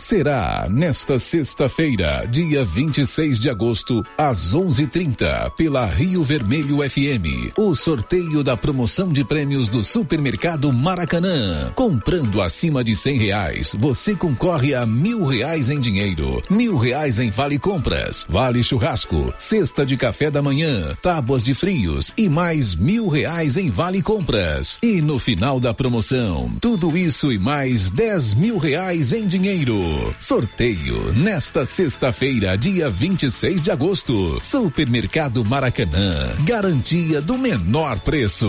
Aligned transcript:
Será 0.00 0.66
nesta 0.70 1.18
sexta-feira, 1.18 2.26
dia 2.26 2.64
26 2.64 3.38
de 3.38 3.50
agosto, 3.50 4.02
às 4.16 4.54
11:30, 4.54 5.50
pela 5.58 5.84
Rio 5.84 6.24
Vermelho 6.24 6.78
FM, 6.78 7.52
o 7.58 7.74
sorteio 7.74 8.42
da 8.42 8.56
promoção 8.56 9.10
de 9.10 9.22
prêmios 9.22 9.68
do 9.68 9.84
Supermercado 9.84 10.72
Maracanã. 10.72 11.70
Comprando 11.74 12.40
acima 12.40 12.82
de 12.82 12.96
cem 12.96 13.18
reais, 13.18 13.76
você 13.78 14.14
concorre 14.14 14.74
a 14.74 14.86
mil 14.86 15.26
reais 15.26 15.68
em 15.68 15.78
dinheiro, 15.78 16.42
mil 16.48 16.78
reais 16.78 17.20
em 17.20 17.28
vale 17.28 17.58
compras, 17.58 18.24
vale 18.26 18.62
churrasco, 18.62 19.32
cesta 19.36 19.84
de 19.84 19.98
café 19.98 20.30
da 20.30 20.40
manhã, 20.40 20.96
tábuas 21.02 21.44
de 21.44 21.52
frios 21.52 22.10
e 22.16 22.26
mais 22.26 22.74
mil 22.74 23.06
reais 23.06 23.58
em 23.58 23.68
vale 23.68 24.00
compras. 24.00 24.78
E 24.82 25.02
no 25.02 25.18
final 25.18 25.60
da 25.60 25.74
promoção, 25.74 26.50
tudo 26.58 26.96
isso 26.96 27.30
e 27.30 27.38
mais 27.38 27.90
dez 27.90 28.32
mil 28.32 28.56
reais 28.56 29.12
em 29.12 29.26
dinheiro. 29.26 29.89
Sorteio 30.18 31.12
nesta 31.12 31.64
sexta-feira, 31.66 32.56
dia 32.56 32.88
26 32.90 33.62
de 33.62 33.70
agosto. 33.70 34.38
Supermercado 34.42 35.44
Maracanã. 35.44 36.34
Garantia 36.44 37.20
do 37.20 37.36
menor 37.36 37.98
preço. 38.00 38.48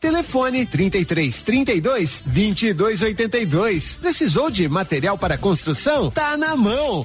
Telefone 0.00 0.64
33 0.66 1.40
32 1.42 2.22
22 2.26 3.02
82. 3.02 3.98
Precisou 4.00 4.50
de 4.50 4.68
material 4.68 5.18
para 5.18 5.36
construção? 5.36 6.10
Tá 6.10 6.36
na 6.36 6.56
mão. 6.56 7.04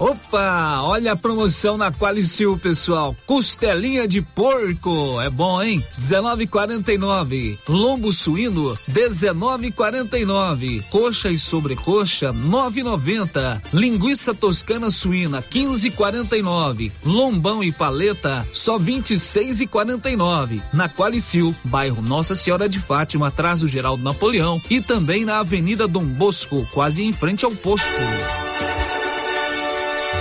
Opa, 0.00 0.82
olha 0.82 1.12
a 1.12 1.16
promoção 1.16 1.76
na 1.76 1.92
Qualicil, 1.92 2.58
pessoal. 2.58 3.16
Costelinha 3.26 4.08
de 4.08 4.20
porco, 4.20 5.20
é 5.20 5.30
bom, 5.30 5.62
hein? 5.62 5.84
19,49. 5.96 7.56
Lombo 7.68 8.12
suíno, 8.12 8.76
19,49. 8.90 10.82
Coxa 10.90 11.30
e 11.30 11.38
sobrecoxa, 11.38 12.32
9,90. 12.32 13.62
Linguiça 13.72 14.34
toscana 14.34 14.90
suína, 14.90 15.40
15,49. 15.42 16.90
Lombão 17.04 17.62
e 17.62 17.70
paleta, 17.70 18.46
só 18.52 18.76
26,49. 18.78 20.60
Na 20.72 20.88
Qualicil, 20.88 21.54
bairro 21.62 22.02
Nossa 22.02 22.34
Senhora 22.34 22.68
de 22.68 22.80
Fátima, 22.80 23.28
atrás 23.28 23.60
do 23.60 23.68
Geraldo 23.68 24.02
Napoleão 24.02 24.60
e 24.68 24.80
também 24.80 25.24
na 25.24 25.38
Avenida 25.38 25.86
Dom 25.86 26.04
Bosco, 26.04 26.68
quase 26.72 27.04
em 27.04 27.12
frente 27.12 27.44
ao 27.44 27.52
posto. 27.52 27.86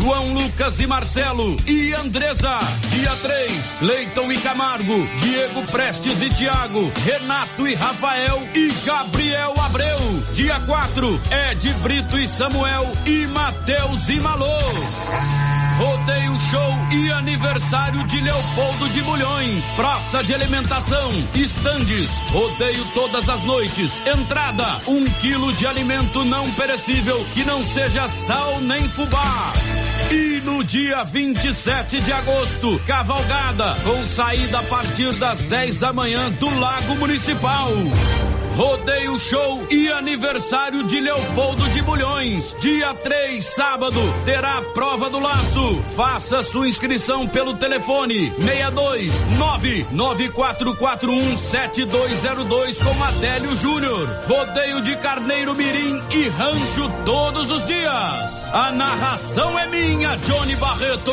João 0.00 0.32
Lucas 0.32 0.80
e 0.80 0.86
Marcelo 0.86 1.56
e 1.66 1.92
Andresa. 1.92 2.58
Dia 2.88 3.14
3, 3.22 3.74
Leiton 3.82 4.32
e 4.32 4.38
Camargo, 4.38 5.06
Diego 5.18 5.62
Prestes 5.70 6.22
e 6.22 6.30
Tiago, 6.30 6.90
Renato 7.04 7.68
e 7.68 7.74
Rafael 7.74 8.42
e 8.54 8.72
Gabriel 8.86 9.52
Abreu. 9.60 9.98
Dia 10.32 10.58
4, 10.60 11.20
Ed 11.50 11.74
Brito 11.82 12.18
e 12.18 12.26
Samuel 12.26 12.90
e 13.04 13.26
Matheus 13.26 14.08
e 14.08 14.18
Malô. 14.20 15.49
Rodeio 15.80 16.38
Show 16.38 16.74
e 16.92 17.10
aniversário 17.10 18.04
de 18.04 18.20
Leopoldo 18.20 18.86
de 18.90 19.00
Bulhões. 19.00 19.64
Praça 19.76 20.22
de 20.22 20.34
alimentação, 20.34 21.10
estandes, 21.34 22.06
rodeio 22.30 22.84
todas 22.92 23.30
as 23.30 23.42
noites. 23.44 23.90
Entrada, 24.06 24.66
um 24.86 25.02
quilo 25.06 25.50
de 25.54 25.66
alimento 25.66 26.22
não 26.26 26.50
perecível 26.52 27.24
que 27.32 27.46
não 27.46 27.64
seja 27.64 28.06
sal 28.10 28.60
nem 28.60 28.86
fubá. 28.90 29.54
E 30.10 30.42
no 30.44 30.62
dia 30.62 31.02
27 31.02 32.02
de 32.02 32.12
agosto, 32.12 32.78
cavalgada 32.86 33.74
com 33.82 34.04
saída 34.04 34.58
a 34.58 34.62
partir 34.64 35.12
das 35.14 35.40
10 35.40 35.78
da 35.78 35.94
manhã 35.94 36.30
do 36.32 36.60
Lago 36.60 36.96
Municipal. 36.96 37.70
Rodeio 38.56 39.18
Show 39.18 39.66
e 39.70 39.88
aniversário 39.90 40.84
de 40.84 41.00
Leopoldo 41.00 41.66
de 41.70 41.80
Bulhões. 41.80 42.54
Dia 42.60 42.92
3, 42.92 43.42
sábado, 43.42 44.00
terá 44.26 44.58
a 44.58 44.62
prova 44.62 45.08
do 45.08 45.18
laço. 45.18 45.69
Faça 45.96 46.42
sua 46.42 46.68
inscrição 46.68 47.28
pelo 47.28 47.54
telefone 47.54 48.32
62 48.32 49.12
994417202 49.92 52.82
com 52.82 53.04
Adélio 53.04 53.54
Júnior. 53.56 54.08
Rodeio 54.26 54.82
de 54.82 54.96
Carneiro 54.96 55.54
Mirim 55.54 56.02
e 56.12 56.28
Rancho 56.28 56.90
todos 57.04 57.50
os 57.50 57.64
dias. 57.66 58.44
A 58.52 58.72
narração 58.72 59.56
é 59.58 59.66
minha, 59.66 60.16
Johnny 60.16 60.56
Barreto. 60.56 61.12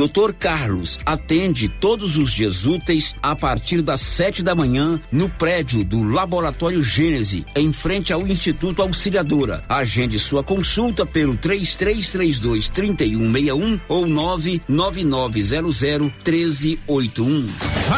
Dr. 0.00 0.32
Carlos 0.32 0.98
atende 1.04 1.68
todos 1.68 2.16
os 2.16 2.32
dias 2.32 2.64
úteis 2.64 3.14
a 3.22 3.36
partir 3.36 3.82
das 3.82 4.00
sete 4.00 4.42
da 4.42 4.54
manhã 4.54 4.98
no 5.12 5.28
prédio 5.28 5.84
do 5.84 6.02
Laboratório 6.02 6.82
Gênese, 6.82 7.44
em 7.54 7.70
frente 7.70 8.10
ao 8.10 8.26
Instituto 8.26 8.80
Auxiliadora. 8.80 9.62
Agende 9.68 10.18
sua 10.18 10.42
consulta 10.42 11.04
pelo 11.04 11.36
3332 11.36 12.70
3161 12.70 13.78
ou 13.88 14.06
99900 14.06 16.10
1381. 16.24 17.44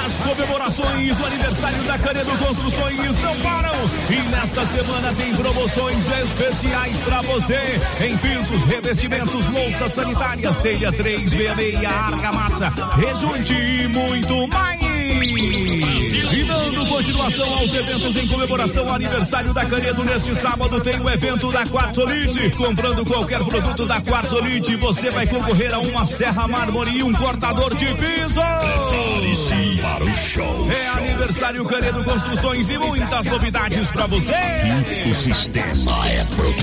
As 0.04 0.20
comemorações 0.20 1.16
do 1.16 1.26
aniversário 1.26 1.82
da 1.84 1.98
Canedo 1.98 2.30
Construções 2.38 3.22
não 3.22 3.36
param 3.42 3.72
e 4.10 4.30
nesta 4.30 4.66
semana 4.66 5.14
tem 5.14 5.32
promoções 5.36 6.08
especiais 6.08 6.98
para 6.98 7.22
você 7.22 7.60
em 8.04 8.16
pisos, 8.16 8.64
revestimentos, 8.64 9.46
louças 9.46 9.92
sanitárias, 9.92 10.58
telhas 10.58 10.96
366 10.96 11.91
argamassa, 11.92 12.68
rejunte 12.96 13.54
e 13.54 13.88
muito 13.88 14.48
mais. 14.48 14.82
E 16.32 16.44
dando 16.44 16.86
continuação 16.86 17.48
aos 17.58 17.72
eventos 17.72 18.16
em 18.16 18.26
comemoração 18.26 18.88
ao 18.88 18.94
aniversário 18.94 19.52
da 19.54 19.64
Canedo, 19.64 20.04
neste 20.04 20.34
sábado 20.34 20.80
tem 20.80 20.98
o 20.98 21.08
evento 21.08 21.52
da 21.52 21.64
Quartzolite. 21.66 22.50
Comprando 22.56 23.04
qualquer 23.04 23.44
produto 23.44 23.86
da 23.86 24.00
Quartzolite, 24.00 24.76
você 24.76 25.10
vai 25.10 25.26
concorrer 25.26 25.72
a 25.74 25.78
uma 25.78 26.04
serra 26.04 26.48
mármore 26.48 26.98
e 26.98 27.02
um 27.02 27.12
cortador 27.12 27.74
de 27.76 27.86
piso. 27.94 28.40
para 29.80 30.04
o 30.04 30.14
show. 30.14 30.68
É 30.70 30.88
aniversário 30.98 31.64
Canedo 31.64 32.04
Construções 32.04 32.70
e 32.70 32.78
muitas 32.78 33.26
novidades 33.26 33.90
para 33.90 34.06
você. 34.06 34.34
O 35.08 35.14
sistema 35.14 36.08
é 36.08 36.24
pronto. 36.24 36.62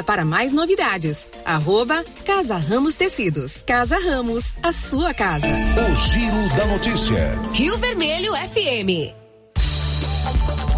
para 0.00 0.24
mais 0.24 0.52
novidades. 0.52 1.28
Arroba 1.44 2.04
Casa 2.24 2.56
Ramos 2.56 2.94
Tecidos. 2.94 3.64
Casa 3.66 3.98
Ramos, 3.98 4.54
a 4.62 4.72
sua 4.72 5.12
casa. 5.12 5.48
O 5.48 5.96
Giro 5.96 6.56
da 6.56 6.66
Notícia. 6.66 7.40
Rio 7.52 7.76
Vermelho 7.78 8.32
FM. 8.36 9.21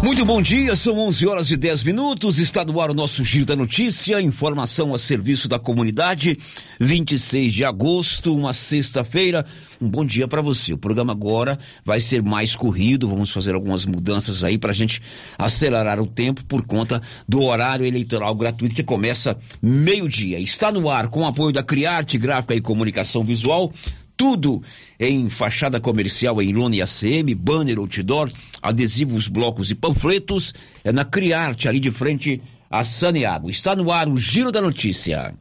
Muito 0.03 0.23
bom 0.23 0.39
dia, 0.39 0.75
são 0.75 0.99
11 0.99 1.25
horas 1.27 1.51
e 1.51 1.57
10 1.57 1.83
minutos. 1.83 2.37
Está 2.37 2.63
no 2.63 2.79
ar 2.79 2.91
o 2.91 2.93
nosso 2.93 3.23
Giro 3.23 3.45
da 3.45 3.55
Notícia. 3.55 4.21
Informação 4.21 4.93
a 4.93 4.97
serviço 4.99 5.47
da 5.47 5.57
comunidade. 5.57 6.37
26 6.79 7.51
de 7.51 7.65
agosto, 7.65 8.35
uma 8.35 8.53
sexta-feira. 8.53 9.43
Um 9.81 9.89
bom 9.89 10.05
dia 10.05 10.27
para 10.27 10.41
você. 10.41 10.73
O 10.73 10.77
programa 10.77 11.11
agora 11.11 11.57
vai 11.83 11.99
ser 11.99 12.21
mais 12.21 12.55
corrido. 12.55 13.07
Vamos 13.07 13.31
fazer 13.31 13.55
algumas 13.55 13.85
mudanças 13.85 14.43
aí 14.43 14.57
para 14.57 14.71
a 14.71 14.75
gente 14.75 15.01
acelerar 15.39 15.99
o 15.99 16.05
tempo 16.05 16.45
por 16.45 16.65
conta 16.65 17.01
do 17.27 17.41
horário 17.41 17.85
eleitoral 17.85 18.35
gratuito 18.35 18.75
que 18.75 18.83
começa 18.83 19.35
meio-dia. 19.61 20.39
Está 20.39 20.71
no 20.71 20.89
ar 20.89 21.07
com 21.07 21.21
o 21.21 21.25
apoio 21.25 21.51
da 21.51 21.63
Criarte 21.63 22.17
Gráfica 22.17 22.53
e 22.53 22.61
Comunicação 22.61 23.23
Visual 23.23 23.71
tudo 24.17 24.61
em 24.99 25.29
fachada 25.29 25.79
comercial 25.79 26.41
em 26.41 26.53
lona 26.53 26.75
e 26.75 26.81
ACM, 26.81 27.33
banner, 27.35 27.79
outdoor, 27.79 28.31
adesivos, 28.61 29.27
blocos 29.27 29.71
e 29.71 29.75
panfletos, 29.75 30.53
é 30.83 30.91
na 30.91 31.05
Criarte, 31.05 31.67
ali 31.67 31.79
de 31.79 31.91
frente 31.91 32.41
a 32.69 32.83
Saneago. 32.83 33.49
Está 33.49 33.75
no 33.75 33.91
ar 33.91 34.07
o 34.07 34.17
Giro 34.17 34.51
da 34.51 34.61
Notícia. 34.61 35.33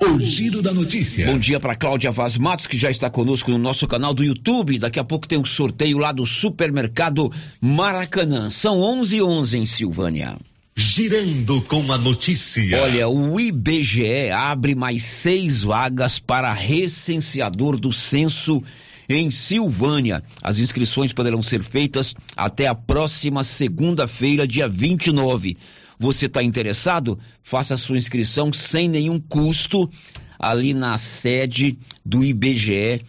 O 0.00 0.18
Giro 0.18 0.60
da 0.60 0.72
Notícia. 0.72 1.26
Bom 1.26 1.38
dia 1.38 1.60
para 1.60 1.74
Cláudia 1.76 2.10
Vaz 2.10 2.36
Matos, 2.36 2.66
que 2.66 2.76
já 2.76 2.90
está 2.90 3.08
conosco 3.08 3.50
no 3.50 3.58
nosso 3.58 3.86
canal 3.86 4.12
do 4.12 4.24
YouTube. 4.24 4.78
Daqui 4.78 4.98
a 4.98 5.04
pouco 5.04 5.26
tem 5.26 5.38
um 5.38 5.44
sorteio 5.44 5.98
lá 5.98 6.12
do 6.12 6.26
supermercado 6.26 7.30
Maracanã. 7.60 8.50
São 8.50 8.80
11 8.80 9.16
h 9.16 9.24
11 9.24 9.58
em 9.58 9.66
Silvânia. 9.66 10.36
Girando 10.76 11.62
com 11.62 11.92
a 11.92 11.96
notícia. 11.96 12.82
Olha, 12.82 13.08
o 13.08 13.38
IBGE 13.38 14.30
abre 14.30 14.74
mais 14.74 15.04
seis 15.04 15.62
vagas 15.62 16.18
para 16.18 16.52
recenseador 16.52 17.78
do 17.78 17.92
censo 17.92 18.60
em 19.08 19.30
Silvânia. 19.30 20.20
As 20.42 20.58
inscrições 20.58 21.12
poderão 21.12 21.40
ser 21.42 21.62
feitas 21.62 22.12
até 22.36 22.66
a 22.66 22.74
próxima 22.74 23.44
segunda-feira, 23.44 24.48
dia 24.48 24.66
29. 24.66 25.56
Você 25.96 26.26
está 26.26 26.42
interessado? 26.42 27.20
Faça 27.40 27.76
sua 27.76 27.96
inscrição 27.96 28.52
sem 28.52 28.88
nenhum 28.88 29.20
custo 29.20 29.88
ali 30.36 30.74
na 30.74 30.96
sede 30.96 31.78
do 32.04 32.24
IBGE 32.24 33.00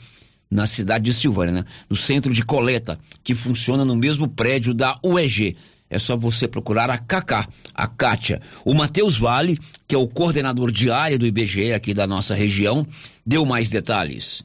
na 0.51 0.67
cidade 0.67 1.05
de 1.05 1.13
Silvânia, 1.13 1.51
né? 1.51 1.65
no 1.89 1.95
centro 1.95 2.31
de 2.31 2.45
coleta, 2.45 2.99
que 3.23 3.33
funciona 3.33 3.83
no 3.83 3.95
mesmo 3.95 4.27
prédio 4.27 4.71
da 4.71 4.99
UEG 5.03 5.57
é 5.89 5.99
só 5.99 6.17
você 6.17 6.47
procurar 6.47 6.89
a 6.89 6.97
Cacá, 6.97 7.47
a 7.73 7.87
Kátia. 7.87 8.41
O 8.63 8.73
Matheus 8.73 9.17
Vale, 9.17 9.57
que 9.87 9.95
é 9.95 9.97
o 9.97 10.07
coordenador 10.07 10.71
de 10.71 10.89
área 10.89 11.17
do 11.17 11.25
IBGE 11.27 11.73
aqui 11.73 11.93
da 11.93 12.07
nossa 12.07 12.33
região, 12.33 12.85
deu 13.25 13.45
mais 13.45 13.69
detalhes. 13.69 14.43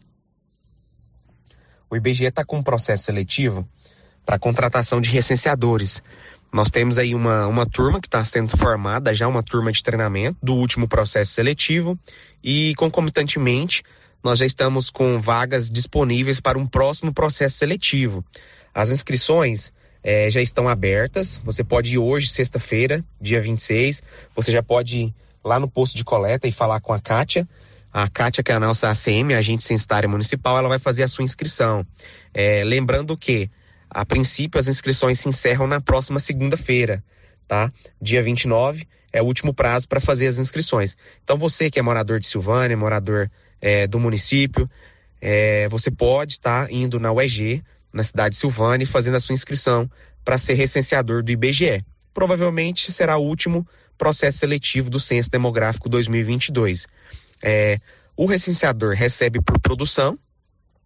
O 1.89 1.97
IBGE 1.97 2.27
está 2.27 2.45
com 2.45 2.59
um 2.59 2.63
processo 2.63 3.05
seletivo 3.05 3.69
para 4.25 4.39
contratação 4.39 5.01
de 5.01 5.11
recenseadores. 5.11 6.03
Nós 6.53 6.71
temos 6.71 6.99
aí 6.99 7.15
uma, 7.15 7.47
uma 7.47 7.67
turma 7.67 8.01
que 8.01 8.07
está 8.07 8.25
sendo 8.25 8.57
formada, 8.57 9.15
já 9.15 9.27
uma 9.27 9.43
turma 9.43 9.73
de 9.73 9.83
treinamento 9.83 10.39
do 10.43 10.55
último 10.55 10.87
processo 10.87 11.33
seletivo 11.33 11.99
e, 12.43 12.75
concomitantemente, 12.77 13.83
nós 14.23 14.39
já 14.39 14.47
estamos 14.47 14.91
com 14.91 15.19
vagas 15.19 15.71
disponíveis 15.71 16.41
para 16.41 16.59
um 16.59 16.67
próximo 16.67 17.13
processo 17.13 17.57
seletivo. 17.57 18.25
As 18.75 18.91
inscrições 18.91 19.73
é, 20.03 20.31
já 20.31 20.41
estão 20.41 20.69
abertas. 20.69 21.41
Você 21.45 21.63
pode 21.63 21.95
ir 21.95 21.99
hoje, 21.99 22.29
sexta-feira, 22.29 23.05
dia 23.21 23.41
26. 23.41 24.03
Você 24.35 24.51
já 24.51 24.63
pode 24.63 24.97
ir 24.99 25.15
lá 25.45 25.59
no 25.59 25.69
posto 25.69 25.97
de 25.97 26.05
coleta 26.05 26.47
e 26.49 26.53
falar 26.53 26.81
com 26.81 26.93
a 26.93 27.01
Kátia. 27.01 27.49
A 27.93 28.09
Kátia, 28.09 28.43
que 28.43 28.53
é 28.53 28.55
a 28.55 28.61
nossa 28.61 28.89
ACM, 28.89 29.35
agente 29.35 29.65
censitária 29.65 30.09
municipal, 30.09 30.57
ela 30.57 30.69
vai 30.69 30.79
fazer 30.79 31.03
a 31.03 31.09
sua 31.09 31.25
inscrição. 31.25 31.85
É, 32.33 32.63
lembrando 32.65 33.17
que, 33.17 33.51
a 33.89 34.07
princípio, 34.07 34.59
as 34.59 34.69
inscrições 34.69 35.19
se 35.19 35.29
encerram 35.29 35.67
na 35.67 35.81
próxima 35.81 36.21
segunda-feira, 36.21 37.03
tá? 37.49 37.73
Dia 38.01 38.23
29 38.23 38.87
é 39.13 39.21
o 39.21 39.25
último 39.25 39.53
prazo 39.53 39.89
para 39.89 40.01
fazer 40.01 40.29
as 40.29 40.39
inscrições. 40.39 40.97
Então, 41.25 41.37
você 41.37 41.69
que 41.69 41.81
é 41.81 41.83
morador 41.83 42.21
de 42.21 42.27
Silvânia, 42.27 42.77
morador 42.77 43.29
é, 43.61 43.89
do 43.89 43.99
município, 43.99 44.71
é, 45.21 45.69
você 45.69 45.91
pode 45.91 46.35
estar 46.35 46.67
tá 46.67 46.73
indo 46.73 47.01
na 47.01 47.13
UEG, 47.13 47.63
na 47.93 48.05
cidade 48.05 48.35
de 48.35 48.41
Silvânia, 48.41 48.87
fazendo 48.87 49.17
a 49.17 49.21
sua 49.21 49.33
inscrição 49.33 49.91
para 50.25 50.39
ser 50.39 50.55
recenseador 50.55 51.23
do 51.23 51.31
IBGE. 51.31 51.85
Provavelmente 52.13 52.93
será 52.93 53.17
o 53.17 53.25
último 53.25 53.67
processo 53.97 54.39
seletivo 54.39 54.91
do 54.91 55.01
Censo 55.01 55.31
Demográfico 55.31 55.89
2022. 55.89 56.87
É, 57.43 57.79
o 58.17 58.27
recenseador 58.27 58.95
recebe 58.95 59.41
por 59.41 59.59
produção, 59.61 60.19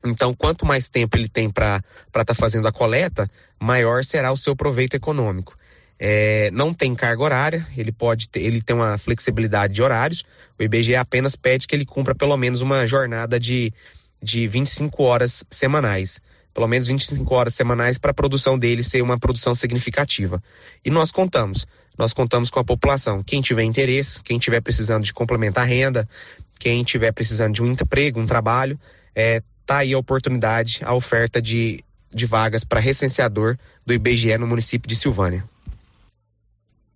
então 0.05 0.35
quanto 0.35 0.67
mais 0.67 0.89
tempo 0.89 1.17
ele 1.17 1.29
tem 1.29 1.51
para 1.51 1.83
estar 2.07 2.25
tá 2.25 2.35
fazendo 2.35 2.69
a 2.69 2.73
coleta, 2.73 3.31
maior 3.59 4.05
será 4.05 4.33
o 4.33 4.37
seu 4.37 4.55
proveito 4.55 4.95
econômico. 4.95 5.57
É, 5.99 6.51
não 6.53 6.75
tem 6.75 6.95
carga 6.95 7.23
horária, 7.23 7.67
ele 7.77 7.93
pode 7.93 8.29
ter, 8.29 8.41
ele 8.41 8.61
tem 8.61 8.75
uma 8.75 8.99
flexibilidade 8.99 9.73
de 9.73 9.83
horários. 9.83 10.25
O 10.59 10.63
IBGE 10.63 10.97
apenas 10.97 11.37
pede 11.37 11.67
que 11.67 11.75
ele 11.75 11.87
cumpra 11.87 12.15
pelo 12.15 12.37
menos 12.37 12.61
uma 12.61 12.85
jornada 12.85 13.39
de, 13.39 13.73
de 14.23 14.47
25 14.49 15.03
horas 15.03 15.45
semanais 15.49 16.21
pelo 16.55 16.69
menos 16.69 16.87
25 16.87 17.35
horas 17.35 17.55
semanais 17.55 17.99
para 17.99 18.13
a 18.13 18.15
produção 18.15 18.57
dele 18.57 18.83
ser 18.83 19.03
uma 19.03 19.19
produção 19.19 19.55
significativa. 19.55 20.43
E 20.85 20.91
nós 20.91 21.11
contamos, 21.11 21.67
nós 21.99 22.13
contamos 22.13 22.49
com 22.49 22.61
a 22.61 22.65
população. 22.65 23.23
Quem 23.23 23.43
tiver 23.43 23.65
interesse, 23.65 24.23
quem 24.23 24.39
tiver 24.39 24.61
precisando 24.61 25.03
de 25.03 25.13
complementar 25.13 25.67
renda, 25.67 26.09
quem 26.59 26.85
tiver 26.85 27.13
precisando 27.13 27.55
de 27.55 27.63
um 27.63 27.67
emprego, 27.67 28.21
um 28.21 28.27
trabalho, 28.27 28.79
é, 29.15 29.43
tá 29.67 29.79
aí 29.79 29.93
a 29.93 29.99
oportunidade, 29.99 30.81
a 30.85 30.95
oferta 30.95 31.43
de, 31.43 31.85
de 32.13 32.25
vagas 32.25 32.65
para 32.65 32.81
recenseador 32.81 33.59
do 33.85 33.93
IBGE 33.93 34.39
no 34.39 34.47
município 34.47 34.89
de 34.89 34.95
Silvânia. 34.95 35.45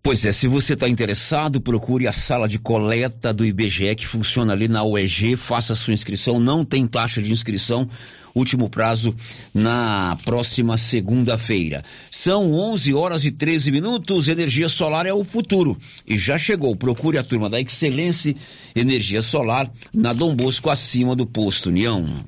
Pois 0.00 0.24
é, 0.24 0.32
se 0.32 0.46
você 0.46 0.74
está 0.74 0.88
interessado, 0.88 1.60
procure 1.60 2.06
a 2.06 2.12
sala 2.12 2.48
de 2.48 2.58
coleta 2.58 3.34
do 3.34 3.44
IBGE 3.44 3.94
que 3.96 4.06
funciona 4.06 4.52
ali 4.52 4.68
na 4.68 4.84
UEG, 4.84 5.36
faça 5.36 5.74
sua 5.74 5.92
inscrição, 5.92 6.38
não 6.38 6.64
tem 6.64 6.86
taxa 6.86 7.20
de 7.20 7.32
inscrição, 7.32 7.88
último 8.34 8.70
prazo 8.70 9.14
na 9.52 10.16
próxima 10.24 10.78
segunda-feira. 10.78 11.84
São 12.10 12.52
11 12.52 12.94
horas 12.94 13.24
e 13.24 13.32
13 13.32 13.72
minutos, 13.72 14.28
energia 14.28 14.68
solar 14.68 15.04
é 15.04 15.12
o 15.12 15.24
futuro 15.24 15.76
e 16.06 16.16
já 16.16 16.38
chegou, 16.38 16.76
procure 16.76 17.18
a 17.18 17.24
turma 17.24 17.50
da 17.50 17.60
Excelência 17.60 18.34
Energia 18.74 19.20
Solar 19.20 19.70
na 19.92 20.12
Dom 20.12 20.34
Bosco 20.34 20.70
acima 20.70 21.16
do 21.16 21.26
posto 21.26 21.70
União. 21.70 22.24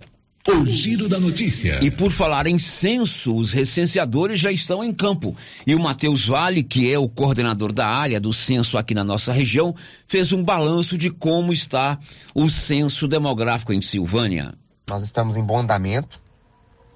O 0.49 0.65
giro 0.65 1.07
da 1.07 1.21
notícia. 1.21 1.85
E 1.85 1.91
por 1.91 2.11
falar 2.11 2.47
em 2.47 2.59
censo, 2.59 3.37
os 3.37 3.53
recenseadores 3.53 4.41
já 4.41 4.51
estão 4.51 4.83
em 4.83 4.93
campo. 4.93 5.37
E 5.67 5.75
o 5.75 5.79
Matheus 5.79 6.25
Vale, 6.25 6.63
que 6.63 6.91
é 6.91 6.99
o 6.99 7.09
coordenador 7.09 7.73
da 7.73 7.87
área 7.87 8.19
do 8.19 8.33
censo 8.33 8.79
aqui 8.79 8.95
na 8.95 9.05
nossa 9.05 9.35
região, 9.35 9.75
fez 10.07 10.33
um 10.33 10.43
balanço 10.43 10.97
de 10.97 11.11
como 11.11 11.53
está 11.53 11.99
o 12.35 12.49
censo 12.49 13.07
demográfico 13.07 13.73
em 13.73 13.83
Silvânia. 13.83 14.55
Nós 14.89 15.03
estamos 15.03 15.37
em 15.37 15.45
bom 15.45 15.61
andamento. 15.61 16.19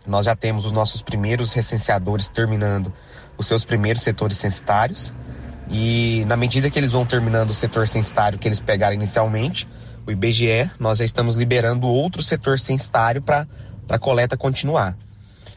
Nós 0.07 0.25
já 0.25 0.35
temos 0.35 0.65
os 0.65 0.73
nossos 0.73 1.03
primeiros 1.03 1.53
recenseadores 1.53 2.29
terminando 2.29 2.93
os 3.37 3.47
seus 3.47 3.63
primeiros 3.65 4.03
setores 4.03 4.39
censitários. 4.39 5.13
E 5.71 6.25
na 6.27 6.37
medida 6.37 6.71
que 6.71 6.79
eles 6.79 6.93
vão 6.93 7.05
terminando 7.05 7.51
o 7.51 7.55
setor 7.55 7.87
censitário 7.87 8.39
que 8.39 8.49
eles 8.49 8.61
pegaram 8.61 8.95
inicialmente, 8.95 9.67
o 10.07 10.11
IBGE, 10.11 10.71
nós 10.79 10.99
já 10.99 11.05
estamos 11.05 11.35
liberando 11.35 11.87
outro 11.87 12.23
setor 12.23 12.59
censitário 12.59 13.23
para 13.23 13.47
a 13.89 13.99
coleta 13.99 14.37
continuar. 14.37 14.97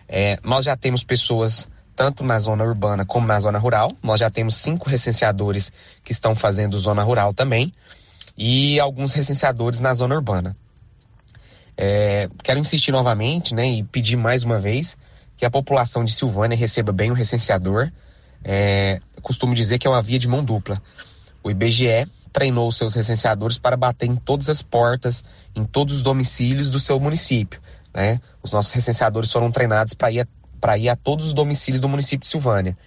É, 0.08 0.40
nós 0.44 0.66
já 0.66 0.76
temos 0.76 1.04
pessoas 1.04 1.68
tanto 1.96 2.24
na 2.24 2.38
zona 2.40 2.64
urbana 2.64 3.06
como 3.06 3.28
na 3.28 3.40
zona 3.40 3.58
rural. 3.58 3.90
Nós 4.02 4.20
já 4.20 4.30
temos 4.30 4.56
cinco 4.56 4.90
recenseadores 4.90 5.72
que 6.04 6.12
estão 6.12 6.36
fazendo 6.36 6.78
zona 6.80 7.04
rural 7.04 7.34
também 7.34 7.74
e 8.38 8.80
alguns 8.80 9.14
recenseadores 9.14 9.82
na 9.82 9.94
zona 9.94 10.16
urbana. 10.16 10.56
É, 11.76 12.30
quero 12.44 12.60
insistir 12.60 12.92
novamente 12.92 13.54
né, 13.54 13.68
e 13.68 13.84
pedir 13.84 14.16
mais 14.16 14.44
uma 14.44 14.60
vez 14.60 14.98
que 15.36 15.46
a 15.46 15.50
população 15.50 16.04
de 16.04 16.12
Silvânia 16.12 16.58
receba 16.58 16.92
bem 16.92 17.12
o 17.12 17.14
recenseador. 17.14 17.92
É, 18.44 19.02
costumo 19.22 19.54
dizer 19.54 19.78
que 19.78 19.88
é 19.88 19.90
uma 19.90 20.02
via 20.02 20.20
de 20.20 20.28
mão 20.28 20.44
dupla. 20.44 20.82
O 21.44 21.52
IBGE 21.52 22.08
treinou 22.38 22.72
seus 22.72 22.94
recenseadores 22.94 23.58
para 23.58 23.76
bater 23.76 24.08
em 24.08 24.16
todas 24.16 24.48
as 24.48 24.62
portas, 24.62 25.26
em 25.56 25.64
todos 25.64 25.96
os 25.96 26.04
domicílios 26.04 26.70
do 26.70 26.80
seu 26.80 27.00
município. 27.00 27.60
Né? 27.92 28.22
Os 28.44 28.52
nossos 28.52 28.72
recenseadores 28.74 29.32
foram 29.32 29.52
treinados 29.52 29.96
para 29.96 30.12
ir, 30.12 30.28
a, 30.62 30.78
ir 30.78 30.88
a 30.88 30.96
todos 30.96 31.26
os 31.26 31.34
domicílios 31.34 31.82
do 31.82 31.90
município 31.90 32.20
de 32.20 32.28
Silvânia. 32.28 32.78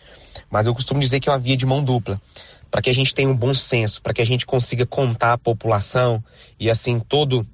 Mas 0.48 0.68
eu 0.68 0.72
costumo 0.72 1.00
dizer 1.00 1.18
que 1.18 1.28
é 1.28 1.32
uma 1.32 1.38
via 1.38 1.56
de 1.56 1.66
mão 1.66 1.82
dupla. 1.82 2.22
Para 2.70 2.80
que 2.80 2.90
a 2.90 2.94
gente 2.94 3.12
tenha 3.12 3.28
um 3.28 3.36
bom 3.36 3.52
senso, 3.52 4.00
para 4.00 4.14
que 4.14 4.22
a 4.22 4.24
gente 4.24 4.46
consiga 4.46 4.86
contar 4.86 5.32
a 5.32 5.38
população 5.38 6.22
e 6.56 6.70
assim 6.70 7.00
todo, 7.00 7.44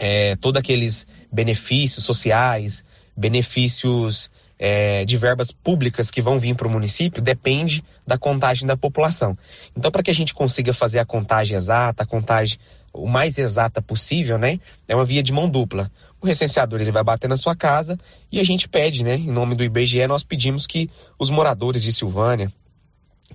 é, 0.00 0.34
todos 0.34 0.58
aqueles 0.58 1.06
benefícios 1.30 2.04
sociais, 2.04 2.84
benefícios 3.16 4.32
é, 4.62 5.06
de 5.06 5.16
verbas 5.16 5.50
públicas 5.50 6.10
que 6.10 6.20
vão 6.20 6.38
vir 6.38 6.54
para 6.54 6.68
o 6.68 6.70
município 6.70 7.22
depende 7.22 7.82
da 8.06 8.18
contagem 8.18 8.66
da 8.66 8.76
população. 8.76 9.36
Então, 9.74 9.90
para 9.90 10.02
que 10.02 10.10
a 10.10 10.14
gente 10.14 10.34
consiga 10.34 10.74
fazer 10.74 10.98
a 10.98 11.06
contagem 11.06 11.56
exata, 11.56 12.02
a 12.02 12.06
contagem 12.06 12.58
o 12.92 13.08
mais 13.08 13.38
exata 13.38 13.80
possível, 13.80 14.36
né? 14.36 14.60
É 14.86 14.94
uma 14.94 15.04
via 15.04 15.22
de 15.22 15.32
mão 15.32 15.48
dupla. 15.48 15.90
O 16.20 16.26
recenseador 16.26 16.80
ele 16.80 16.92
vai 16.92 17.02
bater 17.02 17.28
na 17.28 17.36
sua 17.36 17.56
casa 17.56 17.98
e 18.30 18.38
a 18.38 18.44
gente 18.44 18.68
pede, 18.68 19.02
né? 19.02 19.14
Em 19.14 19.30
nome 19.30 19.54
do 19.54 19.64
IBGE, 19.64 20.06
nós 20.06 20.24
pedimos 20.24 20.66
que 20.66 20.90
os 21.18 21.30
moradores 21.30 21.82
de 21.82 21.92
Silvânia, 21.92 22.52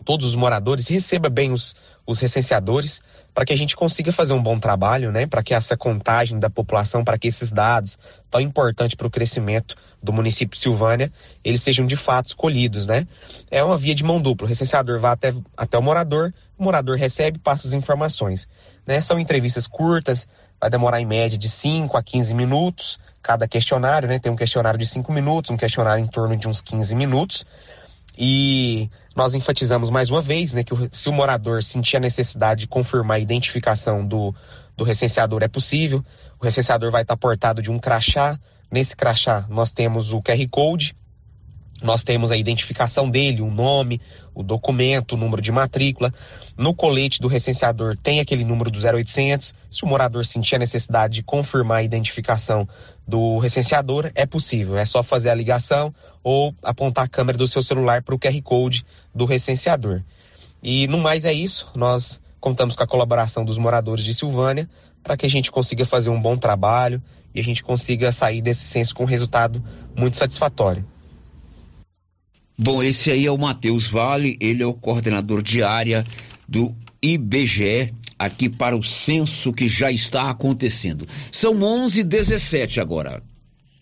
todos 0.03 0.27
os 0.27 0.35
moradores, 0.35 0.87
recebam 0.89 1.31
bem 1.31 1.51
os, 1.51 1.75
os 2.05 2.19
recenseadores 2.19 3.01
para 3.35 3.43
que 3.43 3.51
a 3.51 3.57
gente 3.57 3.75
consiga 3.75 4.13
fazer 4.13 4.33
um 4.33 4.41
bom 4.41 4.57
trabalho, 4.57 5.11
né? 5.11 5.27
Para 5.27 5.43
que 5.43 5.53
essa 5.53 5.75
contagem 5.75 6.39
da 6.39 6.49
população, 6.49 7.03
para 7.03 7.17
que 7.17 7.27
esses 7.27 7.51
dados 7.51 7.99
tão 8.31 8.39
importantes 8.39 8.95
para 8.95 9.05
o 9.05 9.11
crescimento 9.11 9.75
do 10.01 10.13
município 10.13 10.55
de 10.55 10.61
Silvânia, 10.61 11.11
eles 11.43 11.61
sejam 11.61 11.85
de 11.85 11.97
fato 11.97 12.27
escolhidos, 12.27 12.87
né? 12.87 13.05
É 13.51 13.61
uma 13.61 13.75
via 13.75 13.93
de 13.93 14.05
mão 14.05 14.21
dupla. 14.21 14.45
O 14.45 14.47
recenseador 14.47 15.01
vai 15.01 15.11
até, 15.11 15.33
até 15.57 15.77
o 15.77 15.81
morador, 15.81 16.33
o 16.57 16.63
morador 16.63 16.95
recebe 16.95 17.37
e 17.37 17.41
passa 17.41 17.67
as 17.67 17.73
informações. 17.73 18.47
Né? 18.87 19.01
São 19.01 19.19
entrevistas 19.19 19.67
curtas, 19.67 20.25
vai 20.59 20.69
demorar 20.69 21.01
em 21.01 21.05
média 21.05 21.37
de 21.37 21.49
5 21.49 21.97
a 21.97 22.01
15 22.01 22.33
minutos 22.33 22.97
cada 23.21 23.49
questionário, 23.49 24.07
né? 24.07 24.17
Tem 24.17 24.31
um 24.31 24.35
questionário 24.35 24.79
de 24.79 24.85
5 24.85 25.11
minutos, 25.11 25.51
um 25.51 25.57
questionário 25.57 26.01
em 26.01 26.07
torno 26.07 26.37
de 26.37 26.47
uns 26.47 26.61
15 26.61 26.95
minutos. 26.95 27.45
E 28.17 28.89
nós 29.15 29.33
enfatizamos 29.33 29.89
mais 29.89 30.09
uma 30.09 30.21
vez 30.21 30.51
né, 30.51 30.63
que 30.63 30.73
se 30.91 31.07
o 31.07 31.13
morador 31.13 31.63
sentir 31.63 31.95
a 31.97 31.99
necessidade 32.01 32.61
de 32.61 32.67
confirmar 32.67 33.15
a 33.15 33.19
identificação 33.19 34.05
do, 34.05 34.35
do 34.75 34.83
recenseador, 34.83 35.41
é 35.41 35.47
possível. 35.47 36.03
O 36.39 36.43
recenseador 36.43 36.91
vai 36.91 37.03
estar 37.03 37.15
portado 37.15 37.61
de 37.61 37.71
um 37.71 37.79
crachá. 37.79 38.37
Nesse 38.69 38.95
crachá, 38.95 39.45
nós 39.47 39.71
temos 39.71 40.11
o 40.11 40.21
QR 40.21 40.45
Code, 40.49 40.95
nós 41.81 42.03
temos 42.03 42.31
a 42.31 42.35
identificação 42.35 43.09
dele, 43.09 43.41
o 43.41 43.49
nome, 43.49 44.01
o 44.35 44.43
documento, 44.43 45.13
o 45.13 45.17
número 45.17 45.41
de 45.41 45.51
matrícula. 45.51 46.13
No 46.57 46.75
colete 46.75 47.21
do 47.21 47.27
recenseador 47.27 47.97
tem 47.97 48.19
aquele 48.19 48.43
número 48.43 48.69
do 48.69 48.79
0800. 48.79 49.55
Se 49.71 49.83
o 49.83 49.87
morador 49.87 50.25
sentir 50.25 50.55
a 50.55 50.59
necessidade 50.59 51.15
de 51.15 51.23
confirmar 51.23 51.77
a 51.77 51.83
identificação 51.83 52.67
do 53.07 53.39
recenseador, 53.39 54.11
é 54.13 54.25
possível. 54.25 54.77
É 54.77 54.85
só 54.85 55.01
fazer 55.01 55.29
a 55.29 55.35
ligação 55.35 55.95
ou 56.21 56.53
apontar 56.61 57.05
a 57.05 57.07
câmera 57.07 57.37
do 57.37 57.47
seu 57.47 57.63
celular 57.63 58.03
para 58.03 58.13
o 58.13 58.19
QR 58.19 58.39
Code 58.43 58.85
do 59.13 59.25
recenseador. 59.25 60.01
E 60.61 60.87
no 60.87 60.97
mais 60.97 61.25
é 61.25 61.33
isso. 61.33 61.71
Nós 61.75 62.19
contamos 62.39 62.75
com 62.75 62.83
a 62.83 62.87
colaboração 62.87 63.45
dos 63.45 63.57
moradores 63.57 64.03
de 64.03 64.13
Silvânia 64.13 64.69
para 65.01 65.15
que 65.15 65.25
a 65.25 65.29
gente 65.29 65.51
consiga 65.51 65.85
fazer 65.85 66.09
um 66.09 66.21
bom 66.21 66.35
trabalho 66.35 67.01
e 67.33 67.39
a 67.39 67.43
gente 67.43 67.63
consiga 67.63 68.11
sair 68.11 68.41
desse 68.41 68.65
censo 68.65 68.95
com 68.95 69.03
um 69.03 69.07
resultado 69.07 69.63
muito 69.95 70.17
satisfatório. 70.17 70.85
Bom, 72.57 72.81
esse 72.81 73.11
aí 73.11 73.25
é 73.25 73.31
o 73.31 73.37
Matheus 73.37 73.87
Vale, 73.87 74.37
ele 74.39 74.63
é 74.63 74.65
o 74.65 74.73
coordenador 74.73 75.41
de 75.41 75.61
área 75.61 76.05
do 76.47 76.73
IBGE 77.01 77.93
aqui 78.17 78.49
para 78.49 78.77
o 78.77 78.83
censo 78.83 79.51
que 79.51 79.67
já 79.67 79.91
está 79.91 80.29
acontecendo. 80.29 81.05
São 81.31 81.53
11:17 81.53 82.79
agora. 82.79 83.21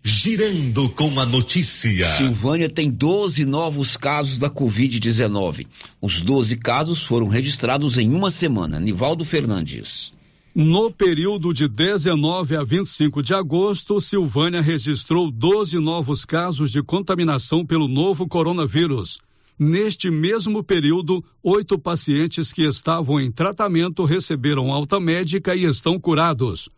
Girando 0.04 0.90
com 0.90 1.18
a 1.18 1.26
notícia. 1.26 2.06
Silvânia 2.18 2.68
tem 2.68 2.90
12 2.90 3.46
novos 3.46 3.96
casos 3.96 4.38
da 4.38 4.50
Covid-19. 4.50 5.66
Os 6.02 6.22
12 6.22 6.58
casos 6.58 7.04
foram 7.04 7.30
registrados 7.30 7.98
em 7.98 8.14
uma 8.14 8.30
semana. 8.30 8.82
Nivaldo 8.82 9.24
Fernandes. 9.24 10.12
No 10.56 10.92
período 10.92 11.52
de 11.52 11.68
19 11.68 12.56
a 12.56 12.64
25 12.64 13.24
de 13.24 13.34
agosto, 13.34 14.00
Silvânia 14.00 14.62
registrou 14.62 15.32
12 15.32 15.80
novos 15.80 16.26
casos 16.26 16.72
de 16.72 16.84
contaminação 16.84 17.66
pelo 17.66 17.88
novo 17.88 18.28
coronavírus. 18.28 19.18
Neste 19.58 20.12
mesmo 20.12 20.64
período, 20.64 21.26
oito 21.42 21.80
pacientes 21.80 22.54
que 22.54 22.62
estavam 22.62 23.20
em 23.20 23.32
tratamento 23.32 24.06
receberam 24.06 24.72
alta 24.72 25.00
médica 25.00 25.56
e 25.56 25.64
estão 25.64 26.00
curados. 26.00 26.70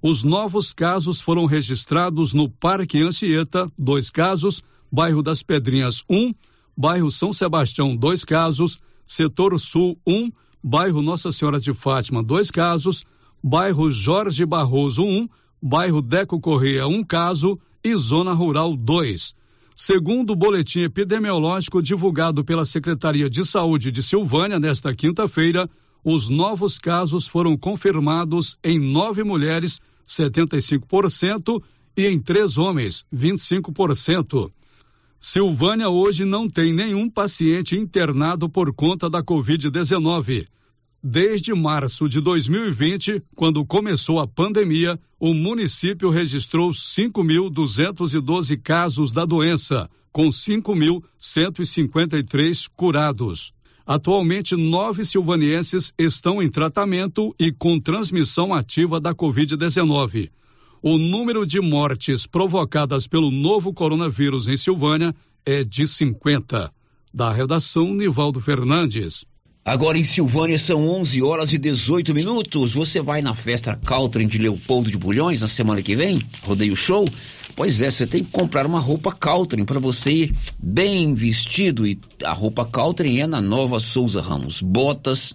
Os 0.00 0.22
novos 0.22 0.72
casos 0.72 1.20
foram 1.20 1.44
registrados 1.44 2.34
no 2.34 2.48
Parque 2.48 3.02
Anchieta, 3.02 3.66
dois 3.76 4.10
casos, 4.10 4.62
Bairro 4.92 5.24
das 5.24 5.42
Pedrinhas, 5.42 6.04
um, 6.08 6.32
Bairro 6.76 7.10
São 7.10 7.32
Sebastião, 7.32 7.96
dois 7.96 8.24
casos, 8.24 8.78
Setor 9.04 9.58
Sul, 9.58 9.98
um, 10.06 10.30
Bairro 10.62 11.02
Nossa 11.02 11.32
Senhora 11.32 11.58
de 11.58 11.74
Fátima, 11.74 12.22
dois 12.22 12.48
casos, 12.48 13.04
bairro 13.46 13.90
Jorge 13.90 14.46
Barroso 14.46 15.04
1, 15.04 15.28
bairro 15.60 16.00
Deco 16.00 16.40
Correia 16.40 16.86
1 16.86 17.04
caso 17.04 17.58
e 17.84 17.94
zona 17.94 18.32
rural 18.32 18.74
2. 18.74 19.34
Segundo 19.76 20.30
o 20.30 20.36
boletim 20.36 20.80
epidemiológico 20.80 21.82
divulgado 21.82 22.42
pela 22.42 22.64
Secretaria 22.64 23.28
de 23.28 23.44
Saúde 23.44 23.92
de 23.92 24.02
Silvânia 24.02 24.58
nesta 24.58 24.94
quinta-feira, 24.94 25.68
os 26.02 26.30
novos 26.30 26.78
casos 26.78 27.28
foram 27.28 27.54
confirmados 27.54 28.56
em 28.64 28.78
nove 28.78 29.22
mulheres, 29.22 29.78
75%, 30.08 31.62
e 31.94 32.06
em 32.06 32.18
três 32.18 32.56
homens, 32.56 33.04
25%. 33.14 34.50
Silvânia 35.20 35.90
hoje 35.90 36.24
não 36.24 36.48
tem 36.48 36.72
nenhum 36.72 37.10
paciente 37.10 37.76
internado 37.76 38.48
por 38.48 38.72
conta 38.72 39.10
da 39.10 39.22
Covid-19. 39.22 40.46
Desde 41.06 41.52
março 41.52 42.08
de 42.08 42.18
2020, 42.18 43.22
quando 43.36 43.62
começou 43.66 44.20
a 44.20 44.26
pandemia, 44.26 44.98
o 45.20 45.34
município 45.34 46.08
registrou 46.08 46.70
5.212 46.70 48.58
casos 48.62 49.12
da 49.12 49.26
doença, 49.26 49.90
com 50.10 50.28
5.153 50.28 52.70
curados. 52.74 53.52
Atualmente, 53.84 54.56
nove 54.56 55.04
silvanienses 55.04 55.92
estão 55.98 56.42
em 56.42 56.48
tratamento 56.48 57.34
e 57.38 57.52
com 57.52 57.78
transmissão 57.78 58.54
ativa 58.54 58.98
da 58.98 59.14
Covid-19. 59.14 60.30
O 60.80 60.96
número 60.96 61.46
de 61.46 61.60
mortes 61.60 62.26
provocadas 62.26 63.06
pelo 63.06 63.30
novo 63.30 63.74
coronavírus 63.74 64.48
em 64.48 64.56
Silvânia 64.56 65.14
é 65.44 65.62
de 65.62 65.86
50. 65.86 66.72
Da 67.12 67.30
redação, 67.30 67.92
Nivaldo 67.92 68.40
Fernandes. 68.40 69.26
Agora 69.66 69.96
em 69.96 70.04
Silvânia 70.04 70.58
são 70.58 70.86
11 70.90 71.22
horas 71.22 71.54
e 71.54 71.56
18 71.56 72.12
minutos. 72.12 72.74
Você 72.74 73.00
vai 73.00 73.22
na 73.22 73.34
festa 73.34 73.74
Caltrin 73.82 74.28
de 74.28 74.36
Leopoldo 74.36 74.90
de 74.90 74.98
Bulhões 74.98 75.40
na 75.40 75.48
semana 75.48 75.80
que 75.80 75.96
vem? 75.96 76.20
Rodeio 76.42 76.76
show? 76.76 77.08
Pois 77.56 77.80
é, 77.80 77.88
você 77.88 78.06
tem 78.06 78.22
que 78.22 78.30
comprar 78.30 78.66
uma 78.66 78.78
roupa 78.78 79.10
Caltrin 79.10 79.64
para 79.64 79.80
você 79.80 80.12
ir 80.12 80.34
bem 80.58 81.14
vestido. 81.14 81.86
E 81.86 81.98
a 82.22 82.32
roupa 82.34 82.66
Caltrin 82.66 83.20
é 83.20 83.26
na 83.26 83.40
nova 83.40 83.80
Souza 83.80 84.20
Ramos. 84.20 84.60
Botas, 84.60 85.32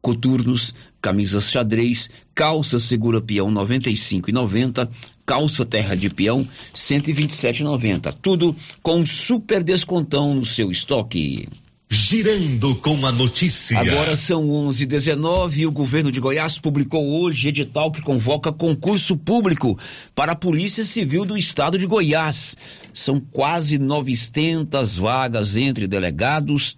coturnos, 0.00 0.72
camisas 1.02 1.50
xadrez, 1.50 2.08
calça 2.36 2.78
segura 2.78 3.20
peão 3.20 3.50
95 3.50 4.30
e 4.30 4.32
90, 4.32 4.88
calça 5.26 5.64
terra 5.64 5.96
de 5.96 6.08
peão 6.08 6.46
127,90. 6.72 8.14
Tudo 8.22 8.54
com 8.84 9.04
super 9.04 9.64
descontão 9.64 10.36
no 10.36 10.44
seu 10.44 10.70
estoque. 10.70 11.48
Girando 11.90 12.76
com 12.76 13.06
a 13.06 13.10
notícia. 13.10 13.78
Agora 13.78 14.14
são 14.14 14.46
11:19 14.50 15.60
e 15.60 15.66
o 15.66 15.72
governo 15.72 16.12
de 16.12 16.20
Goiás 16.20 16.58
publicou 16.58 17.22
hoje 17.22 17.48
edital 17.48 17.90
que 17.90 18.02
convoca 18.02 18.52
concurso 18.52 19.16
público 19.16 19.78
para 20.14 20.32
a 20.32 20.36
Polícia 20.36 20.84
Civil 20.84 21.24
do 21.24 21.34
Estado 21.34 21.78
de 21.78 21.86
Goiás. 21.86 22.58
São 22.92 23.18
quase 23.18 23.78
900 23.78 24.98
vagas 24.98 25.56
entre 25.56 25.86
delegados, 25.86 26.76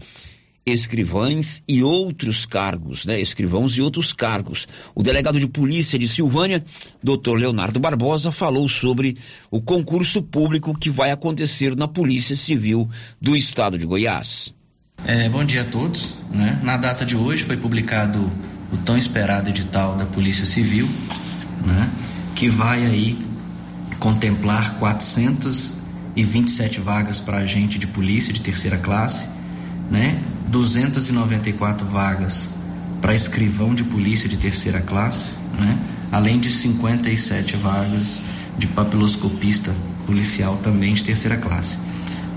escrivães 0.65 1.61
e 1.67 1.83
outros 1.83 2.47
cargos, 2.47 3.05
né? 3.05 3.21
Escrivãos 3.21 3.77
e 3.77 3.83
outros 3.83 4.13
cargos. 4.13 4.69
O 4.95 5.03
delegado 5.03 5.41
de 5.41 5.49
polícia 5.49 5.99
de 5.99 6.07
Silvânia, 6.07 6.65
Dr. 7.03 7.35
Leonardo 7.37 7.81
Barbosa, 7.81 8.31
falou 8.31 8.69
sobre 8.69 9.19
o 9.51 9.61
concurso 9.61 10.23
público 10.23 10.73
que 10.79 10.89
vai 10.89 11.11
acontecer 11.11 11.75
na 11.75 11.89
Polícia 11.89 12.37
Civil 12.37 12.89
do 13.21 13.35
Estado 13.35 13.77
de 13.77 13.85
Goiás. 13.85 14.55
É, 15.05 15.29
bom 15.31 15.45
dia 15.45 15.63
a 15.63 15.65
todos. 15.65 16.17
Né? 16.31 16.59
Na 16.63 16.77
data 16.77 17.05
de 17.05 17.17
hoje 17.17 17.45
foi 17.45 17.57
publicado 17.57 18.31
o 18.73 18.77
tão 18.77 18.97
esperado 18.97 19.49
edital 19.49 19.97
da 19.97 20.05
Polícia 20.05 20.45
Civil, 20.45 20.89
né? 21.67 21.91
que 22.35 22.49
vai 22.49 22.85
aí 22.85 23.19
contemplar 23.99 24.77
427 24.79 26.81
vagas 26.81 27.19
para 27.19 27.39
agente 27.39 27.79
de 27.79 27.87
polícia 27.87 28.33
de 28.33 28.41
terceira 28.41 28.79
classe, 28.79 29.29
né? 29.91 30.19
294 30.49 31.87
vagas 31.87 32.49
para 33.01 33.15
escrivão 33.15 33.75
de 33.75 33.85
polícia 33.85 34.29
de 34.29 34.37
terceira 34.37 34.81
classe, 34.81 35.33
né? 35.59 35.79
além 36.13 36.39
de 36.39 36.51
57 36.51 37.57
vagas 37.57 38.21
de 38.59 38.67
papiloscopista 38.67 39.75
policial 40.07 40.57
também 40.59 40.95
de 40.95 41.05
terceira 41.05 41.37
classe. 41.37 41.79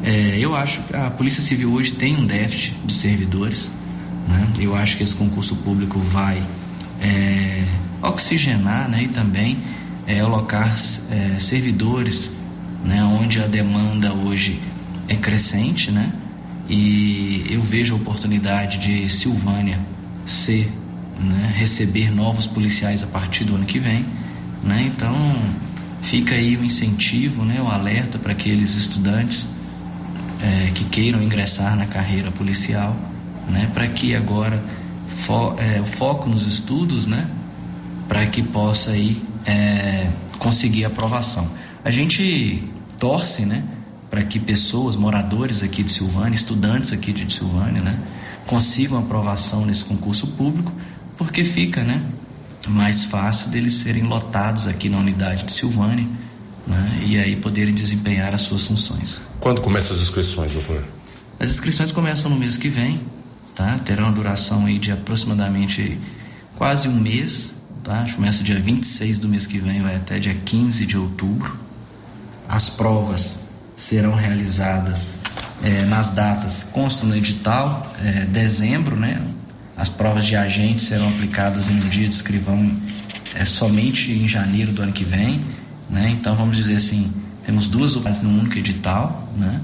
É, 0.03 0.37
eu 0.37 0.53
acho 0.53 0.81
que 0.83 0.95
a 0.95 1.09
Polícia 1.09 1.41
Civil 1.41 1.71
hoje 1.71 1.93
tem 1.93 2.17
um 2.17 2.25
déficit 2.25 2.75
de 2.83 2.91
servidores. 2.91 3.71
Né? 4.27 4.53
Eu 4.59 4.75
acho 4.75 4.97
que 4.97 5.03
esse 5.03 5.15
concurso 5.15 5.55
público 5.57 5.97
vai 5.97 6.43
é, 7.01 7.63
oxigenar 8.01 8.89
né? 8.89 9.03
e 9.03 9.07
também 9.07 9.57
é, 10.05 10.19
alocar 10.19 10.69
é, 10.69 11.39
servidores 11.39 12.29
né? 12.83 13.01
onde 13.01 13.41
a 13.41 13.47
demanda 13.47 14.11
hoje 14.11 14.59
é 15.07 15.15
crescente. 15.15 15.89
Né? 15.89 16.11
E 16.67 17.47
eu 17.49 17.61
vejo 17.61 17.93
a 17.93 17.97
oportunidade 17.97 18.79
de 18.79 19.09
Silvânia 19.09 19.79
ser, 20.25 20.69
né? 21.17 21.53
receber 21.55 22.13
novos 22.13 22.45
policiais 22.45 23.03
a 23.03 23.07
partir 23.07 23.45
do 23.45 23.55
ano 23.55 23.65
que 23.65 23.79
vem. 23.79 24.05
Né? 24.61 24.91
Então 24.93 25.15
fica 26.01 26.35
aí 26.35 26.57
o 26.57 26.63
incentivo, 26.65 27.45
né? 27.45 27.61
o 27.61 27.69
alerta 27.69 28.19
para 28.19 28.33
aqueles 28.33 28.75
estudantes 28.75 29.47
é, 30.43 30.71
que 30.71 30.83
queiram 30.85 31.23
ingressar 31.23 31.75
na 31.75 31.87
carreira 31.87 32.29
policial, 32.31 32.95
né? 33.47 33.71
para 33.73 33.87
que 33.87 34.13
agora 34.15 34.61
fo, 35.07 35.55
é, 35.57 35.79
o 35.81 35.85
foco 35.85 36.29
nos 36.29 36.45
estudos, 36.45 37.07
né? 37.07 37.27
para 38.07 38.25
que 38.27 38.43
possa 38.43 38.91
aí 38.91 39.21
é, 39.45 40.07
conseguir 40.37 40.85
aprovação. 40.85 41.49
A 41.83 41.89
gente 41.89 42.63
torce, 42.99 43.45
né? 43.45 43.63
para 44.13 44.21
que 44.21 44.39
pessoas, 44.39 44.95
moradores 44.95 45.63
aqui 45.63 45.81
de 45.81 45.89
Silvânia, 45.89 46.35
estudantes 46.35 46.93
aqui 46.93 47.11
de 47.11 47.33
Silvânia, 47.33 47.81
né, 47.81 47.97
consigam 48.45 48.99
aprovação 48.99 49.65
nesse 49.65 49.83
concurso 49.85 50.27
público, 50.27 50.71
porque 51.17 51.43
fica, 51.43 51.81
né, 51.81 51.99
mais 52.67 53.05
fácil 53.05 53.49
deles 53.49 53.73
serem 53.73 54.03
lotados 54.03 54.67
aqui 54.67 54.87
na 54.87 54.99
unidade 54.99 55.45
de 55.45 55.51
Silvânia, 55.51 56.05
né, 56.65 57.03
e 57.05 57.17
aí 57.17 57.35
poderem 57.35 57.73
desempenhar 57.73 58.33
as 58.33 58.41
suas 58.41 58.63
funções. 58.63 59.21
Quando 59.39 59.61
começam 59.61 59.95
as 59.95 60.01
inscrições, 60.01 60.51
doutor? 60.51 60.83
As 61.39 61.49
inscrições 61.49 61.91
começam 61.91 62.29
no 62.29 62.37
mês 62.37 62.57
que 62.57 62.69
vem, 62.69 63.01
tá? 63.55 63.79
Terão 63.79 64.05
uma 64.05 64.13
duração 64.13 64.65
aí 64.65 64.79
de 64.79 64.91
aproximadamente 64.91 65.99
quase 66.55 66.87
um 66.87 66.99
mês, 66.99 67.55
tá? 67.83 68.05
Começa 68.15 68.43
dia 68.43 68.59
26 68.59 69.19
do 69.19 69.27
mês 69.27 69.45
que 69.45 69.59
vem, 69.59 69.81
vai 69.81 69.95
até 69.95 70.19
dia 70.19 70.35
15 70.35 70.85
de 70.85 70.97
outubro. 70.97 71.57
As 72.47 72.69
provas 72.69 73.45
serão 73.75 74.13
realizadas 74.13 75.19
é, 75.63 75.85
nas 75.85 76.09
datas 76.09 76.63
constam 76.71 77.09
no 77.09 77.15
edital, 77.15 77.89
é, 78.03 78.25
dezembro, 78.25 78.97
né? 78.97 79.21
As 79.77 79.89
provas 79.89 80.25
de 80.25 80.35
agente 80.35 80.83
serão 80.83 81.07
aplicadas 81.07 81.67
em 81.69 81.75
um 81.75 81.89
dia 81.89 82.07
de 82.07 82.13
escrivão 82.13 82.77
é, 83.33 83.45
somente 83.45 84.11
em 84.11 84.27
janeiro 84.27 84.73
do 84.73 84.83
ano 84.83 84.91
que 84.91 85.05
vem, 85.05 85.41
né? 85.93 86.09
Então 86.09 86.35
vamos 86.35 86.57
dizer 86.57 86.75
assim, 86.75 87.13
temos 87.45 87.67
duas 87.67 87.95
oportunidades 87.95 88.21
no 88.23 88.39
único 88.39 88.57
edital, 88.57 89.29
né? 89.37 89.61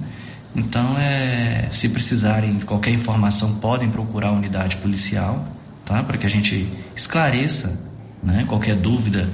Então 0.56 0.98
é, 0.98 1.68
se 1.72 1.90
precisarem 1.90 2.58
de 2.58 2.66
qualquer 2.66 2.92
informação 2.92 3.56
podem 3.56 3.90
procurar 3.90 4.30
a 4.30 4.32
unidade 4.32 4.78
policial, 4.78 5.46
tá? 5.86 6.04
Para 6.04 6.18
que 6.18 6.26
a 6.26 6.30
gente 6.30 6.72
esclareça, 6.96 7.84
né? 8.24 8.46
Qualquer 8.48 8.76
dúvida 8.76 9.28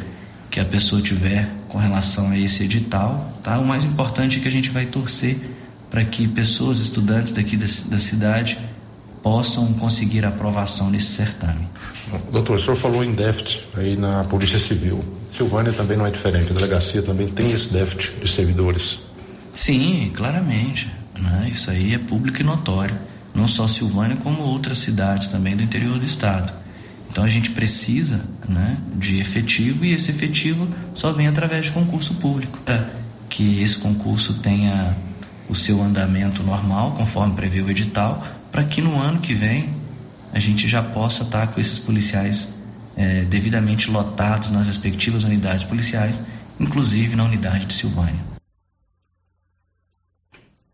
que 0.49 0.60
a 0.60 0.65
pessoa 0.65 1.01
tiver 1.01 1.49
com 1.67 1.77
relação 1.77 2.31
a 2.31 2.38
esse 2.38 2.63
edital, 2.63 3.34
tá? 3.43 3.60
O 3.60 3.65
mais 3.65 3.84
importante 3.84 4.39
é 4.39 4.41
que 4.41 4.47
a 4.47 4.51
gente 4.51 4.69
vai 4.69 4.86
torcer 4.86 5.38
para 5.91 6.03
que 6.03 6.27
pessoas, 6.27 6.79
estudantes 6.79 7.34
daqui 7.34 7.58
da, 7.58 7.65
da 7.89 7.99
cidade 7.99 8.58
possam 9.26 9.74
conseguir 9.74 10.24
aprovação 10.24 10.92
nesse 10.92 11.08
certame. 11.08 11.68
Doutor, 12.32 12.58
o 12.58 12.62
senhor 12.62 12.76
falou 12.76 13.04
em 13.04 13.12
déficit 13.12 13.66
aí 13.74 13.98
na 13.98 14.24
Polícia 14.26 14.60
Civil. 14.60 15.04
Silvânia 15.32 15.74
também 15.74 15.98
não 15.98 16.06
é 16.06 16.12
diferente, 16.12 16.52
a 16.52 16.54
delegacia 16.54 17.02
também 17.02 17.28
tem 17.30 17.52
esse 17.52 17.74
déficit 17.74 18.20
de 18.20 18.30
servidores. 18.30 19.00
Sim, 19.52 20.12
claramente. 20.14 20.92
Né? 21.20 21.50
Isso 21.52 21.72
aí 21.72 21.96
é 21.96 21.98
público 21.98 22.40
e 22.40 22.44
notório. 22.44 22.96
Não 23.34 23.48
só 23.48 23.68
Silvânia, 23.68 24.16
como 24.18 24.44
outras 24.44 24.78
cidades 24.78 25.28
também 25.28 25.58
do 25.58 25.64
interior 25.64 25.98
do 25.98 26.06
estado. 26.06 26.54
Então 27.10 27.24
a 27.24 27.30
gente 27.30 27.50
precisa 27.50 28.22
né, 28.48 28.78
de 28.96 29.20
efetivo 29.20 29.86
e 29.86 29.94
esse 29.96 30.12
efetivo 30.12 30.68
só 30.94 31.12
vem 31.12 31.28
através 31.28 31.66
de 31.66 31.72
concurso 31.72 32.14
público. 32.16 32.60
Para 32.64 32.92
que 33.28 33.64
esse 33.64 33.80
concurso 33.80 34.36
tenha 34.36 34.96
o 35.50 35.56
seu 35.56 35.82
andamento 35.82 36.44
normal, 36.44 36.92
conforme 36.92 37.34
prevê 37.34 37.62
o 37.62 37.70
edital, 37.72 38.24
para 38.56 38.63
que 38.63 38.82
no 38.82 38.98
ano 39.02 39.20
que 39.20 39.34
vem 39.34 39.70
a 40.32 40.39
gente 40.39 40.65
já 40.65 40.82
possa 40.82 41.24
estar 41.24 41.48
com 41.48 41.60
esses 41.60 41.78
policiais 41.78 42.58
é, 42.96 43.24
devidamente 43.24 43.91
lotados 43.91 44.50
nas 44.50 44.68
respectivas 44.68 45.26
unidades 45.26 45.65
policiais, 45.65 46.18
inclusive 46.58 47.18
na 47.18 47.26
unidade 47.26 47.65
de 47.65 47.74
Silvânia. 47.74 48.35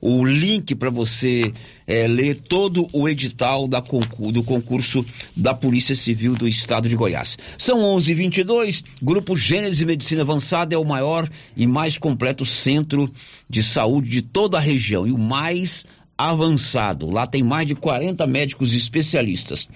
o 0.00 0.24
link 0.24 0.74
para 0.74 0.90
você 0.90 1.52
é, 1.86 2.08
ler 2.08 2.40
todo 2.40 2.88
o 2.92 3.08
edital 3.08 3.68
da 3.68 3.80
do 3.80 4.42
concurso 4.42 5.06
da 5.36 5.54
Polícia 5.54 5.94
Civil 5.94 6.34
do 6.34 6.48
Estado 6.48 6.88
de 6.88 6.96
Goiás. 6.96 7.38
São 7.56 7.78
11:22. 7.78 8.82
Grupo 9.00 9.36
Gênesis 9.36 9.84
Medicina 9.84 10.22
Avançada 10.22 10.74
é 10.74 10.78
o 10.78 10.84
maior 10.84 11.28
e 11.56 11.68
mais 11.68 11.96
completo 11.96 12.44
centro 12.44 13.08
de 13.48 13.62
saúde 13.62 14.10
de 14.10 14.22
toda 14.22 14.58
a 14.58 14.60
região 14.60 15.06
e 15.06 15.12
o 15.12 15.18
mais 15.18 15.86
avançado. 16.18 17.08
Lá 17.10 17.28
tem 17.28 17.44
mais 17.44 17.68
de 17.68 17.74
40 17.74 18.26
médicos 18.26 18.72
especialistas. 18.72 19.68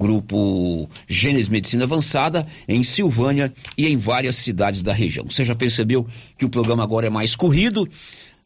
Grupo 0.00 0.88
Gênesis 1.06 1.50
Medicina 1.50 1.84
Avançada, 1.84 2.46
em 2.66 2.82
Silvânia 2.82 3.52
e 3.76 3.86
em 3.86 3.98
várias 3.98 4.36
cidades 4.36 4.82
da 4.82 4.94
região. 4.94 5.26
Você 5.28 5.44
já 5.44 5.54
percebeu 5.54 6.06
que 6.38 6.46
o 6.46 6.48
programa 6.48 6.82
agora 6.82 7.08
é 7.08 7.10
mais 7.10 7.36
corrido? 7.36 7.86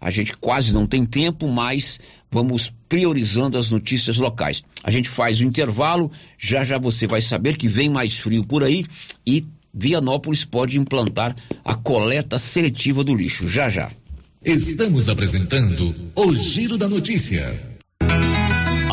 A 0.01 0.11
gente 0.11 0.33
quase 0.37 0.75
não 0.75 0.85
tem 0.85 1.07
tempo, 1.07 1.47
mas 1.49 2.01
vamos 2.29 2.73
priorizando 2.89 3.57
as 3.57 3.71
notícias 3.71 4.17
locais. 4.17 4.65
A 4.83 4.91
gente 4.91 5.09
faz 5.09 5.39
o 5.39 5.45
intervalo, 5.45 6.11
já 6.37 6.65
já 6.65 6.77
você 6.77 7.07
vai 7.07 7.23
saber 7.23 7.57
que 7.57 7.69
vem 7.69 7.89
mais 7.89 8.19
frio 8.19 8.45
por 8.45 8.65
aí 8.65 8.85
e 9.25 9.47
Vianópolis 9.73 10.45
pode 10.45 10.79
implantar 10.79 11.37
a 11.65 11.75
coleta 11.77 12.37
seletiva 12.37 13.05
do 13.05 13.15
lixo. 13.15 13.49
Já 13.49 13.69
já. 13.69 13.93
Estamos 14.45 15.09
apresentando 15.09 15.95
o 16.17 16.35
Giro 16.35 16.77
da 16.77 16.89
Notícia. 16.89 17.74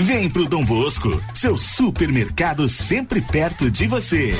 Vem 0.00 0.30
pro 0.30 0.48
Dom 0.48 0.64
Bosco, 0.64 1.20
seu 1.34 1.56
supermercado 1.56 2.68
sempre 2.68 3.20
perto 3.20 3.68
de 3.68 3.88
você. 3.88 4.32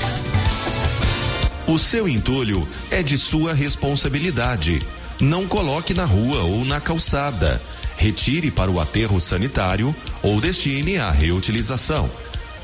O 1.67 1.77
seu 1.77 2.09
entulho 2.09 2.67
é 2.93 3.03
de 3.03 3.19
sua 3.19 3.53
responsabilidade. 3.55 4.81
Não 5.21 5.49
coloque 5.49 5.93
na 5.93 6.05
rua 6.05 6.43
ou 6.43 6.65
na 6.65 6.81
calçada. 6.81 7.61
Retire 7.97 8.53
para 8.53 8.71
o 8.71 8.79
aterro 8.79 9.21
sanitário 9.21 9.93
ou 10.23 10.41
destine 10.41 10.97
à 10.97 11.11
reutilização. 11.11 12.09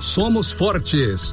somos 0.00 0.52
fortes. 0.52 1.32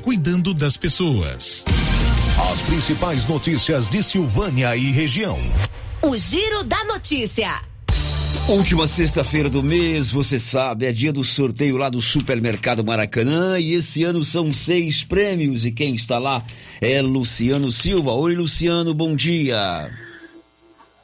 cuidando 0.01 0.53
das 0.53 0.75
pessoas. 0.75 1.63
As 2.51 2.61
principais 2.63 3.27
notícias 3.27 3.87
de 3.87 4.01
Silvânia 4.01 4.75
e 4.75 4.91
região. 4.91 5.37
O 6.01 6.17
Giro 6.17 6.63
da 6.63 6.83
Notícia. 6.85 7.61
Última 8.49 8.87
sexta-feira 8.87 9.49
do 9.49 9.61
mês, 9.61 10.09
você 10.09 10.39
sabe, 10.39 10.87
é 10.87 10.91
dia 10.91 11.13
do 11.13 11.23
sorteio 11.23 11.77
lá 11.77 11.89
do 11.89 12.01
Supermercado 12.01 12.83
Maracanã 12.83 13.59
e 13.59 13.75
esse 13.75 14.03
ano 14.03 14.23
são 14.23 14.51
seis 14.51 15.03
prêmios 15.03 15.63
e 15.65 15.71
quem 15.71 15.93
está 15.93 16.17
lá 16.17 16.43
é 16.81 16.99
Luciano 17.01 17.69
Silva. 17.69 18.11
Oi, 18.11 18.33
Luciano, 18.35 18.95
bom 18.95 19.15
dia. 19.15 19.91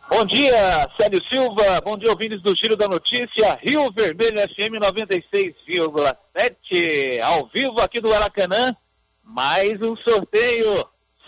Bom 0.09 0.25
dia, 0.25 0.89
Célio 0.99 1.21
Silva. 1.29 1.79
Bom 1.85 1.95
dia, 1.97 2.09
ouvintes 2.09 2.41
do 2.41 2.55
Giro 2.55 2.75
da 2.75 2.87
Notícia. 2.87 3.59
Rio 3.61 3.91
Vermelho 3.91 4.39
FM 4.39 4.81
96,7. 4.81 7.21
Ao 7.21 7.47
vivo 7.53 7.79
aqui 7.79 8.01
do 8.01 8.09
Maracanã. 8.09 8.75
Mais 9.27 9.73
um 9.81 9.95
sorteio. 9.97 10.87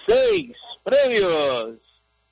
Seis 0.10 0.56
prêmios. 0.84 1.78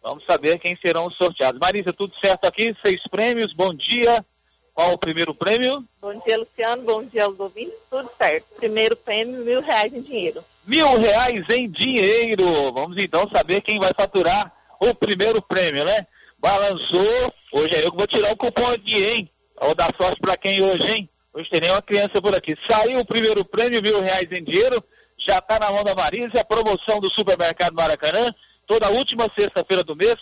Vamos 0.01 0.23
saber 0.25 0.57
quem 0.59 0.77
serão 0.77 1.07
os 1.07 1.17
sorteados. 1.17 1.59
Marisa, 1.59 1.91
tudo 1.91 2.13
certo 2.23 2.45
aqui? 2.45 2.73
Seis 2.83 3.01
prêmios. 3.11 3.53
Bom 3.53 3.73
dia. 3.73 4.25
Qual 4.73 4.93
o 4.93 4.97
primeiro 4.97 5.35
prêmio? 5.35 5.83
Bom 6.01 6.17
dia, 6.25 6.37
Luciano. 6.37 6.83
Bom 6.83 7.03
dia 7.03 7.25
aos 7.25 7.37
ouvintes. 7.37 7.75
Tudo 7.89 8.09
certo. 8.17 8.45
Primeiro 8.55 8.95
prêmio, 8.95 9.43
mil 9.43 9.61
reais 9.61 9.93
em 9.93 10.01
dinheiro. 10.01 10.43
Mil 10.65 10.97
reais 10.97 11.43
em 11.49 11.69
dinheiro. 11.69 12.45
Vamos 12.73 12.95
então 12.97 13.29
saber 13.35 13.61
quem 13.61 13.77
vai 13.77 13.91
faturar 13.99 14.53
o 14.79 14.95
primeiro 14.95 15.41
prêmio, 15.41 15.83
né? 15.83 16.07
Balançou. 16.39 17.33
Hoje 17.51 17.75
é 17.75 17.85
eu 17.85 17.91
que 17.91 17.97
vou 17.97 18.07
tirar 18.07 18.31
o 18.31 18.37
cupom 18.37 18.71
aqui, 18.71 19.03
hein? 19.03 19.29
Vou 19.59 19.75
dar 19.75 19.93
sorte 19.99 20.21
pra 20.21 20.37
quem 20.37 20.63
hoje, 20.63 20.89
hein? 20.89 21.09
Hoje 21.33 21.49
tem 21.49 21.61
nenhuma 21.61 21.81
criança 21.81 22.21
por 22.21 22.33
aqui. 22.33 22.55
Saiu 22.69 22.99
o 22.99 23.05
primeiro 23.05 23.43
prêmio, 23.43 23.81
mil 23.81 23.99
reais 24.01 24.31
em 24.31 24.43
dinheiro. 24.43 24.81
Já 25.27 25.41
tá 25.41 25.59
na 25.59 25.71
mão 25.71 25.83
da 25.83 25.93
Marisa. 25.93 26.39
A 26.39 26.45
promoção 26.45 26.99
do 26.99 27.11
Supermercado 27.11 27.73
Maracanã. 27.73 28.33
Toda 28.65 28.89
última 28.89 29.29
sexta-feira 29.37 29.83
do 29.83 29.95
mês. 29.95 30.15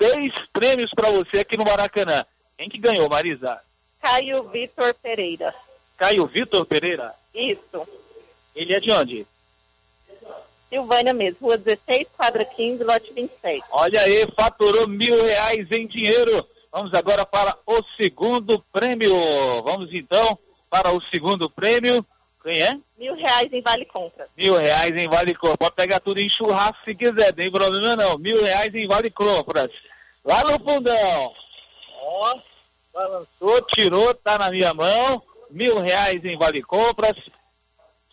Seis 0.00 0.32
prêmios 0.52 0.90
pra 0.94 1.10
você 1.10 1.40
aqui 1.40 1.56
no 1.56 1.64
Maracanã. 1.64 2.24
Quem 2.56 2.68
que 2.68 2.78
ganhou, 2.78 3.08
Marisa? 3.08 3.60
Caio 4.00 4.44
Vitor 4.48 4.94
Pereira. 4.94 5.54
Caio 5.96 6.26
Vitor 6.26 6.64
Pereira. 6.64 7.14
Isso. 7.34 7.86
Ele 8.54 8.72
é 8.72 8.80
de 8.80 8.90
onde? 8.90 9.26
Silvânia 10.68 11.14
mesmo, 11.14 11.46
rua 11.46 11.56
16, 11.56 12.08
quadra 12.16 12.44
15, 12.44 12.82
lote 12.82 13.12
26. 13.12 13.62
Olha 13.70 14.00
aí, 14.00 14.26
faturou 14.38 14.88
mil 14.88 15.24
reais 15.24 15.66
em 15.70 15.86
dinheiro. 15.86 16.44
Vamos 16.72 16.92
agora 16.92 17.24
para 17.24 17.56
o 17.66 17.82
segundo 17.96 18.62
prêmio. 18.72 19.14
Vamos 19.62 19.92
então 19.92 20.38
para 20.68 20.92
o 20.92 21.00
segundo 21.04 21.48
prêmio. 21.48 22.04
Quem 22.46 22.62
é? 22.62 22.78
Mil 22.96 23.12
reais 23.16 23.52
em 23.52 23.60
vale 23.60 23.84
compra. 23.86 24.28
Mil 24.36 24.56
reais 24.56 24.92
em 24.92 25.08
vale 25.08 25.34
compra. 25.34 25.56
Pode 25.56 25.74
pegar 25.74 25.98
tudo 25.98 26.20
em 26.20 26.30
churrasco 26.30 26.78
se 26.84 26.94
quiser, 26.94 27.26
não 27.26 27.32
tem 27.32 27.50
problema 27.50 27.96
não. 27.96 28.16
Mil 28.18 28.40
reais 28.40 28.72
em 28.72 28.86
vale 28.86 29.10
compras. 29.10 29.68
Lá 30.24 30.44
no 30.44 30.52
fundão. 30.52 31.34
Ó, 32.00 32.34
balançou, 32.94 33.62
tirou, 33.74 34.14
tá 34.14 34.38
na 34.38 34.48
minha 34.52 34.72
mão. 34.72 35.20
Mil 35.50 35.80
reais 35.80 36.24
em 36.24 36.38
vale 36.38 36.62
compras. 36.62 37.14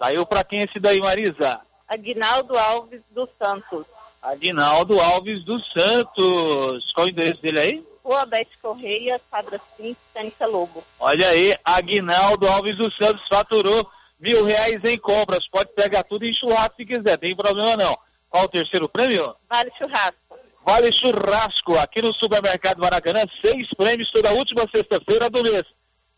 Saiu 0.02 0.26
para 0.26 0.44
quem 0.44 0.64
esse 0.64 0.80
daí, 0.80 1.00
Marisa? 1.00 1.62
Aguinaldo 1.88 2.58
Alves 2.58 3.02
dos 3.12 3.30
Santos. 3.38 3.86
Aguinaldo 4.20 5.00
Alves 5.00 5.46
dos 5.46 5.64
Santos. 5.74 6.92
Qual 6.94 7.06
o 7.06 7.10
endereço 7.12 7.40
dele 7.40 7.60
aí? 7.60 7.88
Rua 8.04 8.26
Bete 8.26 8.58
Correia, 8.60 9.22
quadra 9.30 9.62
5, 9.78 9.96
Sânica 10.12 10.48
Lobo. 10.48 10.84
Olha 11.00 11.30
aí, 11.30 11.54
Aguinaldo 11.64 12.48
Alves 12.48 12.76
dos 12.76 12.98
Santos 12.98 13.22
faturou 13.32 13.88
mil 14.24 14.46
reais 14.46 14.80
em 14.86 14.98
compras. 14.98 15.48
Pode 15.52 15.72
pegar 15.76 16.04
tudo 16.04 16.26
em 16.26 16.34
churrasco 16.34 16.76
se 16.78 16.86
quiser, 16.86 17.18
tem 17.18 17.36
problema 17.36 17.76
não. 17.76 17.96
Qual 18.30 18.46
o 18.46 18.50
terceiro 18.50 18.88
prêmio? 18.88 19.36
Vale 19.50 19.70
churrasco. 19.78 20.40
Vale 20.66 20.90
churrasco, 20.94 21.78
aqui 21.78 22.02
no 22.02 22.14
Supermercado 22.16 22.80
Maracanã, 22.80 23.20
seis 23.44 23.68
prêmios 23.76 24.10
toda 24.12 24.32
última 24.32 24.64
sexta-feira 24.74 25.30
do 25.30 25.44
mês. 25.44 25.64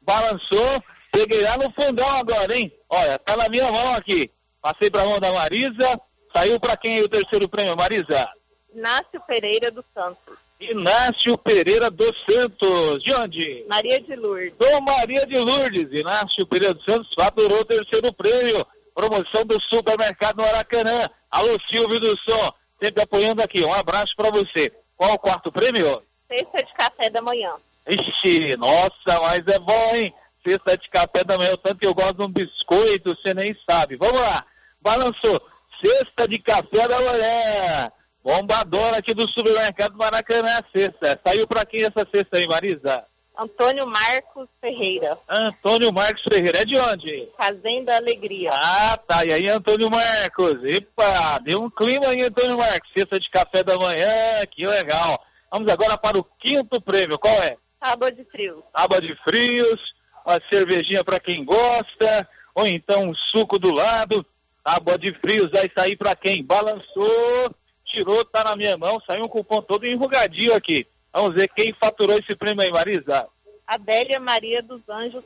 Balançou, 0.04 0.84
peguei 1.12 1.42
lá 1.42 1.58
no 1.58 1.74
fundão 1.74 2.08
agora, 2.16 2.56
hein? 2.56 2.72
Olha, 2.88 3.18
tá 3.18 3.36
na 3.36 3.50
minha 3.50 3.72
mão 3.72 3.96
aqui. 3.96 4.32
Passei 4.62 4.92
pra 4.92 5.04
mão 5.04 5.20
da 5.20 5.34
Marisa, 5.34 6.00
saiu 6.36 6.60
pra 6.60 6.78
quem 6.78 6.98
aí 6.98 7.04
o 7.04 7.10
terceiro 7.10 7.50
prêmio, 7.50 7.76
Marisa? 7.76 8.30
Inácio 8.74 9.20
Pereira 9.26 9.72
dos 9.72 9.86
Santos. 9.96 10.45
Inácio 10.60 11.38
Pereira 11.38 11.92
dos 11.92 12.14
Santos. 12.30 13.04
De 13.04 13.14
onde? 13.14 13.66
Maria 13.68 14.00
de 14.02 14.16
Lourdes. 14.16 14.54
Dom 14.58 14.82
Maria 14.82 15.26
de 15.26 15.38
Lourdes. 15.38 15.88
Inácio 15.92 16.48
Pereira 16.48 16.74
dos 16.74 16.86
Santos 16.86 17.10
faturou 17.18 17.60
o 17.60 17.66
terceiro 17.66 18.14
prêmio. 18.14 18.66
Promoção 18.94 19.46
do 19.46 19.62
Supermercado 19.70 20.42
Maracanã. 20.42 21.06
Alô, 21.30 21.58
Silvio 21.70 22.00
do 22.00 22.18
Som. 22.22 22.52
Sempre 22.82 23.04
apoiando 23.04 23.42
aqui. 23.42 23.64
Um 23.64 23.74
abraço 23.74 24.14
pra 24.16 24.30
você. 24.30 24.72
Qual 24.96 25.14
o 25.14 25.20
quarto 25.20 25.52
prêmio? 25.52 26.02
Cesta 26.30 26.64
de 26.64 26.74
café 26.74 27.10
da 27.10 27.22
manhã. 27.22 27.54
Ixi, 27.88 28.56
nossa, 28.58 29.22
mas 29.22 29.42
é 29.48 29.60
bom, 29.60 29.96
hein? 29.96 30.14
Cesta 30.48 30.78
de 30.78 30.90
café 30.90 31.24
da 31.24 31.38
manhã, 31.38 31.54
tanto 31.62 31.80
que 31.80 31.88
eu 31.88 31.94
gosto 31.94 32.18
de 32.18 32.24
um 32.24 32.30
biscoito, 32.30 33.16
você 33.16 33.34
nem 33.34 33.56
sabe. 33.70 33.98
Vamos 33.98 34.20
lá. 34.20 34.46
Balançou. 34.82 35.42
Cesta 35.84 36.28
de 36.28 36.40
café 36.40 36.88
da 36.88 37.02
manhã. 37.02 37.92
Bombadora 38.26 38.98
aqui 38.98 39.14
do 39.14 39.30
supermercado 39.30 39.96
Maracanã, 39.96 40.60
sexta. 40.76 41.22
Saiu 41.24 41.48
pra 41.48 41.64
quem 41.64 41.84
essa 41.84 42.08
cesta 42.12 42.40
aí, 42.40 42.48
Marisa? 42.48 43.06
Antônio 43.38 43.86
Marcos 43.86 44.50
Ferreira. 44.60 45.16
Antônio 45.30 45.94
Marcos 45.94 46.24
Ferreira. 46.28 46.62
É 46.62 46.66
de 46.66 46.76
onde? 46.76 47.30
Fazenda 47.38 47.96
Alegria. 47.96 48.50
Ah, 48.52 48.98
tá. 48.98 49.24
E 49.26 49.32
aí, 49.32 49.48
Antônio 49.48 49.92
Marcos? 49.92 50.56
Epa, 50.64 51.38
deu 51.44 51.62
um 51.62 51.70
clima 51.70 52.08
aí, 52.08 52.24
Antônio 52.24 52.58
Marcos. 52.58 52.90
Cesta 52.98 53.20
de 53.20 53.30
café 53.30 53.62
da 53.62 53.78
manhã, 53.78 54.44
que 54.50 54.66
legal. 54.66 55.24
Vamos 55.52 55.72
agora 55.72 55.96
para 55.96 56.18
o 56.18 56.24
quinto 56.24 56.82
prêmio. 56.82 57.20
Qual 57.20 57.44
é? 57.44 57.58
Tábua 57.80 58.12
de 58.12 58.24
frios. 58.24 58.64
Tábua 58.74 59.02
de 59.02 59.16
frios, 59.24 59.80
uma 60.26 60.42
cervejinha 60.52 61.04
para 61.04 61.20
quem 61.20 61.46
gosta, 61.46 62.28
ou 62.56 62.66
então 62.66 63.10
um 63.10 63.14
suco 63.14 63.60
do 63.60 63.72
lado. 63.72 64.26
Tábua 64.64 64.98
de 64.98 65.14
frios 65.20 65.52
vai 65.52 65.70
sair 65.78 65.96
para 65.96 66.16
quem? 66.16 66.44
Balançou, 66.44 67.54
tirou, 67.96 68.26
tá 68.26 68.44
na 68.44 68.56
minha 68.56 68.78
mão, 68.78 69.02
saiu 69.08 69.24
um 69.24 69.30
cupom 69.30 69.62
todo 69.62 69.88
enrugadinho 69.88 70.54
aqui. 70.54 70.86
Vamos 71.14 71.34
ver 71.34 71.48
quem 71.48 71.74
faturou 71.74 72.18
esse 72.18 72.36
prêmio 72.36 72.62
aí, 72.62 72.70
Marisa. 72.70 73.28
Adélia 73.66 74.20
Maria 74.20 74.62
dos 74.62 74.82
Anjos 74.90 75.24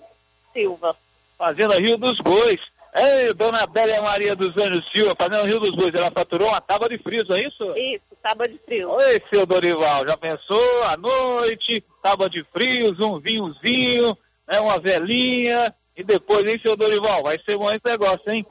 Silva. 0.54 0.96
Fazenda 1.38 1.80
Rio 1.80 1.98
dos 1.98 2.18
Bois. 2.20 2.60
Ei, 2.96 3.34
dona 3.34 3.64
Adélia 3.64 4.02
Maria 4.02 4.36
dos 4.36 4.50
Anjos 4.62 4.88
Silva, 4.92 5.16
Fazenda 5.18 5.46
Rio 5.46 5.60
dos 5.60 5.76
Bois, 5.76 5.94
ela 5.94 6.12
faturou 6.12 6.48
uma 6.48 6.62
tábua 6.62 6.90
de 6.90 6.98
frios, 6.98 7.28
não 7.28 7.36
é 7.36 7.42
isso? 7.42 7.78
Isso, 7.78 8.18
tábua 8.22 8.48
de 8.48 8.58
frios. 8.60 8.92
Oi, 8.92 9.22
seu 9.32 9.46
Dorival, 9.46 10.08
já 10.08 10.18
pensou? 10.18 10.84
À 10.86 10.98
noite, 10.98 11.84
tábua 12.02 12.30
de 12.30 12.44
frios, 12.52 13.00
um 13.00 13.20
vinhozinho, 13.20 14.18
né, 14.48 14.60
uma 14.60 14.80
velinha, 14.80 15.74
e 15.96 16.04
depois, 16.04 16.44
hein, 16.46 16.60
seu 16.64 16.76
Dorival, 16.76 17.22
vai 17.24 17.38
ser 17.48 17.58
bom 17.58 17.70
esse 17.70 17.82
negócio, 17.86 18.24
hein? 18.28 18.46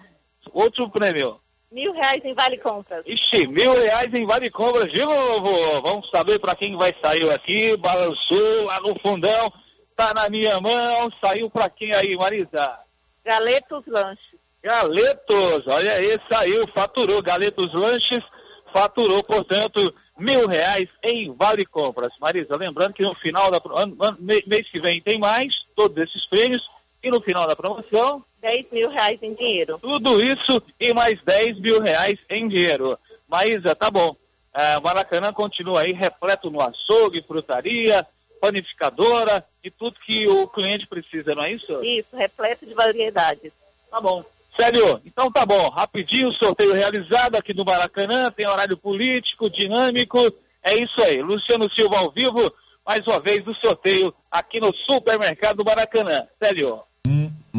Outro 0.53 0.89
prêmio. 0.89 1.41
Mil 1.71 1.93
reais 1.93 2.25
em 2.25 2.35
vale 2.35 2.57
compras. 2.59 3.05
Ixi, 3.07 3.47
mil 3.47 3.73
reais 3.73 4.13
em 4.15 4.27
vale 4.27 4.51
compras 4.51 4.91
de 4.91 5.05
novo. 5.05 5.83
Vamos 5.83 6.09
saber 6.11 6.39
para 6.39 6.55
quem 6.55 6.77
vai 6.77 6.95
sair 7.03 7.31
aqui. 7.31 7.77
Balançou 7.77 8.65
lá 8.65 8.81
no 8.81 8.99
fundão. 9.01 9.53
Tá 9.95 10.15
na 10.15 10.31
minha 10.31 10.61
mão. 10.61 11.11
Saiu 11.23 11.51
para 11.51 11.69
quem 11.69 11.95
aí, 11.95 12.17
Marisa? 12.17 12.79
Galetos 13.25 13.85
Lanches. 13.87 14.39
Galetos, 14.63 15.67
olha 15.69 15.93
aí, 15.93 16.17
saiu, 16.31 16.67
faturou. 16.75 17.23
Galetos 17.23 17.73
Lanches 17.75 18.25
faturou, 18.73 19.23
portanto, 19.23 19.95
mil 20.19 20.49
reais 20.49 20.89
em 21.05 21.33
vale 21.35 21.65
compras. 21.65 22.13
Marisa, 22.21 22.57
lembrando 22.57 22.95
que 22.95 23.03
no 23.03 23.15
final 23.17 23.51
ano, 23.77 23.97
mês 24.21 24.69
que 24.71 24.81
vem 24.81 25.01
tem 25.01 25.19
mais, 25.19 25.55
todos 25.77 25.97
esses 26.03 26.27
prêmios. 26.27 26.63
E 27.03 27.11
no 27.11 27.21
final 27.21 27.47
da 27.47 27.55
promoção, 27.55 28.25
10 28.41 28.67
mil 28.73 28.91
reais 28.91 29.19
em 29.23 29.35
dinheiro. 29.35 29.79
Tudo 29.79 30.25
isso 30.25 30.63
e 30.79 30.93
mais 30.93 31.21
10 31.25 31.61
mil 31.61 31.81
reais 31.81 32.19
em 32.29 32.49
dinheiro. 32.49 32.99
Maísa, 33.29 33.75
tá 33.75 33.91
bom. 33.91 34.17
É, 34.55 34.81
Maracanã 34.81 35.33
continua 35.33 35.83
aí 35.83 35.93
repleto 35.93 36.51
no 36.51 36.61
açougue, 36.61 37.23
frutaria, 37.23 38.07
panificadora 38.41 39.45
e 39.63 39.71
tudo 39.71 40.01
que 40.05 40.27
o 40.29 40.47
cliente 40.49 40.87
precisa, 40.87 41.35
não 41.35 41.45
é 41.45 41.53
isso? 41.53 41.85
Isso, 41.85 42.17
repleto 42.17 42.67
de 42.67 42.75
variedades. 42.75 43.53
Tá 43.91 44.01
bom. 44.01 44.25
Sério, 44.59 45.01
então 45.05 45.31
tá 45.31 45.47
bom. 45.47 45.69
Rapidinho, 45.69 46.33
sorteio 46.33 46.73
realizado 46.73 47.37
aqui 47.37 47.55
no 47.55 47.65
Maracanã, 47.65 48.31
tem 48.31 48.49
horário 48.49 48.77
político, 48.77 49.51
dinâmico. 49.51 50.19
É 50.63 50.75
isso 50.75 51.01
aí. 51.03 51.23
Luciano 51.23 51.73
Silva 51.73 51.99
ao 51.99 52.11
vivo, 52.11 52.53
mais 52.85 53.07
uma 53.07 53.21
vez 53.21 53.45
no 53.45 53.55
sorteio 53.55 54.13
aqui 54.31 54.59
no 54.59 54.75
Supermercado 54.75 55.65
Maracanã. 55.65 56.27
Sério. 56.43 56.83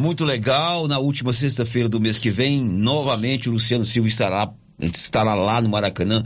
Muito 0.00 0.24
legal. 0.24 0.88
Na 0.88 0.98
última 0.98 1.30
sexta-feira 1.30 1.86
do 1.86 2.00
mês 2.00 2.18
que 2.18 2.30
vem, 2.30 2.58
novamente 2.58 3.50
o 3.50 3.52
Luciano 3.52 3.84
Silva 3.84 4.08
estará, 4.08 4.50
estará 4.80 5.34
lá 5.34 5.60
no 5.60 5.68
Maracanã 5.68 6.24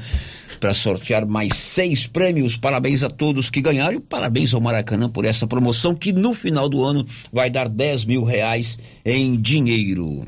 para 0.60 0.72
sortear 0.72 1.26
mais 1.26 1.56
seis 1.56 2.06
prêmios. 2.06 2.56
Parabéns 2.56 3.02
a 3.02 3.10
todos 3.10 3.50
que 3.50 3.60
ganharam 3.60 3.94
e 3.94 4.00
parabéns 4.00 4.54
ao 4.54 4.60
Maracanã 4.60 5.10
por 5.10 5.24
essa 5.24 5.44
promoção 5.48 5.92
que 5.92 6.12
no 6.12 6.32
final 6.32 6.68
do 6.68 6.84
ano 6.84 7.04
vai 7.32 7.50
dar 7.50 7.68
10 7.68 8.04
mil 8.04 8.22
reais 8.22 8.78
em 9.04 9.34
dinheiro. 9.34 10.24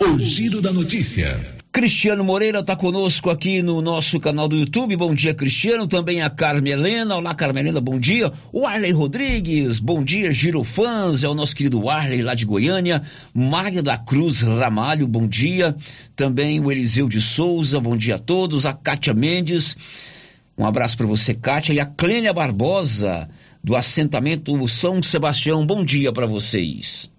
O 0.00 0.16
Giro 0.16 0.62
da 0.62 0.72
Notícia. 0.72 1.56
Cristiano 1.76 2.24
Moreira 2.24 2.60
está 2.60 2.74
conosco 2.74 3.28
aqui 3.28 3.60
no 3.60 3.82
nosso 3.82 4.18
canal 4.18 4.48
do 4.48 4.56
YouTube. 4.56 4.96
Bom 4.96 5.14
dia, 5.14 5.34
Cristiano. 5.34 5.86
Também 5.86 6.22
a 6.22 6.30
Carmelena. 6.30 7.16
Olá, 7.16 7.34
Carmelena, 7.34 7.82
bom 7.82 8.00
dia. 8.00 8.32
O 8.50 8.66
Arley 8.66 8.92
Rodrigues, 8.92 9.78
bom 9.78 10.02
dia, 10.02 10.32
Girofãs. 10.32 11.22
É 11.22 11.28
o 11.28 11.34
nosso 11.34 11.54
querido 11.54 11.86
Arley 11.90 12.22
lá 12.22 12.32
de 12.32 12.46
Goiânia. 12.46 13.02
Mária 13.34 13.82
da 13.82 13.98
Cruz 13.98 14.40
Ramalho, 14.40 15.06
bom 15.06 15.28
dia. 15.28 15.76
Também 16.16 16.58
o 16.60 16.72
Eliseu 16.72 17.10
de 17.10 17.20
Souza, 17.20 17.78
bom 17.78 17.94
dia 17.94 18.14
a 18.14 18.18
todos. 18.18 18.64
A 18.64 18.72
Kátia 18.72 19.12
Mendes. 19.12 19.76
Um 20.56 20.64
abraço 20.64 20.96
para 20.96 21.06
você, 21.06 21.34
Kátia. 21.34 21.74
E 21.74 21.78
a 21.78 21.84
Clênia 21.84 22.32
Barbosa, 22.32 23.28
do 23.62 23.76
assentamento 23.76 24.66
São 24.66 25.02
Sebastião. 25.02 25.66
Bom 25.66 25.84
dia 25.84 26.10
para 26.10 26.24
vocês. 26.24 27.14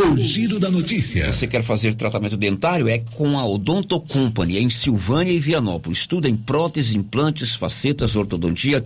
O 0.00 0.16
Giro 0.16 0.60
da 0.60 0.70
Notícia. 0.70 1.32
Você 1.32 1.48
quer 1.48 1.64
fazer 1.64 1.92
tratamento 1.92 2.36
dentário? 2.36 2.88
É 2.88 3.00
com 3.00 3.36
a 3.36 3.44
Odonto 3.44 4.00
Company, 4.00 4.56
em 4.56 4.70
Silvânia 4.70 5.32
e 5.32 5.40
Vianópolis. 5.40 6.06
Tudo 6.06 6.28
em 6.28 6.36
próteses, 6.36 6.94
implantes, 6.94 7.56
facetas, 7.56 8.14
ortodontia, 8.14 8.84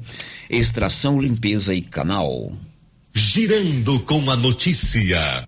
extração, 0.49 1.21
limpeza 1.21 1.75
e 1.75 1.83
canal. 1.83 2.51
Girando 3.13 4.01
com 4.01 4.31
a 4.31 4.37
notícia. 4.37 5.47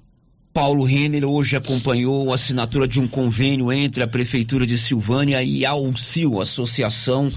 Paulo 0.52 0.84
Renner 0.84 1.24
hoje 1.24 1.56
acompanhou 1.56 2.30
a 2.30 2.34
assinatura 2.34 2.86
de 2.86 3.00
um 3.00 3.08
convênio 3.08 3.72
entre 3.72 4.02
a 4.02 4.06
Prefeitura 4.06 4.66
de 4.66 4.76
Silvânia 4.76 5.42
e 5.42 5.64
a 5.64 5.70
AUCIL, 5.70 6.42
Associação 6.42 7.32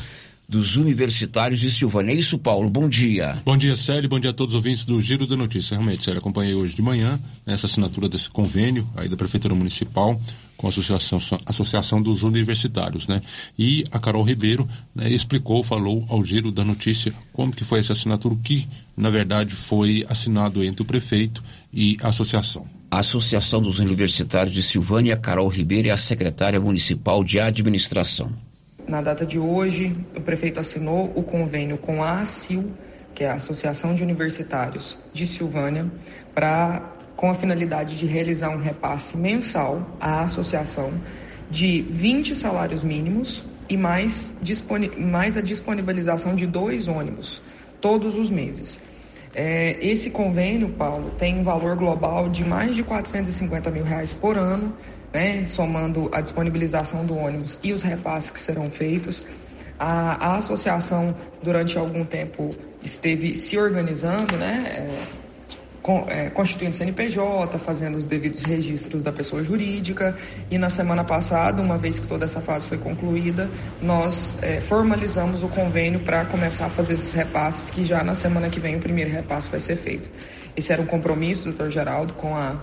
dos 0.47 0.77
Universitários 0.77 1.59
de 1.59 1.69
Silvânia. 1.69 2.13
É 2.13 2.15
isso, 2.15 2.39
Paulo? 2.39 2.69
Bom 2.69 2.87
dia. 2.87 3.41
Bom 3.43 3.57
dia, 3.57 3.75
Célio. 3.75 4.09
Bom 4.09 4.19
dia 4.19 4.29
a 4.29 4.33
todos 4.33 4.53
os 4.53 4.55
ouvintes 4.55 4.85
do 4.85 5.01
Giro 5.01 5.27
da 5.27 5.35
Notícia. 5.35 5.75
Realmente, 5.75 6.05
Célio, 6.05 6.19
acompanhei 6.19 6.53
hoje 6.53 6.73
de 6.73 6.81
manhã 6.81 7.19
essa 7.45 7.65
assinatura 7.65 8.07
desse 8.07 8.29
convênio 8.29 8.87
aí 8.95 9.09
da 9.09 9.17
Prefeitura 9.17 9.53
Municipal 9.53 10.19
com 10.55 10.67
a 10.67 10.69
Associação, 10.69 11.19
Associação 11.45 12.01
dos 12.01 12.23
Universitários, 12.23 13.07
né? 13.07 13.21
E 13.59 13.83
a 13.91 13.99
Carol 13.99 14.23
Ribeiro 14.23 14.67
né, 14.95 15.09
explicou, 15.09 15.63
falou 15.63 16.05
ao 16.09 16.23
Giro 16.23 16.51
da 16.51 16.63
Notícia 16.63 17.13
como 17.33 17.51
que 17.51 17.65
foi 17.65 17.79
essa 17.79 17.93
assinatura, 17.93 18.35
que, 18.41 18.65
na 18.95 19.09
verdade, 19.09 19.53
foi 19.53 20.05
assinado 20.07 20.63
entre 20.63 20.81
o 20.81 20.85
prefeito 20.85 21.43
e 21.73 21.97
a 22.01 22.07
associação. 22.07 22.65
A 22.89 22.99
Associação 22.99 23.61
dos 23.61 23.79
Universitários 23.79 24.55
de 24.55 24.63
Silvânia, 24.63 25.17
Carol 25.17 25.49
Ribeiro, 25.49 25.89
é 25.89 25.91
a 25.91 25.97
secretária 25.97 26.59
municipal 26.59 27.21
de 27.21 27.37
administração. 27.37 28.31
Na 28.87 29.01
data 29.01 29.25
de 29.25 29.37
hoje, 29.37 29.93
o 30.15 30.21
prefeito 30.21 30.61
assinou 30.61 31.11
o 31.13 31.21
convênio 31.21 31.77
com 31.77 32.01
a 32.01 32.21
ACIL, 32.21 32.71
que 33.13 33.23
é 33.25 33.29
a 33.29 33.33
Associação 33.33 33.93
de 33.93 34.01
Universitários 34.01 34.97
de 35.11 35.27
Silvânia, 35.27 35.91
para 36.33 36.93
com 37.17 37.29
a 37.29 37.33
finalidade 37.33 37.97
de 37.97 38.05
realizar 38.05 38.49
um 38.49 38.59
repasse 38.59 39.17
mensal 39.17 39.97
à 39.99 40.21
associação 40.21 40.93
de 41.49 41.81
20 41.89 42.33
salários 42.33 42.81
mínimos 42.81 43.43
e 43.67 43.75
mais, 43.75 44.37
mais 44.97 45.35
a 45.35 45.41
disponibilização 45.41 46.33
de 46.35 46.47
dois 46.47 46.87
ônibus 46.87 47.41
todos 47.81 48.17
os 48.17 48.29
meses. 48.29 48.79
É, 49.35 49.77
esse 49.85 50.11
convênio, 50.11 50.69
Paulo, 50.69 51.11
tem 51.11 51.37
um 51.37 51.43
valor 51.43 51.75
global 51.75 52.29
de 52.29 52.45
mais 52.45 52.75
de 52.75 52.83
450 52.83 53.69
mil 53.69 53.83
reais 53.83 54.13
por 54.13 54.37
ano, 54.37 54.73
né, 55.13 55.45
somando 55.45 56.09
a 56.13 56.21
disponibilização 56.21 57.05
do 57.05 57.15
ônibus 57.15 57.57
e 57.63 57.73
os 57.73 57.81
repasses 57.81 58.29
que 58.31 58.39
serão 58.39 58.69
feitos. 58.69 59.23
A, 59.79 60.31
a 60.31 60.37
associação, 60.37 61.15
durante 61.43 61.77
algum 61.77 62.03
tempo, 62.03 62.55
esteve 62.83 63.35
se 63.35 63.57
organizando, 63.57 64.35
né, 64.35 64.65
é, 64.67 65.27
é, 66.07 66.29
constituindo 66.29 66.75
CNPJ, 66.75 67.57
fazendo 67.59 67.97
os 67.97 68.05
devidos 68.05 68.43
registros 68.43 69.01
da 69.01 69.11
pessoa 69.11 69.41
jurídica, 69.43 70.15
e 70.51 70.57
na 70.57 70.69
semana 70.69 71.03
passada, 71.03 71.61
uma 71.61 71.77
vez 71.77 71.99
que 71.99 72.07
toda 72.07 72.25
essa 72.25 72.41
fase 72.41 72.67
foi 72.67 72.77
concluída, 72.77 73.49
nós 73.81 74.35
é, 74.41 74.59
formalizamos 74.59 75.43
o 75.43 75.47
convênio 75.47 76.01
para 76.01 76.25
começar 76.25 76.65
a 76.65 76.69
fazer 76.69 76.93
esses 76.93 77.13
repasses, 77.13 77.71
que 77.71 77.85
já 77.85 78.03
na 78.03 78.15
semana 78.15 78.49
que 78.49 78.59
vem 78.59 78.75
o 78.75 78.79
primeiro 78.79 79.09
repasse 79.11 79.49
vai 79.49 79.59
ser 79.59 79.77
feito. 79.77 80.09
Esse 80.55 80.73
era 80.73 80.81
um 80.81 80.85
compromisso, 80.85 81.45
doutor 81.45 81.71
Geraldo, 81.71 82.13
com 82.13 82.35
a 82.35 82.59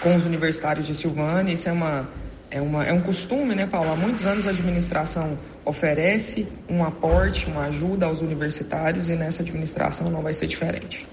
com 0.00 0.14
os 0.14 0.24
universitários 0.24 0.86
de 0.86 0.94
Silvânia. 0.94 1.52
Isso 1.52 1.68
é, 1.68 1.72
uma, 1.72 2.08
é, 2.50 2.60
uma, 2.60 2.84
é 2.84 2.92
um 2.92 3.00
costume, 3.00 3.54
né, 3.54 3.66
Paulo? 3.66 3.90
Há 3.90 3.96
muitos 3.96 4.26
anos 4.26 4.46
a 4.46 4.50
administração 4.50 5.38
oferece 5.64 6.46
um 6.68 6.84
aporte, 6.84 7.46
uma 7.46 7.64
ajuda 7.64 8.06
aos 8.06 8.20
universitários 8.20 9.08
e 9.08 9.14
nessa 9.14 9.42
administração 9.42 10.10
não 10.10 10.22
vai 10.22 10.32
ser 10.32 10.46
diferente. 10.46 11.06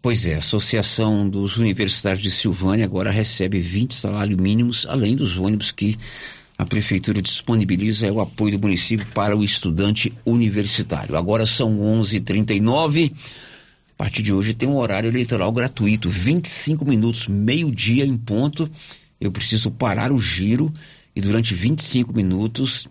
Pois 0.00 0.26
é, 0.26 0.36
a 0.36 0.38
Associação 0.38 1.28
dos 1.28 1.58
Universitários 1.58 2.22
de 2.22 2.30
Silvânia 2.30 2.84
agora 2.84 3.10
recebe 3.10 3.58
20 3.58 3.94
salários 3.94 4.38
mínimos, 4.38 4.86
além 4.88 5.16
dos 5.16 5.38
ônibus 5.38 5.72
que 5.72 5.96
a 6.56 6.64
Prefeitura 6.64 7.22
disponibiliza 7.22 8.06
é 8.06 8.10
o 8.10 8.20
apoio 8.20 8.58
do 8.58 8.62
município 8.62 9.06
para 9.14 9.36
o 9.36 9.44
estudante 9.44 10.12
universitário. 10.24 11.16
Agora 11.16 11.46
são 11.46 11.78
11:39 11.78 12.16
h 12.16 12.24
39 12.24 13.12
a 13.98 14.04
partir 14.04 14.22
de 14.22 14.32
hoje 14.32 14.54
tem 14.54 14.68
um 14.68 14.76
horário 14.76 15.08
eleitoral 15.08 15.50
gratuito, 15.50 16.08
25 16.08 16.84
minutos, 16.84 17.26
meio-dia 17.26 18.04
em 18.04 18.16
ponto. 18.16 18.70
Eu 19.20 19.32
preciso 19.32 19.72
parar 19.72 20.12
o 20.12 20.20
giro 20.20 20.72
e 21.16 21.20
durante 21.20 21.52
25 21.52 22.12
minutos 22.12 22.86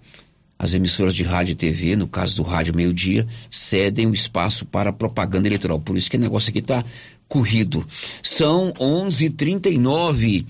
as 0.60 0.74
emissoras 0.74 1.16
de 1.16 1.24
rádio 1.24 1.54
e 1.54 1.56
TV, 1.56 1.96
no 1.96 2.10
caso 2.10 2.36
do 2.36 2.44
rádio 2.44 2.76
meio-dia, 2.76 3.26
cedem 3.50 4.06
o 4.06 4.14
espaço 4.14 4.66
para 4.66 4.92
propaganda 4.92 5.48
eleitoral. 5.48 5.80
Por 5.80 5.96
isso 5.96 6.10
que 6.12 6.18
o 6.18 6.20
negócio 6.20 6.50
aqui 6.50 6.60
está 6.60 6.84
corrido. 7.30 7.88
São 8.22 8.74
11:39. 8.78 10.46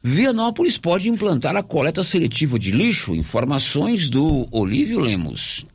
Vianópolis 0.00 0.78
pode 0.78 1.10
implantar 1.10 1.56
a 1.56 1.62
coleta 1.62 2.04
seletiva 2.04 2.56
de 2.56 2.70
lixo. 2.70 3.16
Informações 3.16 4.08
do 4.08 4.46
Olívio 4.52 5.00
Lemos. 5.00 5.66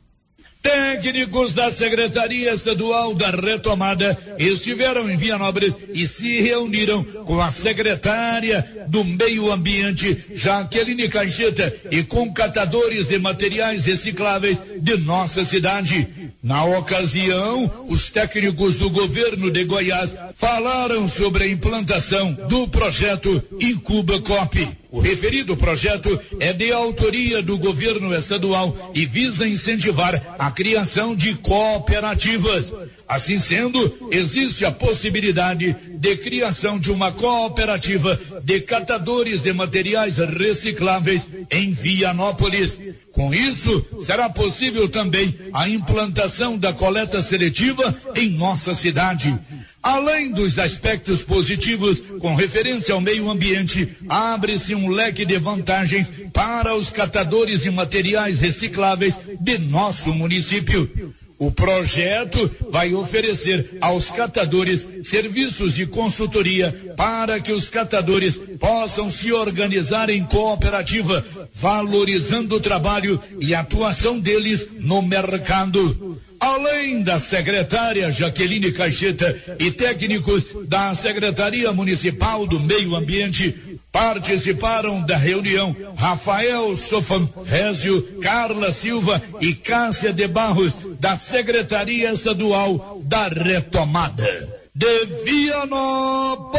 Técnicos 0.64 1.52
da 1.52 1.70
Secretaria 1.70 2.54
Estadual 2.54 3.14
da 3.14 3.28
Retomada 3.30 4.16
estiveram 4.38 5.10
em 5.10 5.14
Vianópolis 5.14 5.74
e 5.92 6.08
se 6.08 6.40
reuniram 6.40 7.04
com 7.04 7.38
a 7.38 7.50
secretária 7.50 8.86
do 8.88 9.04
Meio 9.04 9.52
Ambiente, 9.52 10.24
Jaqueline 10.32 11.06
Caixeta, 11.06 11.70
e 11.90 12.02
com 12.02 12.32
catadores 12.32 13.08
de 13.08 13.18
materiais 13.18 13.84
recicláveis 13.84 14.56
de 14.80 14.96
nossa 14.96 15.44
cidade. 15.44 16.23
Na 16.44 16.62
ocasião, 16.62 17.86
os 17.88 18.10
técnicos 18.10 18.74
do 18.74 18.90
governo 18.90 19.50
de 19.50 19.64
Goiás 19.64 20.14
falaram 20.36 21.08
sobre 21.08 21.44
a 21.44 21.48
implantação 21.48 22.34
do 22.34 22.68
projeto 22.68 23.42
Incuba 23.58 24.20
Cop. 24.20 24.68
O 24.90 25.00
referido 25.00 25.56
projeto 25.56 26.20
é 26.38 26.52
de 26.52 26.70
autoria 26.70 27.40
do 27.40 27.56
governo 27.56 28.14
estadual 28.14 28.92
e 28.94 29.06
visa 29.06 29.48
incentivar 29.48 30.36
a 30.38 30.50
criação 30.50 31.16
de 31.16 31.34
cooperativas. 31.36 32.70
Assim 33.08 33.38
sendo, 33.38 34.10
existe 34.10 34.66
a 34.66 34.70
possibilidade 34.70 35.74
de 35.94 36.16
criação 36.18 36.78
de 36.78 36.92
uma 36.92 37.10
cooperativa 37.10 38.20
de 38.42 38.60
catadores 38.60 39.40
de 39.40 39.52
materiais 39.54 40.18
recicláveis 40.18 41.26
em 41.50 41.72
Vianópolis. 41.72 42.78
Com 43.14 43.32
isso, 43.32 43.86
será 44.00 44.28
possível 44.28 44.88
também 44.88 45.32
a 45.52 45.68
implantação 45.68 46.58
da 46.58 46.72
coleta 46.72 47.22
seletiva 47.22 47.94
em 48.16 48.30
nossa 48.30 48.74
cidade. 48.74 49.38
Além 49.80 50.32
dos 50.32 50.58
aspectos 50.58 51.22
positivos 51.22 52.00
com 52.18 52.34
referência 52.34 52.92
ao 52.92 53.00
meio 53.00 53.30
ambiente, 53.30 53.88
abre-se 54.08 54.74
um 54.74 54.88
leque 54.88 55.24
de 55.24 55.38
vantagens 55.38 56.08
para 56.32 56.74
os 56.74 56.90
catadores 56.90 57.62
de 57.62 57.70
materiais 57.70 58.40
recicláveis 58.40 59.14
de 59.40 59.58
nosso 59.58 60.12
município. 60.12 61.14
O 61.44 61.52
projeto 61.52 62.50
vai 62.70 62.94
oferecer 62.94 63.76
aos 63.78 64.10
catadores 64.10 64.86
serviços 65.02 65.74
de 65.74 65.84
consultoria 65.84 66.94
para 66.96 67.38
que 67.38 67.52
os 67.52 67.68
catadores 67.68 68.40
possam 68.58 69.10
se 69.10 69.30
organizar 69.30 70.08
em 70.08 70.24
cooperativa, 70.24 71.22
valorizando 71.52 72.56
o 72.56 72.60
trabalho 72.60 73.20
e 73.38 73.54
atuação 73.54 74.18
deles 74.18 74.68
no 74.80 75.02
mercado. 75.02 76.18
Além 76.40 77.02
da 77.02 77.18
secretária 77.18 78.10
Jaqueline 78.10 78.72
Caixeta 78.72 79.56
e 79.58 79.70
técnicos 79.70 80.44
da 80.66 80.94
Secretaria 80.94 81.70
Municipal 81.74 82.46
do 82.46 82.58
Meio 82.58 82.96
Ambiente, 82.96 83.73
participaram 83.94 85.00
da 85.06 85.16
reunião 85.16 85.74
Rafael 85.94 86.76
Sofan 86.76 87.30
Rézio, 87.46 88.18
Carla 88.20 88.72
Silva 88.72 89.22
e 89.40 89.54
Cássia 89.54 90.12
de 90.12 90.26
Barros, 90.26 90.72
da 90.98 91.16
Secretaria 91.16 92.12
Estadual 92.12 93.00
da 93.04 93.28
Retomada. 93.28 94.64
De 94.74 95.06
Vianópolis, 95.24 96.58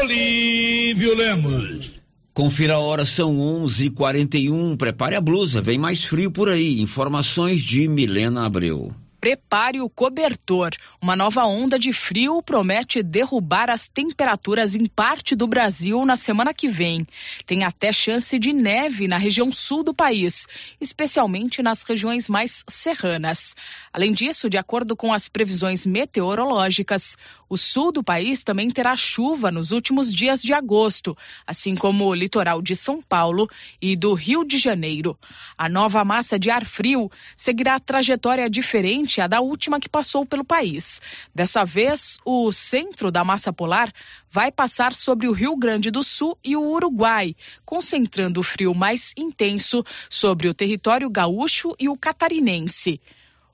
Olívio 0.00 1.16
Lemos. 1.16 1.90
Confira 2.32 2.74
a 2.74 2.78
hora, 2.78 3.04
são 3.04 3.40
11:41. 3.40 4.76
Prepare 4.76 5.16
a 5.16 5.20
blusa, 5.20 5.60
vem 5.60 5.76
mais 5.76 6.04
frio 6.04 6.30
por 6.30 6.48
aí. 6.48 6.80
Informações 6.80 7.64
de 7.64 7.88
Milena 7.88 8.46
Abreu. 8.46 8.94
Prepare 9.26 9.80
o 9.80 9.90
cobertor. 9.90 10.70
Uma 11.02 11.16
nova 11.16 11.44
onda 11.46 11.80
de 11.80 11.92
frio 11.92 12.40
promete 12.40 13.02
derrubar 13.02 13.68
as 13.70 13.88
temperaturas 13.88 14.76
em 14.76 14.86
parte 14.86 15.34
do 15.34 15.48
Brasil 15.48 16.04
na 16.04 16.14
semana 16.14 16.54
que 16.54 16.68
vem. 16.68 17.04
Tem 17.44 17.64
até 17.64 17.92
chance 17.92 18.38
de 18.38 18.52
neve 18.52 19.08
na 19.08 19.18
região 19.18 19.50
sul 19.50 19.82
do 19.82 19.92
país, 19.92 20.46
especialmente 20.80 21.60
nas 21.60 21.82
regiões 21.82 22.28
mais 22.28 22.62
serranas. 22.68 23.56
Além 23.92 24.12
disso, 24.12 24.48
de 24.48 24.58
acordo 24.58 24.94
com 24.94 25.12
as 25.12 25.28
previsões 25.28 25.84
meteorológicas, 25.84 27.16
o 27.48 27.56
sul 27.56 27.90
do 27.90 28.04
país 28.04 28.44
também 28.44 28.70
terá 28.70 28.94
chuva 28.96 29.50
nos 29.50 29.72
últimos 29.72 30.14
dias 30.14 30.40
de 30.40 30.52
agosto, 30.52 31.16
assim 31.44 31.74
como 31.74 32.06
o 32.06 32.14
litoral 32.14 32.62
de 32.62 32.76
São 32.76 33.02
Paulo 33.02 33.48
e 33.82 33.96
do 33.96 34.14
Rio 34.14 34.44
de 34.44 34.58
Janeiro. 34.58 35.18
A 35.58 35.68
nova 35.68 36.04
massa 36.04 36.38
de 36.38 36.48
ar 36.48 36.64
frio 36.64 37.10
seguirá 37.36 37.78
trajetória 37.80 38.48
diferente 38.48 39.15
à 39.20 39.26
da 39.26 39.40
última 39.40 39.80
que 39.80 39.88
passou 39.88 40.24
pelo 40.24 40.44
país. 40.44 41.00
Dessa 41.34 41.64
vez, 41.64 42.18
o 42.24 42.50
centro 42.52 43.10
da 43.10 43.24
massa 43.24 43.52
polar 43.52 43.92
vai 44.30 44.52
passar 44.52 44.94
sobre 44.94 45.28
o 45.28 45.32
Rio 45.32 45.56
Grande 45.56 45.90
do 45.90 46.02
Sul 46.02 46.38
e 46.44 46.56
o 46.56 46.62
Uruguai, 46.62 47.34
concentrando 47.64 48.40
o 48.40 48.42
frio 48.42 48.74
mais 48.74 49.12
intenso 49.16 49.84
sobre 50.08 50.48
o 50.48 50.54
território 50.54 51.08
gaúcho 51.10 51.74
e 51.78 51.88
o 51.88 51.96
catarinense. 51.96 53.00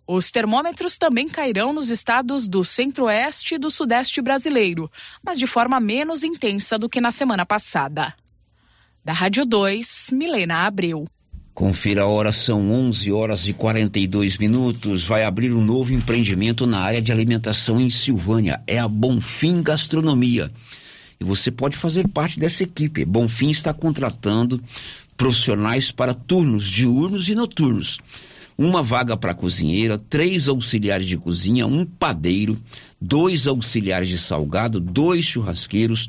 Os 0.06 0.30
termômetros 0.30 0.98
também 0.98 1.28
cairão 1.28 1.72
nos 1.72 1.90
estados 1.90 2.48
do 2.48 2.64
centro-oeste 2.64 3.54
e 3.54 3.58
do 3.58 3.70
sudeste 3.70 4.20
brasileiro, 4.20 4.90
mas 5.22 5.38
de 5.38 5.46
forma 5.46 5.78
menos 5.78 6.24
intensa 6.24 6.78
do 6.78 6.88
que 6.88 7.00
na 7.00 7.12
semana 7.12 7.46
passada. 7.46 8.14
Da 9.04 9.12
Rádio 9.12 9.44
2, 9.44 10.10
Milena 10.12 10.66
Abreu. 10.66 11.08
Confira 11.54 12.02
a 12.02 12.06
hora, 12.06 12.32
são 12.32 12.72
11 12.72 13.12
horas 13.12 13.46
e 13.46 13.52
42 13.52 14.38
minutos. 14.38 15.04
Vai 15.04 15.22
abrir 15.22 15.52
um 15.52 15.62
novo 15.62 15.92
empreendimento 15.92 16.66
na 16.66 16.80
área 16.80 17.02
de 17.02 17.12
alimentação 17.12 17.78
em 17.78 17.90
Silvânia. 17.90 18.62
É 18.66 18.78
a 18.78 18.88
Bonfim 18.88 19.62
Gastronomia. 19.62 20.50
E 21.20 21.24
você 21.24 21.50
pode 21.50 21.76
fazer 21.76 22.08
parte 22.08 22.40
dessa 22.40 22.62
equipe. 22.62 23.04
Bonfim 23.04 23.50
está 23.50 23.74
contratando 23.74 24.62
profissionais 25.14 25.92
para 25.92 26.14
turnos 26.14 26.64
diurnos 26.64 27.28
e 27.28 27.34
noturnos. 27.34 27.98
Uma 28.56 28.82
vaga 28.82 29.16
para 29.16 29.34
cozinheira, 29.34 29.98
três 29.98 30.48
auxiliares 30.48 31.06
de 31.06 31.18
cozinha, 31.18 31.66
um 31.66 31.84
padeiro, 31.84 32.58
dois 33.00 33.46
auxiliares 33.46 34.08
de 34.08 34.18
salgado, 34.18 34.78
dois 34.78 35.24
churrasqueiros, 35.24 36.08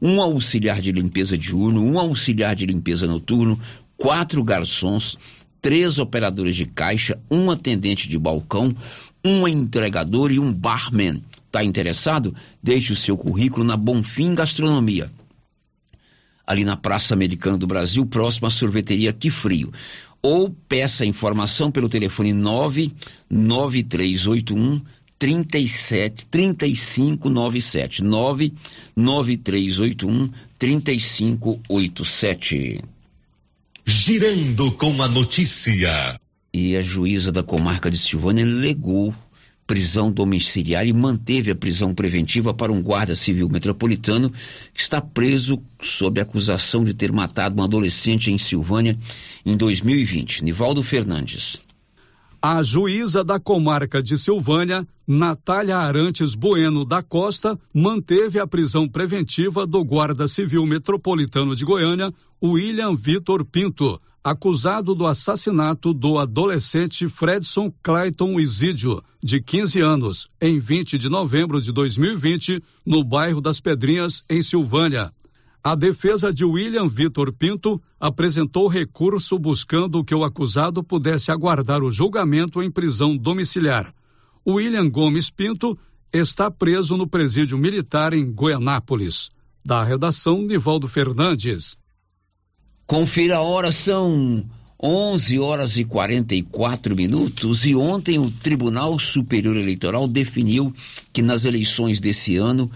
um 0.00 0.20
auxiliar 0.20 0.80
de 0.80 0.90
limpeza 0.92 1.36
diurno, 1.36 1.84
um 1.84 1.98
auxiliar 1.98 2.56
de 2.56 2.66
limpeza 2.66 3.06
noturno, 3.06 3.58
quatro 3.96 4.42
garçons, 4.42 5.16
três 5.60 5.98
operadores 5.98 6.56
de 6.56 6.66
caixa, 6.66 7.18
um 7.30 7.50
atendente 7.50 8.08
de 8.08 8.18
balcão, 8.18 8.74
um 9.24 9.46
entregador 9.46 10.32
e 10.32 10.38
um 10.38 10.52
barman. 10.52 11.22
Está 11.46 11.62
interessado? 11.62 12.34
Deixe 12.62 12.92
o 12.92 12.96
seu 12.96 13.16
currículo 13.16 13.64
na 13.64 13.76
Bonfim 13.76 14.34
Gastronomia. 14.34 15.10
Ali 16.46 16.64
na 16.64 16.76
Praça 16.76 17.14
Americana 17.14 17.56
do 17.56 17.66
Brasil, 17.66 18.04
próximo 18.04 18.48
à 18.48 18.50
sorveteria 18.50 19.12
Que 19.12 19.30
Frio. 19.30 19.72
Ou 20.20 20.50
peça 20.50 21.06
informação 21.06 21.70
pelo 21.70 21.88
telefone 21.88 22.32
99381 22.32 24.82
37 25.18 26.26
3597 26.26 28.02
99381 28.02 30.30
3587 30.58 32.80
Girando 33.84 34.70
com 34.72 35.02
a 35.02 35.08
notícia. 35.08 36.20
E 36.54 36.76
a 36.76 36.82
juíza 36.82 37.32
da 37.32 37.42
comarca 37.42 37.90
de 37.90 37.98
Silvânia 37.98 38.44
legou 38.44 39.12
prisão 39.66 40.12
domiciliar 40.12 40.86
e 40.86 40.92
manteve 40.92 41.50
a 41.50 41.56
prisão 41.56 41.94
preventiva 41.94 42.54
para 42.54 42.72
um 42.72 42.82
guarda 42.82 43.14
civil 43.14 43.48
metropolitano 43.48 44.30
que 44.72 44.80
está 44.80 45.00
preso 45.00 45.60
sob 45.80 46.20
acusação 46.20 46.84
de 46.84 46.94
ter 46.94 47.10
matado 47.10 47.60
um 47.60 47.64
adolescente 47.64 48.30
em 48.30 48.38
Silvânia 48.38 48.96
em 49.44 49.56
2020. 49.56 50.44
Nivaldo 50.44 50.82
Fernandes. 50.82 51.62
A 52.44 52.60
juíza 52.60 53.22
da 53.22 53.38
comarca 53.38 54.02
de 54.02 54.18
Silvânia, 54.18 54.84
Natália 55.06 55.78
Arantes 55.78 56.34
Bueno 56.34 56.84
da 56.84 57.00
Costa, 57.00 57.56
manteve 57.72 58.40
a 58.40 58.46
prisão 58.48 58.88
preventiva 58.88 59.64
do 59.64 59.84
guarda 59.84 60.26
civil 60.26 60.66
metropolitano 60.66 61.54
de 61.54 61.64
Goiânia, 61.64 62.12
William 62.42 62.96
Vitor 62.96 63.44
Pinto, 63.44 63.96
acusado 64.24 64.92
do 64.92 65.06
assassinato 65.06 65.94
do 65.94 66.18
adolescente 66.18 67.08
Fredson 67.08 67.72
Clayton 67.80 68.40
Isídio, 68.40 69.00
de 69.22 69.40
15 69.40 69.78
anos, 69.78 70.28
em 70.40 70.58
20 70.58 70.98
de 70.98 71.08
novembro 71.08 71.60
de 71.60 71.70
2020, 71.70 72.60
no 72.84 73.04
bairro 73.04 73.40
das 73.40 73.60
Pedrinhas, 73.60 74.24
em 74.28 74.42
Silvânia. 74.42 75.12
A 75.64 75.76
defesa 75.76 76.32
de 76.32 76.44
William 76.44 76.88
Vitor 76.88 77.32
Pinto 77.32 77.80
apresentou 78.00 78.66
recurso 78.66 79.38
buscando 79.38 80.02
que 80.02 80.12
o 80.12 80.24
acusado 80.24 80.82
pudesse 80.82 81.30
aguardar 81.30 81.84
o 81.84 81.92
julgamento 81.92 82.60
em 82.60 82.68
prisão 82.68 83.16
domiciliar. 83.16 83.94
William 84.44 84.90
Gomes 84.90 85.30
Pinto 85.30 85.78
está 86.12 86.50
preso 86.50 86.96
no 86.96 87.06
presídio 87.06 87.56
militar 87.56 88.12
em 88.12 88.32
Goianápolis. 88.32 89.30
Da 89.64 89.84
redação, 89.84 90.42
Nivaldo 90.42 90.88
Fernandes. 90.88 91.76
Confira 92.84 93.36
a 93.36 93.40
hora, 93.40 93.70
são 93.70 94.44
11 94.82 95.38
horas 95.38 95.76
e 95.76 95.84
44 95.84 96.96
minutos 96.96 97.64
e 97.64 97.72
ontem 97.76 98.18
o 98.18 98.28
Tribunal 98.28 98.98
Superior 98.98 99.56
Eleitoral 99.56 100.08
definiu 100.08 100.74
que 101.12 101.22
nas 101.22 101.44
eleições 101.44 102.00
desse 102.00 102.36
ano 102.36 102.68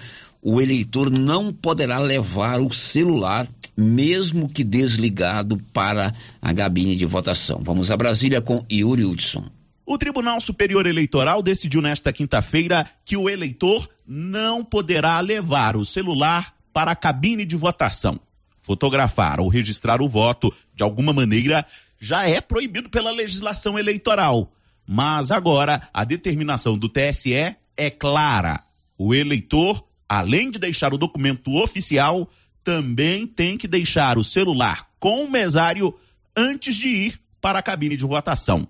o 0.48 0.60
eleitor 0.60 1.10
não 1.10 1.52
poderá 1.52 1.98
levar 1.98 2.60
o 2.60 2.72
celular, 2.72 3.48
mesmo 3.76 4.48
que 4.48 4.62
desligado, 4.62 5.56
para 5.72 6.14
a 6.40 6.54
cabine 6.54 6.94
de 6.94 7.04
votação. 7.04 7.62
Vamos 7.64 7.90
a 7.90 7.96
Brasília 7.96 8.40
com 8.40 8.64
Yuri 8.70 9.04
Hudson. 9.04 9.44
O 9.84 9.98
Tribunal 9.98 10.40
Superior 10.40 10.86
Eleitoral 10.86 11.42
decidiu 11.42 11.82
nesta 11.82 12.12
quinta-feira 12.12 12.88
que 13.04 13.16
o 13.16 13.28
eleitor 13.28 13.90
não 14.06 14.64
poderá 14.64 15.18
levar 15.18 15.76
o 15.76 15.84
celular 15.84 16.54
para 16.72 16.92
a 16.92 16.96
cabine 16.96 17.44
de 17.44 17.56
votação. 17.56 18.20
Fotografar 18.62 19.40
ou 19.40 19.48
registrar 19.48 20.00
o 20.00 20.08
voto 20.08 20.54
de 20.72 20.84
alguma 20.84 21.12
maneira 21.12 21.66
já 21.98 22.28
é 22.28 22.40
proibido 22.40 22.88
pela 22.88 23.10
legislação 23.10 23.76
eleitoral. 23.76 24.52
Mas 24.86 25.32
agora 25.32 25.88
a 25.92 26.04
determinação 26.04 26.78
do 26.78 26.88
TSE 26.88 27.34
é 27.76 27.90
clara. 27.90 28.62
O 28.96 29.12
eleitor, 29.12 29.84
além 30.08 30.50
de 30.50 30.58
deixar 30.58 30.92
o 30.94 30.98
documento 30.98 31.52
oficial, 31.54 32.30
também 32.62 33.26
tem 33.26 33.56
que 33.56 33.68
deixar 33.68 34.18
o 34.18 34.24
celular 34.24 34.88
com 34.98 35.24
o 35.24 35.30
mesário 35.30 35.94
antes 36.36 36.76
de 36.76 36.88
ir 36.88 37.20
para 37.40 37.58
a 37.58 37.62
cabine 37.62 37.96
de 37.96 38.04
votação. 38.04 38.68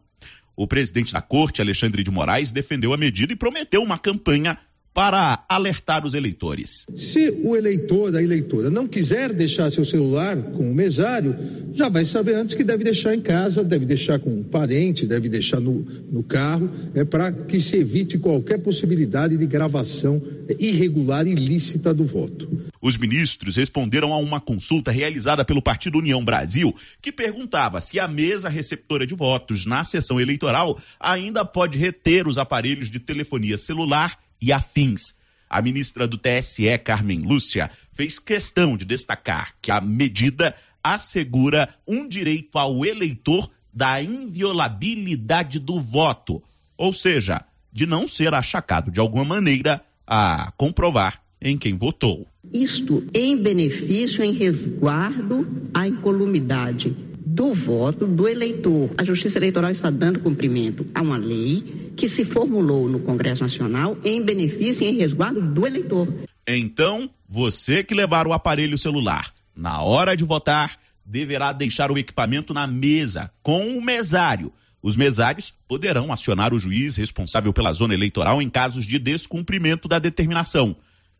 O 0.54 0.66
presidente 0.66 1.12
da 1.12 1.20
corte, 1.20 1.60
Alexandre 1.60 2.02
de 2.02 2.10
Moraes, 2.10 2.52
defendeu 2.52 2.92
a 2.92 2.96
medida 2.96 3.32
e 3.32 3.36
prometeu 3.36 3.82
uma 3.82 3.98
campanha 3.98 4.58
para 4.96 5.44
alertar 5.46 6.06
os 6.06 6.14
eleitores. 6.14 6.86
Se 6.96 7.42
o 7.44 7.54
eleitor, 7.54 8.16
a 8.16 8.22
eleitora, 8.22 8.70
não 8.70 8.88
quiser 8.88 9.30
deixar 9.30 9.70
seu 9.70 9.84
celular 9.84 10.34
com 10.38 10.70
o 10.70 10.74
mesário, 10.74 11.36
já 11.74 11.90
vai 11.90 12.06
saber 12.06 12.34
antes 12.34 12.54
que 12.54 12.64
deve 12.64 12.82
deixar 12.82 13.14
em 13.14 13.20
casa, 13.20 13.62
deve 13.62 13.84
deixar 13.84 14.18
com 14.18 14.30
um 14.30 14.42
parente, 14.42 15.06
deve 15.06 15.28
deixar 15.28 15.60
no, 15.60 15.84
no 16.10 16.22
carro, 16.22 16.70
é 16.94 17.04
para 17.04 17.30
que 17.30 17.60
se 17.60 17.76
evite 17.76 18.16
qualquer 18.16 18.56
possibilidade 18.56 19.36
de 19.36 19.44
gravação 19.44 20.22
irregular 20.58 21.26
e 21.26 21.32
ilícita 21.32 21.92
do 21.92 22.06
voto. 22.06 22.48
Os 22.80 22.96
ministros 22.96 23.56
responderam 23.56 24.14
a 24.14 24.16
uma 24.16 24.40
consulta 24.40 24.90
realizada 24.90 25.44
pelo 25.44 25.60
Partido 25.60 25.98
União 25.98 26.24
Brasil, 26.24 26.74
que 27.02 27.12
perguntava 27.12 27.82
se 27.82 28.00
a 28.00 28.08
mesa 28.08 28.48
receptora 28.48 29.06
de 29.06 29.14
votos 29.14 29.66
na 29.66 29.84
sessão 29.84 30.18
eleitoral 30.18 30.80
ainda 30.98 31.44
pode 31.44 31.76
reter 31.76 32.26
os 32.26 32.38
aparelhos 32.38 32.90
de 32.90 32.98
telefonia 32.98 33.58
celular 33.58 34.18
e 34.40 34.52
afins. 34.52 35.14
A 35.48 35.62
ministra 35.62 36.08
do 36.08 36.18
TSE, 36.18 36.76
Carmen 36.78 37.20
Lúcia, 37.20 37.70
fez 37.92 38.18
questão 38.18 38.76
de 38.76 38.84
destacar 38.84 39.54
que 39.62 39.70
a 39.70 39.80
medida 39.80 40.54
assegura 40.82 41.74
um 41.86 42.06
direito 42.06 42.58
ao 42.58 42.84
eleitor 42.84 43.50
da 43.72 44.02
inviolabilidade 44.02 45.58
do 45.58 45.80
voto, 45.80 46.42
ou 46.76 46.92
seja, 46.92 47.44
de 47.72 47.86
não 47.86 48.06
ser 48.08 48.32
achacado 48.34 48.90
de 48.90 49.00
alguma 49.00 49.24
maneira 49.24 49.84
a 50.06 50.52
comprovar 50.56 51.20
em 51.40 51.56
quem 51.56 51.76
votou. 51.76 52.26
Isto 52.52 53.04
em 53.12 53.36
benefício, 53.36 54.22
em 54.22 54.32
resguardo 54.32 55.46
à 55.74 55.86
incolumidade 55.86 56.96
do 57.36 57.52
voto 57.52 58.06
do 58.06 58.26
eleitor. 58.26 58.90
A 58.96 59.04
Justiça 59.04 59.38
Eleitoral 59.38 59.70
está 59.70 59.90
dando 59.90 60.20
cumprimento 60.20 60.86
a 60.94 61.02
uma 61.02 61.16
lei 61.18 61.92
que 61.96 62.08
se 62.08 62.24
formulou 62.24 62.88
no 62.88 63.00
Congresso 63.00 63.42
Nacional 63.42 63.98
em 64.04 64.22
benefício 64.22 64.86
e 64.86 64.90
em 64.90 64.96
resguardo 64.96 65.42
do 65.42 65.66
eleitor. 65.66 66.08
Então, 66.46 67.10
você 67.28 67.82
que 67.82 67.94
levar 67.94 68.26
o 68.26 68.32
aparelho 68.32 68.78
celular 68.78 69.34
na 69.54 69.82
hora 69.82 70.16
de 70.16 70.24
votar 70.24 70.78
deverá 71.04 71.52
deixar 71.52 71.90
o 71.90 71.98
equipamento 71.98 72.54
na 72.54 72.66
mesa 72.66 73.30
com 73.42 73.76
o 73.76 73.82
mesário. 73.82 74.52
Os 74.82 74.96
mesários 74.96 75.52
poderão 75.66 76.12
acionar 76.12 76.54
o 76.54 76.58
juiz 76.58 76.96
responsável 76.96 77.52
pela 77.52 77.72
zona 77.72 77.94
eleitoral 77.94 78.40
em 78.40 78.48
casos 78.48 78.86
de 78.86 78.98
descumprimento 78.98 79.88
da 79.88 79.98
determinação. 79.98 80.76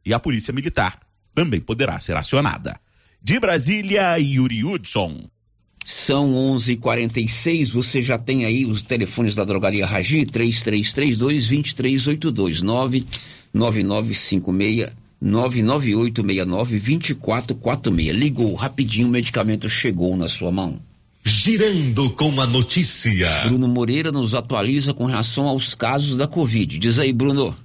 E 0.07 0.14
a 0.14 0.20
Polícia 0.20 0.54
Militar 0.54 1.00
também 1.34 1.61
poderá 1.61 1.98
ser 1.98 2.16
acionada. 2.16 2.78
De 3.20 3.40
Brasília, 3.40 4.16
Yuri 4.18 4.62
Hudson. 4.64 5.28
São 5.84 6.32
11:46. 6.32 7.70
Você 7.70 8.00
já 8.00 8.16
tem 8.16 8.44
aí 8.44 8.64
os 8.64 8.82
telefones 8.82 9.34
da 9.34 9.42
Drogaria 9.44 9.84
Ragi 9.84 10.24
3332 10.24 11.48
2382 11.48 12.62
99956 12.62 14.92
99869 15.20 16.78
2446. 16.78 18.16
Ligou 18.16 18.54
rapidinho, 18.54 19.09
o 19.09 19.11
medicamento 19.11 19.68
chegou 19.68 20.16
na 20.16 20.28
sua 20.28 20.52
mão. 20.52 20.78
Girando 21.24 22.11
com 22.11 22.40
a 22.40 22.46
notícia. 22.46 23.42
Bruno 23.44 23.66
Moreira 23.66 24.12
nos 24.12 24.34
atualiza 24.34 24.94
com 24.94 25.07
relação 25.07 25.48
aos 25.48 25.74
casos 25.74 26.16
da 26.16 26.28
Covid. 26.28 26.78
Diz 26.78 27.00
aí, 27.00 27.12
Bruno. 27.12 27.57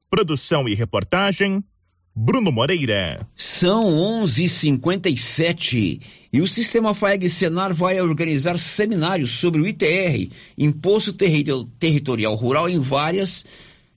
Produção 0.10 0.68
e 0.68 0.76
reportagem 0.76 1.64
Bruno 2.18 2.50
Moreira. 2.50 3.28
São 3.36 3.84
11:57 4.24 6.00
e 6.32 6.40
o 6.40 6.48
Sistema 6.48 6.96
FAEG 6.96 7.28
Senar 7.28 7.74
vai 7.74 8.00
organizar 8.00 8.58
seminários 8.58 9.32
sobre 9.32 9.60
o 9.62 9.68
ITR, 9.68 10.32
Imposto 10.58 11.12
Territorial 11.12 12.34
Rural, 12.36 12.70
em 12.70 12.80
várias 12.80 13.44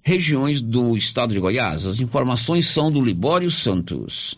regiões 0.02 0.60
do 0.60 0.96
estado 0.96 1.32
de 1.32 1.38
Goiás. 1.38 1.86
As 1.86 2.00
informações 2.00 2.66
são 2.66 2.90
do 2.90 3.00
Libório 3.00 3.52
Santos. 3.52 4.36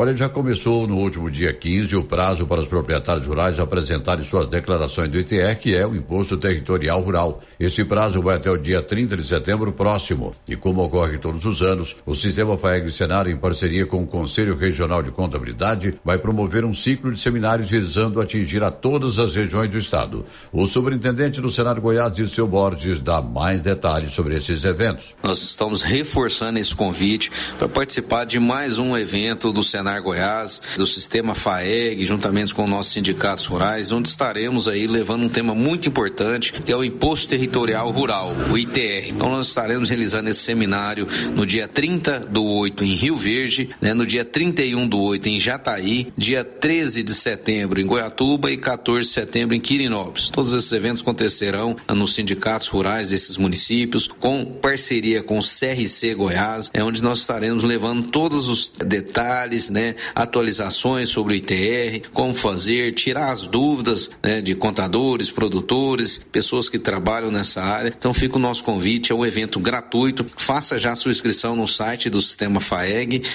Olha, 0.00 0.16
já 0.16 0.30
começou 0.30 0.86
no 0.86 0.96
último 0.96 1.30
dia 1.30 1.52
15 1.52 1.94
o 1.94 2.02
prazo 2.02 2.46
para 2.46 2.62
os 2.62 2.66
proprietários 2.66 3.26
rurais 3.26 3.60
apresentarem 3.60 4.24
suas 4.24 4.48
declarações 4.48 5.10
do 5.10 5.18
ITR, 5.18 5.54
que 5.60 5.74
é 5.74 5.86
o 5.86 5.94
Imposto 5.94 6.38
Territorial 6.38 7.02
Rural. 7.02 7.42
Esse 7.60 7.84
prazo 7.84 8.22
vai 8.22 8.36
até 8.36 8.50
o 8.50 8.56
dia 8.56 8.80
30 8.80 9.14
de 9.14 9.22
setembro 9.22 9.70
próximo. 9.72 10.34
E 10.48 10.56
como 10.56 10.82
ocorre 10.82 11.18
todos 11.18 11.44
os 11.44 11.60
anos, 11.60 11.96
o 12.06 12.14
Sistema 12.14 12.56
FAEG 12.56 12.90
Senar, 12.90 13.28
em 13.28 13.36
parceria 13.36 13.84
com 13.84 14.02
o 14.02 14.06
Conselho 14.06 14.56
Regional 14.56 15.02
de 15.02 15.10
Contabilidade, 15.10 15.94
vai 16.02 16.16
promover 16.16 16.64
um 16.64 16.72
ciclo 16.72 17.12
de 17.12 17.20
seminários 17.20 17.68
visando 17.68 18.22
atingir 18.22 18.62
a 18.62 18.70
todas 18.70 19.18
as 19.18 19.34
regiões 19.34 19.68
do 19.68 19.76
estado. 19.76 20.24
O 20.50 20.64
superintendente 20.64 21.42
do 21.42 21.50
Senado 21.50 21.78
Goiás, 21.78 22.10
Dirceu 22.10 22.48
Borges, 22.48 23.02
dá 23.02 23.20
mais 23.20 23.60
detalhes 23.60 24.12
sobre 24.12 24.34
esses 24.34 24.64
eventos. 24.64 25.14
Nós 25.22 25.42
estamos 25.42 25.82
reforçando 25.82 26.58
esse 26.58 26.74
convite 26.74 27.30
para 27.58 27.68
participar 27.68 28.24
de 28.24 28.40
mais 28.40 28.78
um 28.78 28.96
evento 28.96 29.52
do 29.52 29.62
Senado 29.62 29.89
Senar 29.90 30.02
Goiás, 30.02 30.62
do 30.76 30.86
sistema 30.86 31.34
FAEG, 31.34 32.06
juntamente 32.06 32.54
com 32.54 32.66
nossos 32.66 32.92
sindicatos 32.92 33.44
rurais, 33.46 33.90
onde 33.90 34.08
estaremos 34.08 34.68
aí 34.68 34.86
levando 34.86 35.24
um 35.24 35.28
tema 35.28 35.52
muito 35.52 35.88
importante, 35.88 36.52
que 36.52 36.70
é 36.70 36.76
o 36.76 36.84
Imposto 36.84 37.28
Territorial 37.28 37.90
Rural, 37.90 38.32
o 38.50 38.56
ITR. 38.56 39.08
Então 39.08 39.28
nós 39.30 39.48
estaremos 39.48 39.88
realizando 39.88 40.30
esse 40.30 40.40
seminário 40.40 41.08
no 41.34 41.44
dia 41.44 41.66
30 41.66 42.20
do 42.20 42.44
8 42.44 42.84
em 42.84 42.94
Rio 42.94 43.16
Verde, 43.16 43.70
né, 43.80 43.92
no 43.92 44.06
dia 44.06 44.24
31 44.24 44.86
do 44.86 45.00
8 45.00 45.28
em 45.28 45.40
Jataí, 45.40 46.12
dia 46.16 46.44
13 46.44 47.02
de 47.02 47.14
setembro 47.14 47.80
em 47.80 47.86
Goiatuba 47.86 48.50
e 48.52 48.56
14 48.56 49.08
de 49.08 49.12
setembro 49.12 49.56
em 49.56 49.60
Quirinópolis. 49.60 50.28
Todos 50.28 50.52
esses 50.52 50.70
eventos 50.70 51.02
acontecerão 51.02 51.76
nos 51.88 52.14
sindicatos 52.14 52.68
rurais 52.68 53.08
desses 53.08 53.36
municípios, 53.36 54.06
com 54.06 54.44
parceria 54.44 55.22
com 55.22 55.38
o 55.38 55.42
CRC 55.42 56.14
Goiás, 56.14 56.70
é 56.72 56.84
onde 56.84 57.02
nós 57.02 57.20
estaremos 57.20 57.64
levando 57.64 58.08
todos 58.08 58.48
os 58.48 58.68
detalhes, 58.68 59.68
né, 59.68 59.79
né, 59.80 59.94
atualizações 60.14 61.08
sobre 61.08 61.34
o 61.34 61.36
ITR, 61.36 62.08
como 62.12 62.34
fazer, 62.34 62.92
tirar 62.92 63.32
as 63.32 63.46
dúvidas 63.46 64.10
né, 64.22 64.42
de 64.42 64.54
contadores, 64.54 65.30
produtores, 65.30 66.18
pessoas 66.18 66.68
que 66.68 66.78
trabalham 66.78 67.30
nessa 67.30 67.62
área. 67.62 67.94
Então 67.96 68.12
fica 68.12 68.36
o 68.36 68.40
nosso 68.40 68.62
convite, 68.62 69.12
é 69.12 69.14
um 69.14 69.24
evento 69.24 69.58
gratuito. 69.58 70.26
Faça 70.36 70.78
já 70.78 70.94
sua 70.94 71.10
inscrição 71.10 71.56
no 71.56 71.66
site 71.66 72.10
do 72.10 72.20
sistema 72.20 72.60
faeg.com.br 72.60 73.26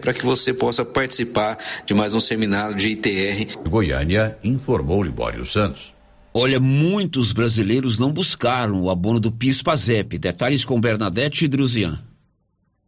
para 0.00 0.14
que 0.14 0.24
você 0.24 0.54
possa 0.54 0.84
participar 0.84 1.58
de 1.84 1.92
mais 1.92 2.14
um 2.14 2.20
seminário 2.20 2.74
de 2.74 2.90
ITR. 2.90 3.58
Goiânia 3.68 4.38
informou 4.44 5.02
Libório 5.02 5.44
Santos. 5.44 5.92
Olha, 6.32 6.60
muitos 6.60 7.32
brasileiros 7.32 7.98
não 7.98 8.12
buscaram 8.12 8.80
o 8.82 8.88
abono 8.90 9.18
do 9.18 9.32
PIS-PASEP. 9.32 10.16
Detalhes 10.16 10.64
com 10.64 10.80
Bernadette 10.80 11.44
e 11.44 11.48
Druzian. 11.48 11.98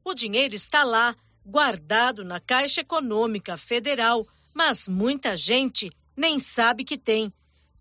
O 0.05 0.15
dinheiro 0.15 0.55
está 0.55 0.85
lá, 0.85 1.17
guardado 1.45 2.25
na 2.25 2.41
Caixa 2.41 2.81
Econômica 2.81 3.57
Federal, 3.57 4.27
mas 4.55 4.87
muita 4.89 5.37
gente 5.37 5.91
nem 6.17 6.39
sabe 6.39 6.85
que 6.85 6.97
tem. 6.97 7.33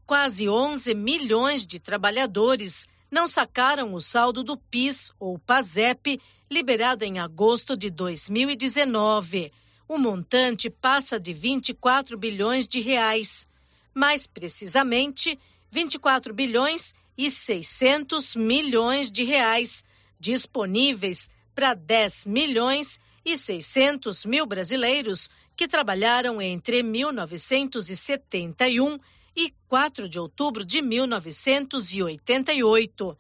Quase 0.05 0.49
11 0.49 0.93
milhões 0.93 1.65
de 1.65 1.79
trabalhadores 1.79 2.87
não 3.09 3.27
sacaram 3.27 3.93
o 3.93 3.99
saldo 3.99 4.43
do 4.43 4.57
PIS 4.57 5.11
ou 5.19 5.37
PASEP, 5.37 6.19
liberado 6.49 7.03
em 7.03 7.19
agosto 7.19 7.77
de 7.77 7.89
2019. 7.89 9.51
O 9.87 9.97
montante 9.97 10.69
passa 10.69 11.19
de 11.19 11.33
24 11.33 12.17
bilhões 12.17 12.67
de 12.67 12.79
reais. 12.79 13.45
Mais 13.93 14.25
precisamente, 14.25 15.37
24 15.69 16.33
bilhões 16.33 16.93
e 17.17 17.29
600 17.29 18.35
milhões 18.35 19.11
de 19.11 19.23
reais, 19.23 19.83
disponíveis 20.19 21.29
para 21.53 21.73
10 21.73 22.25
milhões 22.25 22.99
e 23.23 23.37
600 23.37 24.25
mil 24.25 24.45
brasileiros 24.45 25.29
que 25.55 25.65
trabalharam 25.67 26.41
entre 26.41 26.83
1971 26.83 28.99
e 29.35 29.53
4 29.67 30.07
de 30.09 30.19
outubro 30.19 30.65
de 30.65 30.81
1988. 30.81 33.17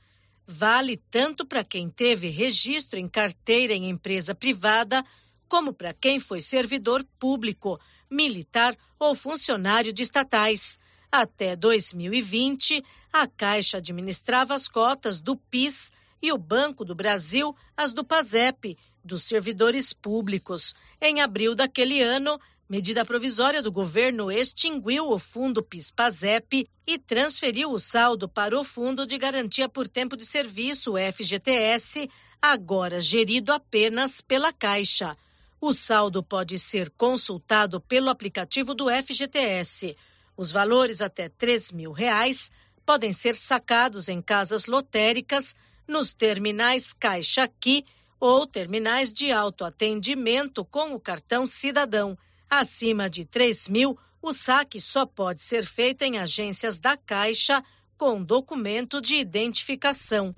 Vale 0.47 0.97
tanto 1.09 1.45
para 1.45 1.63
quem 1.63 1.89
teve 1.89 2.27
registro 2.27 2.99
em 2.99 3.07
carteira 3.07 3.73
em 3.73 3.89
empresa 3.89 4.35
privada, 4.35 5.01
como 5.47 5.73
para 5.73 5.93
quem 5.93 6.19
foi 6.19 6.41
servidor 6.41 7.05
público, 7.19 7.79
militar 8.09 8.75
ou 8.99 9.15
funcionário 9.15 9.93
de 9.93 10.03
estatais. 10.03 10.77
Até 11.11 11.55
2020, 11.55 12.83
a 13.11 13.25
Caixa 13.27 13.77
administrava 13.77 14.53
as 14.53 14.67
cotas 14.67 15.19
do 15.19 15.35
PIS 15.35 15.91
e 16.21 16.31
o 16.31 16.37
Banco 16.37 16.85
do 16.85 16.93
Brasil 16.93 17.55
as 17.75 17.91
do 17.91 18.03
PASEP, 18.03 18.77
dos 19.03 19.23
servidores 19.23 19.93
públicos. 19.93 20.73
Em 21.01 21.21
abril 21.21 21.55
daquele 21.55 22.01
ano, 22.01 22.39
medida 22.69 23.03
provisória 23.03 23.61
do 23.61 23.71
governo 23.71 24.31
extinguiu 24.31 25.09
o 25.09 25.17
fundo 25.17 25.63
PIS-PASEP 25.63 26.69
e 26.85 26.99
transferiu 26.99 27.71
o 27.71 27.79
saldo 27.79 28.29
para 28.29 28.57
o 28.59 28.63
Fundo 28.63 29.05
de 29.05 29.17
Garantia 29.17 29.67
por 29.67 29.87
Tempo 29.87 30.15
de 30.15 30.25
Serviço, 30.25 30.93
FGTS, 31.13 32.09
agora 32.41 32.99
gerido 32.99 33.51
apenas 33.51 34.21
pela 34.21 34.53
Caixa. 34.53 35.17
O 35.59 35.73
saldo 35.73 36.23
pode 36.23 36.57
ser 36.57 36.89
consultado 36.91 37.79
pelo 37.79 38.09
aplicativo 38.09 38.73
do 38.73 38.87
FGTS. 38.89 39.95
Os 40.35 40.51
valores 40.51 41.01
até 41.01 41.25
R$ 41.25 41.57
mil 41.73 41.91
reais 41.91 42.51
podem 42.83 43.13
ser 43.13 43.35
sacados 43.35 44.09
em 44.09 44.21
casas 44.21 44.65
lotéricas, 44.65 45.55
nos 45.91 46.13
terminais 46.13 46.93
Caixa 46.93 47.43
Aqui 47.43 47.85
ou 48.19 48.47
terminais 48.47 49.11
de 49.11 49.31
autoatendimento 49.31 50.63
com 50.63 50.93
o 50.95 50.99
cartão 50.99 51.45
cidadão. 51.45 52.17
Acima 52.49 53.09
de 53.09 53.25
3 53.25 53.67
mil, 53.67 53.97
o 54.21 54.31
saque 54.31 54.79
só 54.79 55.05
pode 55.05 55.41
ser 55.41 55.65
feito 55.65 56.03
em 56.03 56.17
agências 56.17 56.79
da 56.79 56.95
Caixa 56.95 57.63
com 57.97 58.23
documento 58.23 59.01
de 59.01 59.15
identificação. 59.17 60.35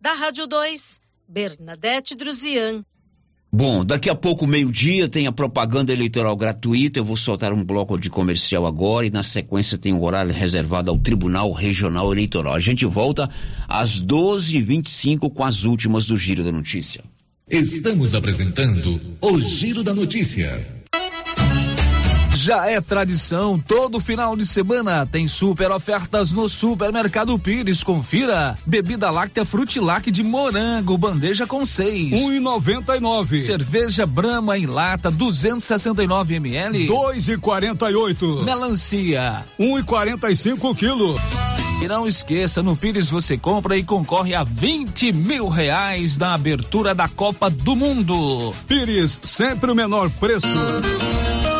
Da 0.00 0.12
Rádio 0.12 0.46
2, 0.46 1.00
Bernadette 1.26 2.14
Druzian. 2.14 2.84
Bom, 3.52 3.84
daqui 3.84 4.10
a 4.10 4.14
pouco, 4.14 4.46
meio-dia, 4.46 5.08
tem 5.08 5.26
a 5.26 5.32
propaganda 5.32 5.92
eleitoral 5.92 6.36
gratuita. 6.36 6.98
Eu 6.98 7.04
vou 7.04 7.16
soltar 7.16 7.52
um 7.52 7.64
bloco 7.64 7.98
de 7.98 8.10
comercial 8.10 8.66
agora 8.66 9.06
e, 9.06 9.10
na 9.10 9.22
sequência, 9.22 9.78
tem 9.78 9.92
um 9.92 10.02
horário 10.02 10.32
reservado 10.32 10.90
ao 10.90 10.98
Tribunal 10.98 11.52
Regional 11.52 12.12
Eleitoral. 12.12 12.54
A 12.54 12.60
gente 12.60 12.84
volta 12.84 13.30
às 13.68 14.02
12h25 14.02 15.32
com 15.32 15.44
as 15.44 15.64
últimas 15.64 16.06
do 16.06 16.16
Giro 16.16 16.44
da 16.44 16.52
Notícia. 16.52 17.02
Estamos 17.48 18.14
apresentando 18.14 19.00
o 19.20 19.40
Giro 19.40 19.82
da 19.82 19.94
Notícia. 19.94 20.60
Já 22.46 22.70
é 22.70 22.80
tradição, 22.80 23.58
todo 23.58 23.98
final 23.98 24.36
de 24.36 24.46
semana 24.46 25.04
tem 25.04 25.26
super 25.26 25.68
ofertas 25.72 26.30
no 26.30 26.48
Supermercado 26.48 27.36
Pires. 27.40 27.82
Confira: 27.82 28.56
bebida 28.64 29.10
láctea 29.10 29.44
Frutilac 29.44 30.08
de 30.12 30.22
morango, 30.22 30.96
bandeja 30.96 31.44
com 31.44 31.64
seis, 31.64 32.20
um 32.20 32.32
e 32.32 32.38
noventa 32.38 32.96
e 32.96 33.00
nove. 33.00 33.42
Cerveja 33.42 34.06
Brahma 34.06 34.56
em 34.56 34.64
lata, 34.64 35.10
269 35.10 36.36
ml, 36.36 36.86
dois 36.86 37.26
e 37.26 37.36
quarenta 37.36 37.90
e 37.90 37.96
oito. 37.96 38.44
Melancia, 38.44 39.44
um 39.58 39.76
e 39.76 39.82
quarenta 39.82 40.30
e 40.30 40.36
cinco 40.36 40.72
quilo. 40.72 41.16
E 41.82 41.88
não 41.88 42.06
esqueça, 42.06 42.62
no 42.62 42.76
Pires 42.76 43.10
você 43.10 43.36
compra 43.36 43.76
e 43.76 43.82
concorre 43.82 44.36
a 44.36 44.44
20 44.44 45.10
mil 45.10 45.48
reais 45.48 46.16
na 46.16 46.34
abertura 46.34 46.94
da 46.94 47.08
Copa 47.08 47.50
do 47.50 47.74
Mundo. 47.74 48.54
Pires, 48.68 49.20
sempre 49.24 49.68
o 49.68 49.74
menor 49.74 50.08
preço. 50.10 50.46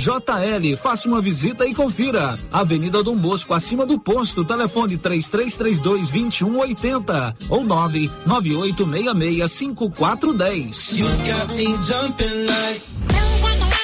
JL, 0.00 0.76
faça 0.78 1.06
uma 1.06 1.20
visita 1.20 1.66
e 1.66 1.74
confira. 1.74 2.38
Avenida 2.50 3.02
Dom 3.02 3.16
Bosco, 3.16 3.52
acima 3.52 3.84
do 3.84 3.98
posto, 3.98 4.42
telefone 4.46 4.96
3332 4.96 6.08
2180 6.08 7.36
ou 7.50 7.62
99866 7.62 9.52
5410. 9.52 10.94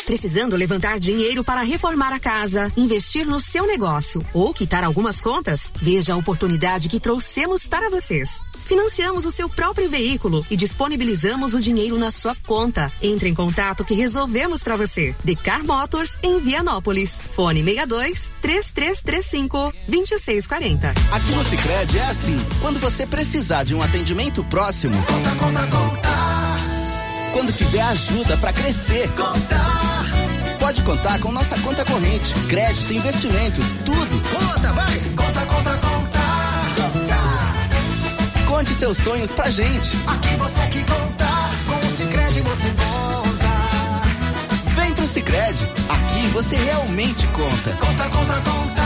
Precisando 0.07 0.57
levantar 0.57 0.99
dinheiro 0.99 1.45
para 1.45 1.61
reformar 1.61 2.15
a 2.15 2.19
casa, 2.19 2.73
investir 2.79 3.27
no 3.27 3.39
seu 3.39 3.67
negócio 3.67 4.25
ou 4.33 4.55
quitar 4.55 4.85
algumas 4.85 5.21
contas? 5.21 5.71
Veja 5.77 6.15
a 6.15 6.17
oportunidade 6.17 6.89
que 6.89 6.99
trouxemos 6.99 7.69
para 7.69 7.91
vocês. 7.91 8.41
Financiamos 8.67 9.25
o 9.25 9.31
seu 9.31 9.49
próprio 9.49 9.89
veículo 9.89 10.45
e 10.51 10.57
disponibilizamos 10.57 11.55
o 11.55 11.61
dinheiro 11.61 11.97
na 11.97 12.11
sua 12.11 12.37
conta. 12.47 12.91
Entre 13.01 13.29
em 13.29 13.35
contato 13.35 13.85
que 13.85 13.95
resolvemos 13.95 14.63
para 14.65 14.77
você. 14.77 15.15
Decar 15.23 15.65
Motors 15.65 16.19
em 16.21 16.41
Vianópolis. 16.41 17.21
Fone 17.31 17.63
62 17.63 18.33
3335 18.43 19.73
2640. 19.87 20.91
Aqui 20.91 21.31
no 21.31 21.45
Sicredi 21.45 21.99
é 21.99 22.05
assim. 22.07 22.45
Quando 22.61 22.81
você 22.81 23.07
precisar 23.07 23.63
de 23.63 23.75
um 23.75 23.83
atendimento 23.83 24.43
próximo, 24.45 24.97
conta, 25.07 25.31
conta, 25.37 25.67
conta. 25.69 26.09
Quando 27.33 27.53
quiser 27.53 27.83
ajuda 27.83 28.37
para 28.39 28.53
crescer, 28.53 29.09
conta. 29.11 29.97
Pode 30.59 30.83
contar 30.83 31.21
com 31.21 31.31
nossa 31.31 31.57
conta 31.61 31.85
corrente, 31.85 32.35
crédito, 32.49 32.93
investimentos, 32.93 33.67
tudo. 33.85 34.23
Conta, 34.33 34.73
vai. 34.73 34.99
Conta, 35.15 35.47
conta, 35.47 35.71
conta. 35.75 35.86
Conte 38.57 38.75
seus 38.75 38.97
sonhos 38.97 39.33
pra 39.33 39.51
gente. 39.51 39.99
Aqui 40.07 40.35
você 40.39 40.67
que 40.69 40.79
conta, 40.79 41.27
com 41.67 41.87
o 41.87 41.91
Cicred 41.91 42.41
você 42.41 42.69
conta. 42.69 44.81
Vem 44.81 44.95
pro 44.95 45.07
Cicred, 45.07 45.63
aqui 45.91 46.27
você 46.29 46.57
realmente 46.57 47.27
conta. 47.27 47.73
Conta, 47.73 48.09
conta, 48.09 48.51
conta. 48.51 48.86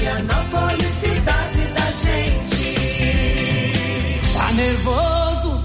Vianópolis, 0.00 0.86
cidade 0.86 1.43
nervoso? 4.54 5.60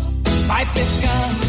Vai 0.47 0.65
pescar 0.65 1.48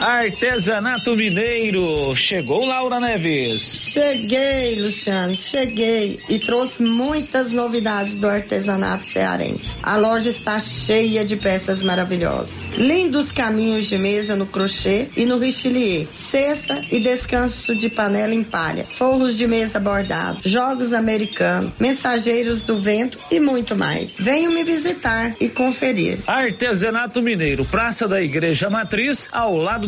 Artesanato 0.00 1.16
Mineiro. 1.16 2.14
Chegou 2.14 2.64
Laura 2.64 3.00
Neves. 3.00 3.90
Cheguei, 3.92 4.80
Luciano, 4.80 5.34
cheguei 5.34 6.20
e 6.28 6.38
trouxe 6.38 6.84
muitas 6.84 7.52
novidades 7.52 8.14
do 8.14 8.28
artesanato 8.28 9.04
cearense. 9.04 9.72
A 9.82 9.96
loja 9.96 10.30
está 10.30 10.60
cheia 10.60 11.24
de 11.24 11.36
peças 11.36 11.82
maravilhosas. 11.82 12.68
Lindos 12.76 13.32
caminhos 13.32 13.86
de 13.86 13.98
mesa 13.98 14.36
no 14.36 14.46
crochê 14.46 15.08
e 15.16 15.24
no 15.24 15.36
richelieu. 15.36 16.06
Cesta 16.12 16.80
e 16.92 17.00
descanso 17.00 17.74
de 17.74 17.88
panela 17.88 18.32
em 18.32 18.44
palha. 18.44 18.84
Forros 18.84 19.36
de 19.36 19.48
mesa 19.48 19.80
bordado. 19.80 20.38
Jogos 20.44 20.92
americanos. 20.92 21.72
Mensageiros 21.80 22.62
do 22.62 22.76
vento 22.76 23.18
e 23.32 23.40
muito 23.40 23.74
mais. 23.74 24.14
Venham 24.16 24.52
me 24.52 24.62
visitar 24.62 25.34
e 25.40 25.48
conferir. 25.48 26.18
Artesanato 26.24 27.20
Mineiro. 27.20 27.64
Praça 27.64 28.06
da 28.06 28.22
Igreja 28.22 28.70
Matriz, 28.70 29.28
ao 29.32 29.56
lado 29.56 29.87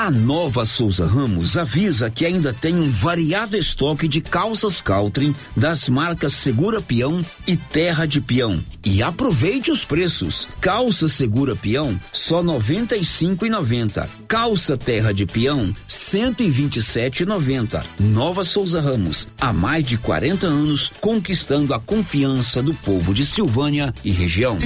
A 0.00 0.12
nova 0.12 0.64
Souza 0.64 1.04
Ramos 1.04 1.58
avisa 1.58 2.08
que 2.08 2.24
ainda 2.24 2.52
tem 2.52 2.76
um 2.76 2.88
variado 2.88 3.56
estoque 3.56 4.06
de 4.06 4.20
calças 4.20 4.80
Caltrim 4.80 5.34
das 5.56 5.88
marcas 5.88 6.34
Segura 6.34 6.80
Peão 6.80 7.20
e 7.48 7.56
Terra 7.56 8.06
de 8.06 8.20
Peão. 8.20 8.64
E 8.86 9.02
aproveite 9.02 9.72
os 9.72 9.84
preços. 9.84 10.46
Calça 10.60 11.08
Segura 11.08 11.56
Peão 11.56 12.00
só 12.12 12.44
noventa 12.44 12.96
e 12.96 13.04
cinco 13.04 13.44
e 13.44 13.50
noventa. 13.50 14.08
Calça 14.28 14.76
Terra 14.76 15.12
de 15.12 15.26
Peão 15.26 15.74
cento 15.88 16.44
e 16.44 16.48
vinte 16.48 16.76
e 16.76 16.82
sete 16.82 17.24
e 17.24 17.26
noventa. 17.26 17.84
Nova 17.98 18.44
Souza 18.44 18.80
Ramos, 18.80 19.28
há 19.40 19.52
mais 19.52 19.84
de 19.84 19.98
40 19.98 20.46
anos 20.46 20.92
conquistando 21.00 21.74
a 21.74 21.80
confiança 21.80 22.62
do 22.62 22.72
povo 22.72 23.12
de 23.12 23.26
Silvânia 23.26 23.92
e 24.04 24.12
região. 24.12 24.60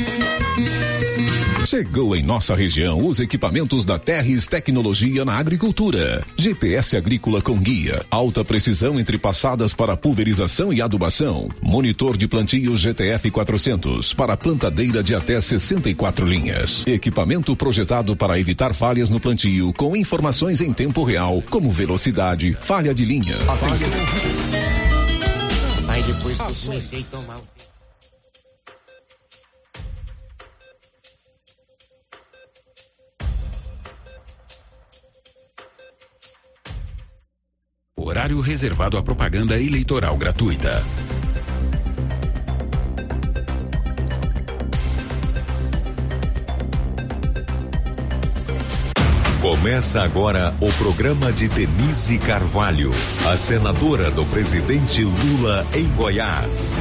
Chegou 1.67 2.17
em 2.17 2.23
nossa 2.23 2.57
região 2.57 3.07
os 3.07 3.21
equipamentos 3.21 3.85
da 3.85 3.97
Terres 3.99 4.47
Tecnologia 4.47 5.22
na 5.25 5.37
Agricultura. 5.37 6.25
GPS 6.37 6.97
agrícola 6.97 7.41
com 7.41 7.57
guia, 7.59 8.05
alta 8.11 8.45
precisão 8.45 8.99
entre 8.99 9.19
passadas 9.19 9.73
para 9.73 9.97
pulverização 9.97 10.73
e 10.73 10.81
adubação. 10.81 11.49
Monitor 11.61 12.17
de 12.17 12.29
plantio 12.29 12.77
GTF 12.77 13.31
400 13.31 14.15
para 14.15 14.37
plantadeira 14.37 15.03
de 15.03 15.15
até 15.15 15.41
64 15.41 16.27
linhas. 16.27 16.87
Equipamento 16.87 17.55
projetado 17.57 18.17
para 18.17 18.39
evitar 18.39 18.75
falhas 18.75 19.11
no 19.11 19.21
plantio 19.21 19.73
com 19.73 19.97
informações 19.97 20.61
em 20.61 20.73
tempo 20.73 21.03
real, 21.05 21.43
como 21.51 21.71
velocidade, 21.71 22.53
falha 22.53 22.95
de 22.95 23.05
linha. 23.05 23.35
Atenção. 23.49 23.91
Aí 25.89 26.03
depois 26.03 26.37
que 26.37 26.43
eu 26.43 26.55
comecei 26.67 27.01
a 27.01 27.17
tomar. 27.17 27.72
Horário 37.95 38.41
reservado 38.41 38.97
à 38.97 39.03
propaganda 39.03 39.61
eleitoral 39.61 40.17
gratuita. 40.17 40.83
Começa 49.43 50.03
agora 50.03 50.57
o 50.59 50.73
programa 50.73 51.31
de 51.31 51.49
Denise 51.49 52.19
Carvalho, 52.19 52.91
a 53.31 53.37
senadora 53.37 54.11
do 54.11 54.25
presidente 54.25 55.05
Lula 55.05 55.67
em 55.75 55.87
Goiás. 55.95 56.79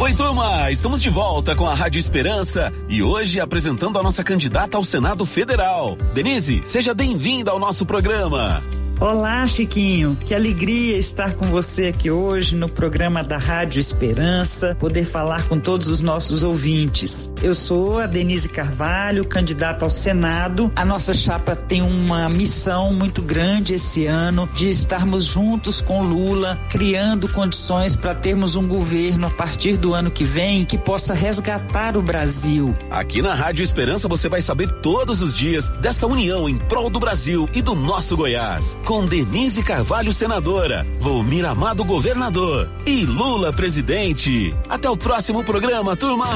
Oi, 0.00 0.12
turma! 0.12 0.70
Estamos 0.70 1.00
de 1.00 1.08
volta 1.08 1.56
com 1.56 1.66
a 1.66 1.74
Rádio 1.74 1.98
Esperança 1.98 2.70
e 2.90 3.02
hoje 3.02 3.40
apresentando 3.40 3.98
a 3.98 4.02
nossa 4.02 4.22
candidata 4.22 4.76
ao 4.76 4.84
Senado 4.84 5.24
Federal. 5.24 5.96
Denise, 6.12 6.60
seja 6.66 6.92
bem-vinda 6.92 7.50
ao 7.50 7.58
nosso 7.58 7.86
programa. 7.86 8.62
Olá, 9.02 9.44
Chiquinho. 9.44 10.16
Que 10.24 10.32
alegria 10.32 10.96
estar 10.96 11.34
com 11.34 11.46
você 11.46 11.88
aqui 11.88 12.08
hoje 12.08 12.54
no 12.54 12.68
programa 12.68 13.24
da 13.24 13.36
Rádio 13.36 13.80
Esperança, 13.80 14.76
poder 14.78 15.04
falar 15.04 15.42
com 15.48 15.58
todos 15.58 15.88
os 15.88 16.00
nossos 16.00 16.44
ouvintes. 16.44 17.28
Eu 17.42 17.52
sou 17.52 17.98
a 17.98 18.06
Denise 18.06 18.48
Carvalho, 18.48 19.24
candidata 19.24 19.84
ao 19.84 19.90
Senado. 19.90 20.70
A 20.76 20.84
nossa 20.84 21.14
chapa 21.14 21.56
tem 21.56 21.82
uma 21.82 22.28
missão 22.28 22.92
muito 22.92 23.20
grande 23.20 23.74
esse 23.74 24.06
ano 24.06 24.48
de 24.54 24.70
estarmos 24.70 25.24
juntos 25.24 25.80
com 25.80 26.04
Lula, 26.04 26.56
criando 26.70 27.28
condições 27.28 27.96
para 27.96 28.14
termos 28.14 28.54
um 28.54 28.68
governo 28.68 29.26
a 29.26 29.30
partir 29.30 29.78
do 29.78 29.94
ano 29.94 30.12
que 30.12 30.22
vem 30.22 30.64
que 30.64 30.78
possa 30.78 31.12
resgatar 31.12 31.96
o 31.96 32.02
Brasil. 32.02 32.72
Aqui 32.88 33.20
na 33.20 33.34
Rádio 33.34 33.64
Esperança 33.64 34.06
você 34.06 34.28
vai 34.28 34.40
saber 34.40 34.70
todos 34.70 35.20
os 35.22 35.34
dias 35.34 35.70
desta 35.80 36.06
união 36.06 36.48
em 36.48 36.56
prol 36.56 36.88
do 36.88 37.00
Brasil 37.00 37.48
e 37.52 37.60
do 37.60 37.74
nosso 37.74 38.16
Goiás 38.16 38.78
com 38.92 39.06
Denise 39.06 39.62
Carvalho, 39.62 40.12
senadora, 40.12 40.86
Volmir 40.98 41.46
Amado, 41.46 41.82
governador 41.82 42.70
e 42.84 43.06
Lula, 43.06 43.50
presidente. 43.50 44.54
Até 44.68 44.90
o 44.90 44.98
próximo 44.98 45.42
programa, 45.42 45.96
turma. 45.96 46.26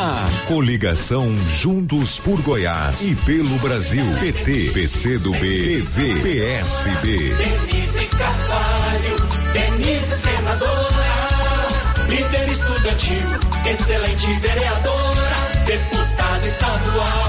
Coligação 0.48 1.36
Juntos 1.36 2.18
por 2.18 2.40
Goiás 2.40 3.06
e 3.06 3.14
pelo 3.14 3.58
Brasil. 3.58 4.06
PT, 4.20 4.70
PCdoB, 4.72 5.38
PV, 5.38 6.22
PSB. 6.22 7.34
Denise 7.34 8.06
Carvalho, 8.06 9.16
Denise 9.52 10.16
senadora, 10.16 11.68
líder 12.08 12.48
estudantil, 12.48 13.26
excelente 13.70 14.32
vereadora, 14.40 15.36
deputada 15.66 16.46
estadual 16.46 17.28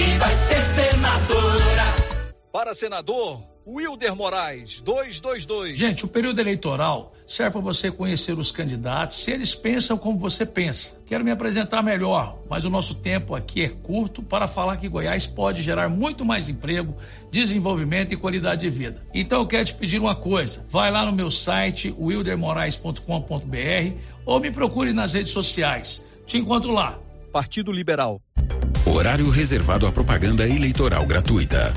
e 0.00 0.18
vai 0.18 0.34
ser 0.34 0.62
senadora. 0.62 1.94
Para 2.52 2.74
senador, 2.74 3.55
Wilder 3.68 4.14
Moraes, 4.14 4.78
222. 4.78 5.76
Gente, 5.76 6.04
o 6.04 6.08
período 6.08 6.40
eleitoral 6.40 7.12
serve 7.26 7.54
para 7.54 7.60
você 7.60 7.90
conhecer 7.90 8.38
os 8.38 8.52
candidatos, 8.52 9.16
se 9.16 9.32
eles 9.32 9.56
pensam 9.56 9.98
como 9.98 10.20
você 10.20 10.46
pensa. 10.46 10.96
Quero 11.04 11.24
me 11.24 11.32
apresentar 11.32 11.82
melhor, 11.82 12.38
mas 12.48 12.64
o 12.64 12.70
nosso 12.70 12.94
tempo 12.94 13.34
aqui 13.34 13.62
é 13.62 13.68
curto 13.68 14.22
para 14.22 14.46
falar 14.46 14.76
que 14.76 14.88
Goiás 14.88 15.26
pode 15.26 15.62
gerar 15.62 15.88
muito 15.88 16.24
mais 16.24 16.48
emprego, 16.48 16.96
desenvolvimento 17.28 18.14
e 18.14 18.16
qualidade 18.16 18.60
de 18.60 18.70
vida. 18.70 19.04
Então 19.12 19.40
eu 19.40 19.46
quero 19.48 19.64
te 19.64 19.74
pedir 19.74 19.98
uma 19.98 20.14
coisa: 20.14 20.64
vai 20.70 20.92
lá 20.92 21.04
no 21.04 21.12
meu 21.12 21.28
site 21.28 21.92
wildermorais.com.br 21.98 23.96
ou 24.24 24.38
me 24.38 24.52
procure 24.52 24.92
nas 24.92 25.14
redes 25.14 25.32
sociais. 25.32 26.04
Te 26.24 26.38
encontro 26.38 26.70
lá. 26.70 27.00
Partido 27.32 27.72
Liberal. 27.72 28.22
Horário 28.86 29.28
reservado 29.28 29.88
à 29.88 29.92
propaganda 29.92 30.48
eleitoral 30.48 31.04
gratuita. 31.04 31.74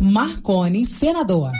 Marcone, 0.00 0.84
senador. 0.84 1.50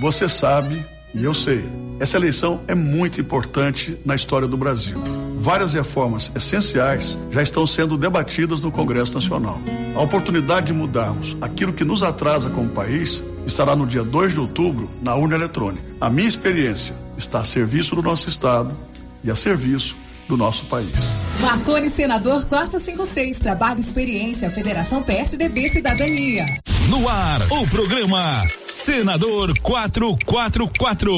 Você 0.00 0.28
sabe, 0.28 0.84
e 1.14 1.24
eu 1.24 1.32
sei, 1.32 1.64
essa 2.00 2.16
eleição 2.16 2.60
é 2.66 2.74
muito 2.74 3.20
importante 3.20 3.96
na 4.04 4.14
história 4.14 4.48
do 4.48 4.56
Brasil. 4.56 4.98
Várias 5.38 5.74
reformas 5.74 6.32
essenciais 6.34 7.18
já 7.30 7.42
estão 7.42 7.66
sendo 7.66 7.96
debatidas 7.96 8.62
no 8.62 8.72
Congresso 8.72 9.14
Nacional. 9.14 9.60
A 9.94 10.00
oportunidade 10.02 10.66
de 10.66 10.72
mudarmos 10.72 11.36
aquilo 11.40 11.72
que 11.72 11.84
nos 11.84 12.02
atrasa 12.02 12.50
como 12.50 12.68
país 12.70 13.22
estará 13.46 13.76
no 13.76 13.86
dia 13.86 14.02
2 14.02 14.32
de 14.32 14.40
outubro 14.40 14.90
na 15.00 15.14
urna 15.14 15.36
eletrônica. 15.36 15.84
A 16.00 16.10
minha 16.10 16.28
experiência 16.28 16.94
está 17.16 17.40
a 17.40 17.44
serviço 17.44 17.94
do 17.94 18.02
nosso 18.02 18.28
Estado 18.28 18.76
e 19.22 19.30
a 19.30 19.36
serviço 19.36 19.96
do 20.28 20.36
nosso 20.36 20.66
país. 20.66 20.92
Marcone, 21.40 21.88
senador 21.88 22.46
456, 22.46 23.38
trabalho, 23.38 23.80
experiência, 23.80 24.50
Federação 24.50 25.02
PSDB 25.02 25.68
Cidadania. 25.68 26.46
No 26.88 27.08
ar, 27.08 27.40
o 27.50 27.66
programa 27.68 28.42
Senador 28.68 29.52
444. 29.60 31.12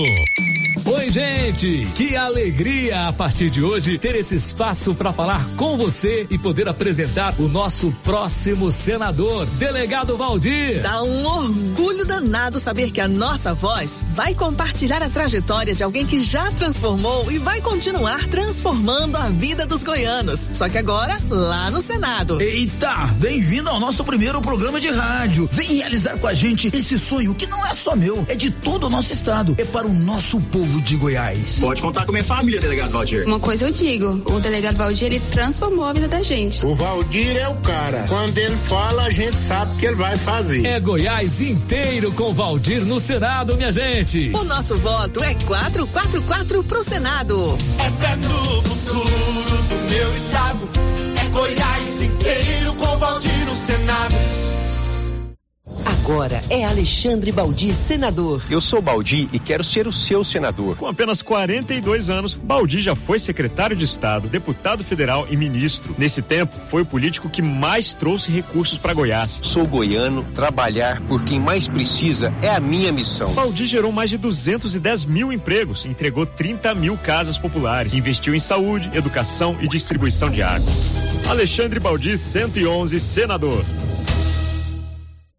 Oi, 0.90 1.10
gente! 1.10 1.86
Que 1.94 2.16
alegria 2.16 3.08
a 3.08 3.12
partir 3.12 3.50
de 3.50 3.62
hoje 3.62 3.98
ter 3.98 4.14
esse 4.14 4.34
espaço 4.34 4.94
para 4.94 5.12
falar 5.12 5.46
com 5.54 5.76
você 5.76 6.26
e 6.30 6.38
poder 6.38 6.66
apresentar 6.66 7.38
o 7.38 7.46
nosso 7.46 7.92
próximo 8.02 8.72
senador, 8.72 9.44
delegado 9.58 10.16
Valdir. 10.16 10.80
Dá 10.80 11.02
um 11.02 11.26
orgulho 11.26 12.06
danado 12.06 12.58
saber 12.58 12.90
que 12.90 13.02
a 13.02 13.08
nossa 13.08 13.52
voz 13.52 14.02
vai 14.14 14.34
compartilhar 14.34 15.02
a 15.02 15.10
trajetória 15.10 15.74
de 15.74 15.84
alguém 15.84 16.06
que 16.06 16.20
já 16.24 16.50
transformou 16.52 17.30
e 17.30 17.38
vai 17.38 17.60
continuar 17.60 18.26
transformando 18.28 19.16
a 19.16 19.28
vida 19.28 19.66
dos 19.66 19.84
goianos. 19.84 20.48
Só 20.54 20.70
que 20.70 20.78
agora 20.78 21.18
lá 21.28 21.70
no 21.70 21.82
Senado. 21.82 22.40
Eita, 22.40 22.94
bem-vindo 23.18 23.68
ao 23.68 23.78
nosso 23.78 24.02
primeiro 24.04 24.40
programa 24.40 24.80
de 24.80 24.88
rádio. 24.88 25.50
Vem 25.52 25.74
realizar 25.74 26.18
com 26.18 26.26
a 26.26 26.32
gente 26.32 26.74
esse 26.74 26.98
sonho 26.98 27.34
que 27.34 27.46
não 27.46 27.66
é 27.66 27.74
só 27.74 27.94
meu, 27.94 28.24
é 28.26 28.34
de 28.34 28.50
todo 28.50 28.86
o 28.86 28.90
nosso 28.90 29.12
estado, 29.12 29.54
é 29.58 29.66
para 29.66 29.86
o 29.86 29.92
nosso 29.92 30.40
povo 30.40 30.77
de 30.80 30.96
Goiás. 30.96 31.58
Pode 31.60 31.80
contar 31.82 32.06
com 32.06 32.12
minha 32.12 32.24
família, 32.24 32.60
delegado 32.60 32.90
Valdir. 32.90 33.26
Uma 33.26 33.40
coisa 33.40 33.66
eu 33.66 33.72
digo, 33.72 34.22
o 34.32 34.40
delegado 34.40 34.76
Valdir, 34.76 35.06
ele 35.06 35.20
transformou 35.20 35.84
a 35.84 35.92
vida 35.92 36.08
da 36.08 36.22
gente. 36.22 36.64
O 36.64 36.74
Valdir 36.74 37.36
é 37.36 37.48
o 37.48 37.56
cara. 37.56 38.04
Quando 38.08 38.36
ele 38.38 38.56
fala, 38.56 39.04
a 39.04 39.10
gente 39.10 39.38
sabe 39.38 39.76
que 39.78 39.86
ele 39.86 39.96
vai 39.96 40.16
fazer. 40.16 40.64
É 40.66 40.80
Goiás 40.80 41.40
inteiro 41.40 42.12
com 42.12 42.32
Valdir 42.32 42.84
no 42.84 43.00
Senado, 43.00 43.56
minha 43.56 43.72
gente. 43.72 44.32
O 44.34 44.44
nosso 44.44 44.76
voto 44.76 45.22
é 45.22 45.34
444 45.34 46.62
pro 46.64 46.82
Senado. 46.84 47.58
É 47.78 47.90
fé 47.90 48.16
no 48.16 48.62
futuro 48.62 49.62
do 49.68 49.90
meu 49.90 50.14
estado. 50.16 50.68
É 51.24 51.28
Goiás 51.30 52.02
inteiro 52.02 52.74
com 52.74 52.98
Valdir 52.98 53.44
no 53.46 53.56
Senado. 53.56 54.14
Agora 56.08 56.42
é 56.48 56.64
Alexandre 56.64 57.30
Baldi, 57.30 57.70
senador. 57.70 58.42
Eu 58.48 58.62
sou 58.62 58.80
Baldi 58.80 59.28
e 59.30 59.38
quero 59.38 59.62
ser 59.62 59.86
o 59.86 59.92
seu 59.92 60.24
senador. 60.24 60.74
Com 60.74 60.86
apenas 60.86 61.20
42 61.20 62.08
anos, 62.08 62.34
Baldi 62.34 62.80
já 62.80 62.96
foi 62.96 63.18
secretário 63.18 63.76
de 63.76 63.84
Estado, 63.84 64.26
deputado 64.26 64.82
federal 64.82 65.26
e 65.30 65.36
ministro. 65.36 65.94
Nesse 65.98 66.22
tempo, 66.22 66.56
foi 66.70 66.80
o 66.80 66.86
político 66.86 67.28
que 67.28 67.42
mais 67.42 67.92
trouxe 67.92 68.30
recursos 68.30 68.78
para 68.78 68.94
Goiás. 68.94 69.38
Sou 69.42 69.66
goiano, 69.66 70.24
trabalhar 70.34 70.98
por 71.02 71.22
quem 71.24 71.38
mais 71.38 71.68
precisa 71.68 72.32
é 72.40 72.48
a 72.48 72.58
minha 72.58 72.90
missão. 72.90 73.34
Baldi 73.34 73.66
gerou 73.66 73.92
mais 73.92 74.08
de 74.08 74.16
210 74.16 75.04
mil 75.04 75.30
empregos, 75.30 75.84
entregou 75.84 76.24
30 76.24 76.74
mil 76.74 76.96
casas 76.96 77.36
populares, 77.36 77.94
investiu 77.94 78.34
em 78.34 78.40
saúde, 78.40 78.90
educação 78.94 79.58
e 79.60 79.68
distribuição 79.68 80.30
de 80.30 80.42
água. 80.42 80.72
Alexandre 81.28 81.78
Baldi, 81.78 82.16
111, 82.16 82.98
senador. 82.98 83.62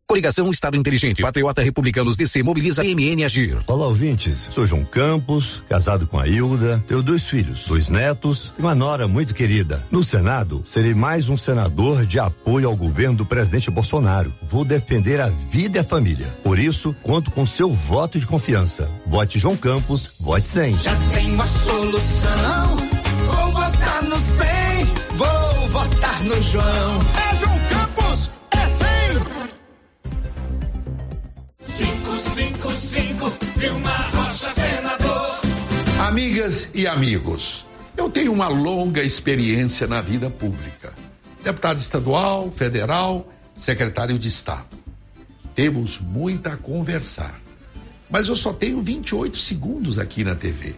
Coligação 0.09 0.49
Estado 0.49 0.75
Inteligente. 0.75 1.21
Patriota 1.21 1.61
Republicanos 1.61 2.17
DC 2.17 2.41
mobiliza 2.41 2.83
MN 2.83 3.23
Agir. 3.23 3.59
Olá, 3.67 3.85
ouvintes. 3.85 4.47
Sou 4.49 4.65
João 4.65 4.83
Campos, 4.83 5.61
casado 5.69 6.07
com 6.07 6.17
a 6.17 6.27
Hilda. 6.27 6.83
Tenho 6.87 7.03
dois 7.03 7.29
filhos, 7.29 7.65
dois 7.67 7.89
netos 7.89 8.51
e 8.57 8.61
uma 8.61 8.73
nora 8.73 9.07
muito 9.07 9.35
querida. 9.35 9.85
No 9.91 10.03
Senado, 10.03 10.61
serei 10.63 10.95
mais 10.95 11.29
um 11.29 11.37
senador 11.37 12.07
de 12.07 12.17
apoio 12.17 12.67
ao 12.67 12.75
governo 12.75 13.17
do 13.17 13.25
presidente 13.25 13.69
Bolsonaro. 13.69 14.33
Vou 14.41 14.65
defender 14.65 15.21
a 15.21 15.29
vida 15.29 15.77
e 15.77 15.81
a 15.81 15.83
família. 15.83 16.25
Por 16.41 16.57
isso, 16.57 16.91
conto 17.03 17.29
com 17.29 17.45
seu 17.45 17.71
voto 17.71 18.19
de 18.19 18.25
confiança. 18.25 18.89
Vote 19.05 19.37
João 19.37 19.55
Campos, 19.55 20.09
vote 20.19 20.47
100. 20.47 20.75
Já 20.77 20.95
tem 21.13 21.31
uma 21.35 21.45
solução. 21.45 22.77
Vou 23.27 23.51
votar 23.51 24.03
no 24.05 24.17
100. 24.17 24.49
Vou 25.17 25.67
votar 25.67 26.23
no 26.23 26.41
João. 26.41 26.99
É 27.31 27.35
João 27.35 27.58
100. 32.19 32.49
555, 32.59 33.33
Vilma 33.55 33.89
Rocha, 33.89 34.49
senador. 34.51 35.39
Amigas 36.07 36.69
e 36.73 36.87
amigos, 36.87 37.65
eu 37.95 38.09
tenho 38.09 38.33
uma 38.33 38.47
longa 38.47 39.01
experiência 39.01 39.87
na 39.87 40.01
vida 40.01 40.29
pública. 40.29 40.93
Deputado 41.43 41.79
estadual, 41.79 42.51
federal, 42.51 43.27
secretário 43.57 44.19
de 44.19 44.27
Estado. 44.27 44.77
Temos 45.55 45.99
muito 45.99 46.47
a 46.47 46.57
conversar. 46.57 47.39
Mas 48.09 48.27
eu 48.27 48.35
só 48.35 48.51
tenho 48.51 48.81
28 48.81 49.39
segundos 49.39 49.97
aqui 49.97 50.23
na 50.23 50.35
TV. 50.35 50.75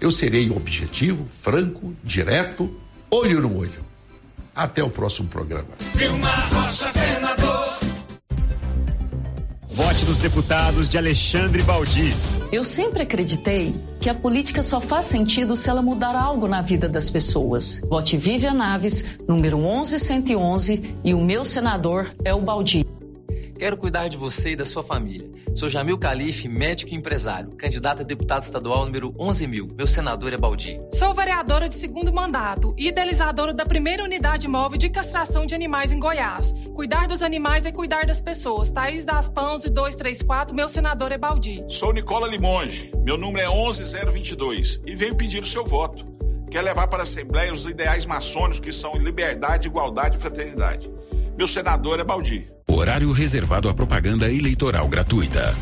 Eu 0.00 0.10
serei 0.10 0.50
objetivo, 0.50 1.26
franco, 1.26 1.94
direto, 2.02 2.74
olho 3.10 3.40
no 3.40 3.56
olho. 3.56 3.84
Até 4.54 4.82
o 4.82 4.90
próximo 4.90 5.28
programa. 5.28 5.68
Vilma 5.94 6.28
Rocha, 6.28 6.90
senador. 6.90 7.53
Vote 9.74 10.04
nos 10.04 10.20
deputados 10.20 10.88
de 10.88 10.96
Alexandre 10.96 11.60
Baldi. 11.64 12.14
Eu 12.52 12.62
sempre 12.62 13.02
acreditei 13.02 13.74
que 14.00 14.08
a 14.08 14.14
política 14.14 14.62
só 14.62 14.80
faz 14.80 15.06
sentido 15.06 15.56
se 15.56 15.68
ela 15.68 15.82
mudar 15.82 16.14
algo 16.14 16.46
na 16.46 16.62
vida 16.62 16.88
das 16.88 17.10
pessoas. 17.10 17.80
Vote 17.90 18.16
Vivian 18.16 18.54
Naves, 18.54 19.04
número 19.26 19.58
11111, 19.58 20.96
e 21.02 21.12
o 21.12 21.20
meu 21.20 21.44
senador 21.44 22.14
é 22.24 22.32
o 22.32 22.40
Baldi. 22.40 22.86
Quero 23.56 23.76
cuidar 23.76 24.08
de 24.08 24.16
você 24.16 24.50
e 24.50 24.56
da 24.56 24.66
sua 24.66 24.82
família. 24.82 25.30
Sou 25.54 25.68
Jamil 25.68 25.96
Calife, 25.96 26.48
médico 26.48 26.92
e 26.92 26.96
empresário, 26.96 27.52
candidato 27.52 28.00
a 28.00 28.04
deputado 28.04 28.42
estadual 28.42 28.84
número 28.84 29.14
11 29.18 29.46
mil. 29.46 29.68
Meu 29.76 29.86
senador 29.86 30.32
é 30.32 30.36
Baldi. 30.36 30.80
Sou 30.92 31.14
vereadora 31.14 31.68
de 31.68 31.74
segundo 31.74 32.12
mandato 32.12 32.74
e 32.76 32.88
idealizadora 32.88 33.54
da 33.54 33.64
primeira 33.64 34.02
unidade 34.02 34.48
móvel 34.48 34.76
de 34.76 34.88
castração 34.88 35.46
de 35.46 35.54
animais 35.54 35.92
em 35.92 36.00
Goiás. 36.00 36.52
Cuidar 36.74 37.06
dos 37.06 37.22
animais 37.22 37.64
é 37.64 37.70
cuidar 37.72 38.06
das 38.06 38.20
pessoas. 38.20 38.70
Thaís 38.70 39.04
das 39.04 39.28
Pãos 39.28 39.64
e 39.64 39.70
234, 39.70 40.54
meu 40.54 40.68
senador 40.68 41.12
é 41.12 41.18
Baldi. 41.18 41.64
Sou 41.68 41.92
Nicola 41.92 42.26
Limonge, 42.26 42.90
meu 43.04 43.16
número 43.16 43.46
é 43.46 43.48
11022 43.48 44.80
e 44.84 44.96
venho 44.96 45.14
pedir 45.14 45.42
o 45.42 45.46
seu 45.46 45.64
voto. 45.64 46.04
Quer 46.50 46.62
levar 46.62 46.88
para 46.88 47.00
a 47.00 47.02
Assembleia 47.02 47.52
os 47.52 47.66
ideais 47.66 48.04
maçônicos 48.06 48.60
que 48.60 48.72
são 48.72 48.96
liberdade, 48.96 49.68
igualdade 49.68 50.16
e 50.16 50.20
fraternidade. 50.20 50.90
Meu 51.36 51.48
senador 51.48 51.98
é 51.98 52.04
Baldi. 52.04 52.48
Horário 52.70 53.10
reservado 53.10 53.68
à 53.68 53.74
propaganda 53.74 54.30
eleitoral 54.30 54.88
gratuita. 54.88 55.54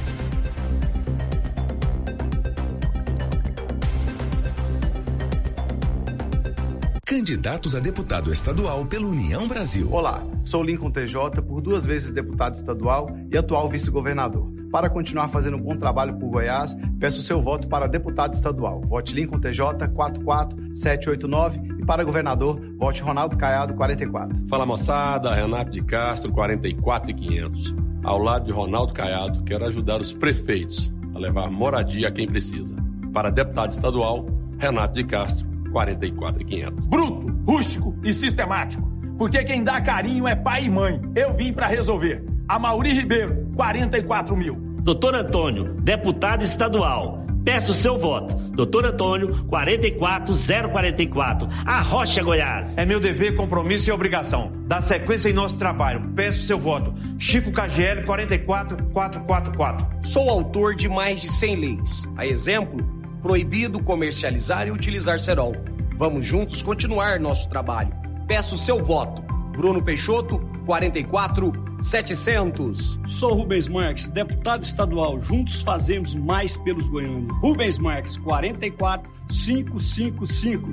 Candidatos 7.07 7.75
a 7.75 7.81
deputado 7.81 8.31
estadual 8.31 8.85
pela 8.85 9.07
União 9.07 9.49
Brasil. 9.49 9.91
Olá, 9.93 10.23
sou 10.45 10.63
Lincoln 10.63 10.91
TJ, 10.91 11.41
por 11.47 11.63
duas 11.63 11.87
vezes 11.87 12.11
deputado 12.11 12.55
estadual 12.55 13.07
e 13.31 13.37
atual 13.39 13.69
vice-governador. 13.69 14.53
Para 14.71 14.91
continuar 14.91 15.29
fazendo 15.29 15.57
um 15.57 15.63
bom 15.63 15.77
trabalho 15.77 16.19
por 16.19 16.29
Goiás, 16.31 16.77
peço 16.99 17.23
seu 17.23 17.41
voto 17.41 17.69
para 17.69 17.87
deputado 17.87 18.35
estadual. 18.35 18.81
Vote 18.83 19.15
Lincoln 19.15 19.41
TJ 19.41 19.89
44789 19.95 21.72
e 21.83 21.85
para 21.85 22.05
governador, 22.05 22.57
vote 22.79 23.03
Ronaldo 23.03 23.37
Caiado 23.37 23.75
44. 23.75 24.47
Fala 24.49 24.65
moçada, 24.65 25.35
Renato 25.35 25.71
de 25.73 25.83
Castro 25.83 26.33
44500. 26.33 27.75
Ao 28.05 28.19
lado 28.19 28.47
de 28.47 28.53
Ronaldo 28.53 28.93
Caiado, 28.93 29.43
quero 29.45 29.65
ajudar 29.67 30.01
os 30.01 30.13
prefeitos 30.13 30.93
a 31.15 31.19
levar 31.19 31.51
moradia 31.51 32.09
a 32.09 32.13
quem 32.13 32.27
precisa. 32.27 32.75
Para 33.13 33.31
deputado 33.31 33.73
estadual, 33.73 34.25
Renato 34.59 34.95
de 34.95 35.05
Castro 35.05 35.47
44500. 35.73 36.87
Bruto, 36.87 37.27
rústico 37.47 37.95
e 38.05 38.15
sistemático. 38.15 38.91
Porque 39.19 39.45
quem 39.45 39.63
dá 39.63 39.81
carinho 39.81 40.27
é 40.27 40.35
pai 40.35 40.65
e 40.65 40.71
mãe. 40.71 41.01
Eu 41.15 41.35
vim 41.35 41.53
para 41.53 41.67
resolver. 41.67 42.25
A 42.49 42.59
Mauri 42.59 42.93
Ribeiro, 42.93 43.49
44 43.55 44.37
mil. 44.37 44.55
Doutor 44.83 45.15
Antônio, 45.15 45.75
deputado 45.75 46.43
estadual. 46.43 47.25
Peço 47.45 47.75
seu 47.75 47.99
voto. 47.99 48.37
Doutor 48.53 48.87
Antônio, 48.87 49.45
44044. 49.47 51.49
A 51.67 51.81
Rocha, 51.81 52.23
Goiás. 52.23 52.79
É 52.79 52.87
meu 52.87 53.01
dever, 53.01 53.35
compromisso 53.35 53.91
e 53.91 53.93
obrigação. 53.93 54.53
Dar 54.67 54.81
sequência 54.81 55.29
em 55.29 55.33
nosso 55.33 55.59
trabalho. 55.59 56.13
Peço 56.15 56.47
seu 56.47 56.59
voto. 56.59 56.95
Chico 57.19 57.51
KGL, 57.51 58.05
44444. 58.05 59.87
Sou 60.05 60.31
autor 60.31 60.77
de 60.77 60.89
mais 60.89 61.21
de 61.21 61.29
100 61.29 61.57
leis. 61.57 62.09
A 62.17 62.25
exemplo, 62.25 62.79
proibido 63.21 63.83
comercializar 63.83 64.69
e 64.69 64.71
utilizar 64.71 65.19
cerol. 65.19 65.53
Vamos 65.97 66.25
juntos 66.25 66.63
continuar 66.63 67.19
nosso 67.19 67.49
trabalho. 67.49 67.93
Peço 68.29 68.57
seu 68.57 68.85
voto. 68.85 69.32
Bruno 69.53 69.83
Peixoto, 69.83 70.41
44 70.65 71.53
700. 71.81 72.99
Sou 73.09 73.35
Rubens 73.35 73.69
Marques, 73.69 74.09
deputado 74.09 74.63
estadual. 74.63 75.23
Juntos 75.23 75.61
fazemos 75.61 76.15
mais 76.15 76.57
pelos 76.57 76.89
goianos. 76.89 77.31
Rubens 77.41 77.79
Marques, 77.79 78.17
44 78.17 79.13
555. 79.29 80.69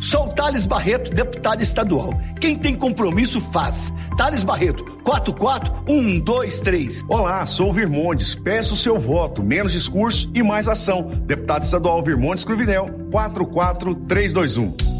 Sou 0.00 0.28
Thales 0.28 0.66
Barreto, 0.66 1.10
deputado 1.10 1.62
estadual. 1.62 2.10
Quem 2.40 2.58
tem 2.58 2.76
compromisso 2.76 3.40
faz. 3.52 3.92
Thales 4.16 4.44
Barreto, 4.44 4.84
44123. 5.04 7.04
Olá, 7.08 7.44
sou 7.46 7.70
o 7.70 7.72
Virmondes. 7.72 8.34
Peço 8.34 8.74
o 8.74 8.76
seu 8.76 8.98
voto, 8.98 9.42
menos 9.42 9.72
discurso 9.72 10.30
e 10.34 10.42
mais 10.42 10.68
ação. 10.68 11.10
Deputado 11.26 11.62
estadual 11.62 12.02
Virmondes 12.02 12.44
Cruvinel, 12.44 12.86
44321. 13.10 14.93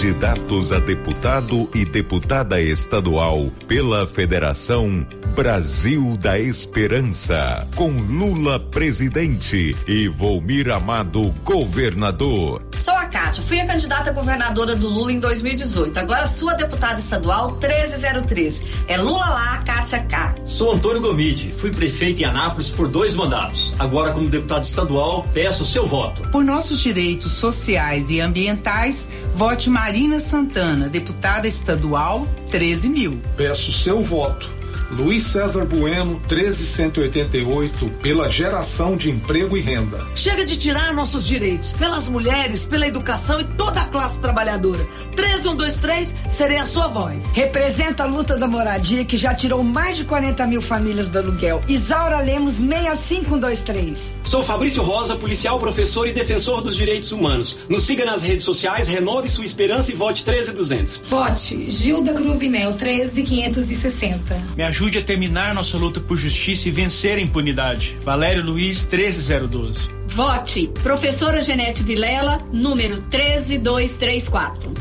Candidatos 0.01 0.71
a 0.71 0.79
deputado 0.79 1.69
e 1.75 1.85
deputada 1.85 2.59
estadual 2.59 3.51
pela 3.67 4.07
Federação 4.07 5.05
Brasil 5.35 6.17
da 6.17 6.39
Esperança, 6.39 7.67
com 7.75 7.91
Lula 7.91 8.59
presidente 8.59 9.75
e 9.87 10.07
Volmir 10.07 10.71
Amado 10.71 11.29
governador. 11.43 12.63
Sou 12.77 12.95
a 12.95 13.05
Kátia, 13.05 13.43
fui 13.43 13.59
a 13.59 13.67
candidata 13.67 14.11
governadora 14.11 14.75
do 14.75 14.89
Lula 14.89 15.13
em 15.13 15.19
2018. 15.19 15.97
Agora 15.99 16.25
sua 16.25 16.55
deputada 16.55 16.99
estadual 16.99 17.57
13013. 17.57 18.63
É 18.87 18.97
Lula 18.97 19.25
lá, 19.29 19.57
Kátia 19.59 19.99
K. 19.99 20.35
Sou 20.45 20.73
Antônio 20.73 20.99
Gomide, 20.99 21.51
fui 21.51 21.71
prefeito 21.71 22.21
em 22.21 22.25
Anápolis 22.25 22.69
por 22.69 22.87
dois 22.87 23.13
mandatos. 23.13 23.73
Agora, 23.77 24.11
como 24.11 24.27
deputado 24.29 24.63
estadual, 24.63 25.25
peço 25.31 25.63
seu 25.63 25.85
voto. 25.85 26.23
Por 26.29 26.43
nossos 26.43 26.81
direitos 26.81 27.33
sociais 27.33 28.09
e 28.09 28.19
ambientais, 28.19 29.07
vote 29.35 29.69
Marina 29.91 30.21
Santana, 30.21 30.87
deputada 30.87 31.49
estadual 31.49 32.25
13 32.49 32.87
mil. 32.87 33.21
Peço 33.35 33.73
seu 33.73 34.01
voto. 34.01 34.60
Luiz 34.91 35.23
César 35.23 35.65
Bueno, 35.65 36.21
13188, 36.27 37.89
pela 38.01 38.29
geração 38.29 38.97
de 38.97 39.09
emprego 39.09 39.55
e 39.55 39.61
renda. 39.61 40.05
Chega 40.15 40.45
de 40.45 40.57
tirar 40.57 40.93
nossos 40.93 41.25
direitos, 41.25 41.71
pelas 41.71 42.09
mulheres, 42.09 42.65
pela 42.65 42.85
educação 42.85 43.39
e 43.39 43.45
toda 43.45 43.79
a 43.79 43.85
classe 43.85 44.19
trabalhadora. 44.19 44.85
13123, 45.15 46.13
serei 46.27 46.57
a 46.57 46.65
sua 46.65 46.87
voz. 46.87 47.25
Representa 47.33 48.03
a 48.03 48.05
luta 48.05 48.37
da 48.37 48.47
moradia 48.47 49.05
que 49.05 49.15
já 49.15 49.33
tirou 49.33 49.63
mais 49.63 49.97
de 49.97 50.03
40 50.03 50.45
mil 50.45 50.61
famílias 50.61 51.07
do 51.07 51.19
aluguel. 51.19 51.63
Isaura 51.69 52.19
Lemos, 52.19 52.55
6523. 52.55 54.17
Sou 54.23 54.43
Fabrício 54.43 54.83
Rosa, 54.83 55.15
policial, 55.15 55.57
professor 55.57 56.05
e 56.07 56.13
defensor 56.13 56.61
dos 56.61 56.75
direitos 56.75 57.13
humanos. 57.13 57.57
Nos 57.69 57.85
siga 57.85 58.03
nas 58.03 58.23
redes 58.23 58.43
sociais, 58.43 58.89
renove 58.89 59.29
sua 59.29 59.45
esperança 59.45 59.91
e 59.91 59.95
vote 59.95 60.25
13200. 60.25 61.01
Vote 61.05 61.71
Gilda 61.71 62.13
Cruvinel, 62.13 62.73
13560. 62.73 64.41
Me 64.57 64.63
ajude 64.63 64.80
ajude 64.81 64.97
a 64.97 65.03
terminar 65.03 65.53
nossa 65.53 65.77
luta 65.77 66.01
por 66.01 66.17
justiça 66.17 66.67
e 66.67 66.71
vencer 66.71 67.19
a 67.19 67.21
impunidade. 67.21 67.95
Valério 68.01 68.43
Luiz, 68.43 68.83
13012. 68.83 69.91
Vote 70.07 70.71
Professora 70.81 71.39
Genete 71.39 71.83
Vilela, 71.83 72.43
número 72.51 72.99
13234. 72.99 74.73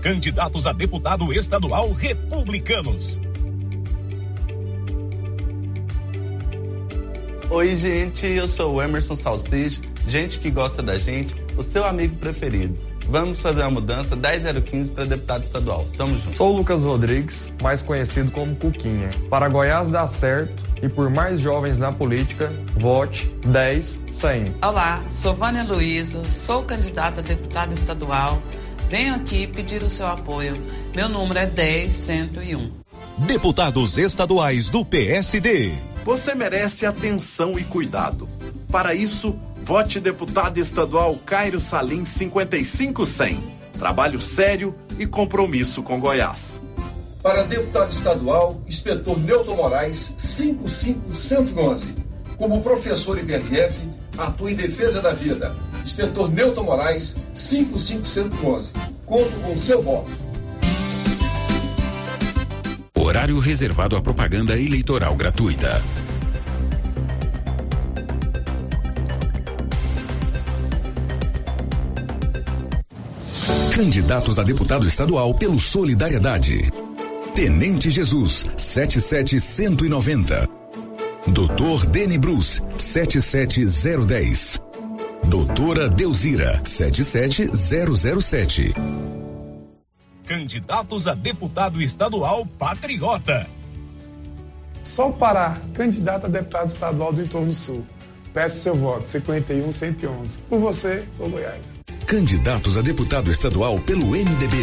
Candidatos 0.00 0.64
a 0.68 0.72
deputado 0.72 1.32
estadual 1.32 1.90
republicanos. 1.92 3.20
Oi, 7.50 7.76
gente, 7.76 8.26
eu 8.26 8.46
sou 8.46 8.76
o 8.76 8.82
Emerson 8.82 9.16
Salsicha, 9.16 9.82
gente 10.06 10.38
que 10.38 10.52
gosta 10.52 10.84
da 10.84 10.96
gente, 10.96 11.34
o 11.56 11.64
seu 11.64 11.84
amigo 11.84 12.14
preferido. 12.14 12.78
Vamos 13.08 13.40
fazer 13.40 13.62
a 13.62 13.70
mudança 13.70 14.14
10015 14.14 14.90
para 14.90 15.06
deputado 15.06 15.42
estadual. 15.42 15.86
Tamo 15.96 16.18
junto. 16.18 16.36
Sou 16.36 16.52
o 16.52 16.56
Lucas 16.58 16.82
Rodrigues, 16.82 17.50
mais 17.62 17.82
conhecido 17.82 18.30
como 18.30 18.54
Cuquinha. 18.54 19.08
Para 19.30 19.48
Goiás 19.48 19.88
dar 19.90 20.06
certo 20.06 20.62
e 20.82 20.90
por 20.90 21.08
mais 21.08 21.40
jovens 21.40 21.78
na 21.78 21.90
política, 21.90 22.52
vote 22.74 23.30
10100. 23.42 24.56
Olá, 24.62 25.02
sou 25.08 25.34
Vânia 25.34 25.64
Luiza, 25.64 26.22
sou 26.24 26.62
candidata 26.64 27.20
a 27.20 27.22
deputada 27.22 27.72
estadual. 27.72 28.42
Venho 28.90 29.14
aqui 29.14 29.46
pedir 29.46 29.82
o 29.82 29.88
seu 29.88 30.06
apoio. 30.06 30.62
Meu 30.94 31.08
número 31.08 31.38
é 31.38 31.46
10101. 31.46 32.70
Deputados 33.18 33.96
estaduais 33.96 34.68
do 34.68 34.84
PSD. 34.84 35.72
Você 36.04 36.34
merece 36.34 36.84
atenção 36.84 37.58
e 37.58 37.64
cuidado. 37.64 38.28
Para 38.70 38.94
isso, 38.94 39.34
Vote 39.62 40.00
deputado 40.00 40.58
estadual 40.58 41.16
Cairo 41.24 41.60
Salim 41.60 42.04
55100. 42.04 43.40
Trabalho 43.78 44.20
sério 44.20 44.74
e 44.98 45.06
compromisso 45.06 45.82
com 45.82 46.00
Goiás. 46.00 46.62
Para 47.22 47.42
deputado 47.42 47.90
estadual, 47.90 48.60
inspetor 48.66 49.18
Newton 49.18 49.56
Moraes 49.56 50.14
55111. 50.16 51.94
Como 52.36 52.62
professor 52.62 53.18
IBRF, 53.18 53.88
atua 54.16 54.50
em 54.50 54.54
defesa 54.54 55.02
da 55.02 55.12
vida. 55.12 55.54
Inspetor 55.82 56.30
Newton 56.30 56.64
Moraes 56.64 57.16
55111. 57.34 58.72
Conto 59.04 59.40
com 59.40 59.56
seu 59.56 59.82
voto. 59.82 60.10
Horário 62.94 63.38
reservado 63.38 63.96
à 63.96 64.02
propaganda 64.02 64.58
eleitoral 64.58 65.16
gratuita. 65.16 65.82
Candidatos 73.78 74.40
a 74.40 74.42
deputado 74.42 74.88
estadual 74.88 75.32
pelo 75.32 75.56
Solidariedade. 75.56 76.72
Tenente 77.32 77.92
Jesus, 77.92 78.44
77190. 78.56 80.48
Doutor 81.28 81.86
Deni 81.86 82.18
Bruce, 82.18 82.60
77010. 82.76 84.60
Doutora 85.28 85.88
Deuzira, 85.88 86.60
77007. 86.64 88.74
Candidatos 90.26 91.06
a 91.06 91.14
deputado 91.14 91.80
estadual 91.80 92.44
patriota. 92.58 93.46
Sol 94.80 95.12
Pará, 95.12 95.56
candidato 95.72 96.26
a 96.26 96.28
deputado 96.28 96.68
estadual 96.68 97.12
do 97.12 97.22
Entorno 97.22 97.54
Sul. 97.54 97.86
Peço 98.34 98.58
seu 98.58 98.74
voto, 98.74 99.08
51 99.08 99.70
111. 99.70 100.38
Por 100.48 100.58
você, 100.58 101.04
por 101.16 101.30
Goiás 101.30 101.77
candidatos 102.08 102.78
a 102.78 102.80
deputado 102.80 103.30
estadual 103.30 103.78
pelo 103.80 104.12
MDB. 104.12 104.56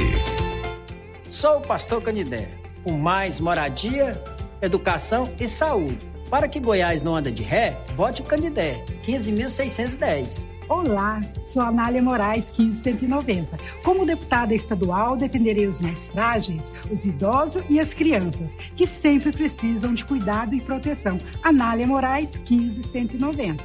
Sou 1.29 1.59
o 1.59 1.61
pastor 1.61 2.01
Canidé. 2.01 2.49
Com 2.83 2.93
mais 2.97 3.39
moradia, 3.39 4.19
educação 4.63 5.31
e 5.39 5.47
saúde. 5.47 5.99
Para 6.27 6.47
que 6.47 6.59
Goiás 6.59 7.03
não 7.03 7.15
anda 7.15 7.31
de 7.31 7.43
ré, 7.43 7.79
vote 7.95 8.23
Candidé, 8.23 8.83
15.610. 9.05 10.47
Olá, 10.67 11.21
sou 11.43 11.61
Anália 11.61 12.01
Moraes, 12.01 12.49
15190. 12.49 13.59
Como 13.83 14.07
deputada 14.07 14.55
estadual, 14.55 15.15
defenderei 15.15 15.67
os 15.67 15.79
mais 15.79 16.07
frágeis, 16.07 16.73
os 16.89 17.05
idosos 17.05 17.63
e 17.69 17.79
as 17.79 17.93
crianças, 17.93 18.55
que 18.75 18.87
sempre 18.87 19.31
precisam 19.31 19.93
de 19.93 20.03
cuidado 20.03 20.55
e 20.55 20.61
proteção. 20.61 21.19
Anália 21.43 21.85
Moraes, 21.85 22.41
15190. 22.43 23.63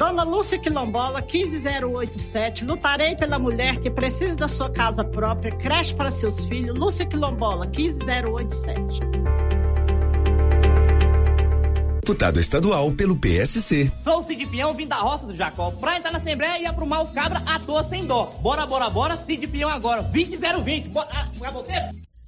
Dona 0.00 0.22
Lúcia 0.22 0.58
Quilombola, 0.58 1.20
15087. 1.20 2.64
Lutarei 2.64 3.14
pela 3.16 3.38
mulher 3.38 3.80
que 3.80 3.90
precisa 3.90 4.34
da 4.34 4.48
sua 4.48 4.70
casa 4.70 5.04
própria, 5.04 5.54
creche 5.54 5.94
para 5.94 6.10
seus 6.10 6.42
filhos. 6.42 6.74
Lúcia 6.74 7.04
Quilombola, 7.04 7.66
15087. 7.66 8.98
Deputado 11.96 12.40
estadual 12.40 12.90
pelo 12.92 13.14
PSC. 13.14 13.92
Sou 13.98 14.20
o 14.20 14.22
Cid 14.22 14.46
Pião, 14.46 14.72
vim 14.72 14.86
da 14.86 14.96
roça 14.96 15.26
do 15.26 15.34
Jacó. 15.34 15.70
Pra 15.72 15.98
entrar 15.98 16.12
na 16.12 16.18
Assembleia 16.18 16.62
e 16.62 16.64
aprumar 16.64 17.02
os 17.02 17.10
cabras 17.10 17.42
à 17.46 17.58
toa 17.58 17.86
sem 17.86 18.06
dó. 18.06 18.24
Bora, 18.40 18.64
bora, 18.64 18.88
bora, 18.88 19.18
Cid 19.18 19.48
Pião 19.48 19.68
agora. 19.68 20.02
20020. 20.02 20.88
Bora, 20.88 21.08
ah, 21.12 21.28
pra 21.38 21.50
você. 21.50 21.74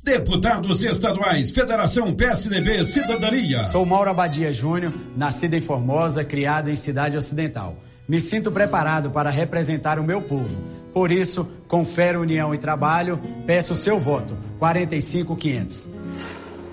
Deputados 0.05 0.83
estaduais, 0.83 1.53
Federação 1.53 2.13
PSDB 2.13 2.83
Cidadania. 2.83 3.63
Sou 3.63 3.87
Mauro 3.87 4.11
Abadia 4.11 4.53
Júnior, 4.53 4.93
nascido 5.17 5.55
em 5.55 5.61
Formosa, 5.61 6.25
criado 6.25 6.69
em 6.69 6.75
Cidade 6.75 7.17
Ocidental. 7.17 7.77
Me 8.09 8.19
sinto 8.19 8.51
preparado 8.51 9.13
para 9.13 9.31
representar 9.31 10.01
o 10.01 10.03
meu 10.03 10.21
povo. 10.21 10.61
Por 10.93 11.13
isso, 11.13 11.47
fé, 11.85 12.19
união 12.19 12.53
e 12.53 12.59
trabalho, 12.59 13.21
peço 13.47 13.77
seu 13.77 14.01
voto. 14.01 14.37
45500. 14.59 15.89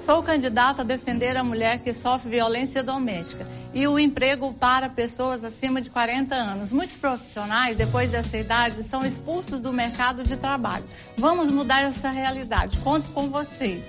Sou 0.10 0.23
candidata 0.23 0.81
a 0.81 0.84
defender 0.84 1.38
a 1.38 1.44
mulher 1.44 1.84
que 1.84 1.94
sofre 1.94 2.31
violência 2.31 2.81
doméstica 2.81 3.45
e 3.76 3.88
o 3.88 3.99
emprego 3.99 4.52
para 4.52 4.90
pessoas 4.90 5.44
acima 5.44 5.80
de 5.80 5.91
40 5.91 6.34
anos. 6.34 6.72
Muitos 6.72 6.98
profissionais, 6.98 7.77
depois 7.77 8.10
dessa 8.10 8.36
idade, 8.36 8.84
são 8.84 9.06
expulsos 9.06 9.60
do 9.60 9.72
mercado 9.72 10.23
de 10.23 10.36
trabalho. 10.36 10.84
Vamos 11.15 11.52
mudar 11.52 11.84
essa 11.84 12.10
realidade. 12.10 12.80
Conto 12.80 13.07
com 13.11 13.30
vocês. 13.30 13.84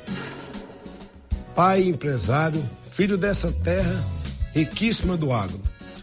Pai 1.55 1.84
empresário, 1.84 2.62
filho 2.84 3.16
dessa 3.16 3.51
terra 3.51 4.05
riquíssima 4.52 5.16
do 5.16 5.32
agro. 5.32 5.59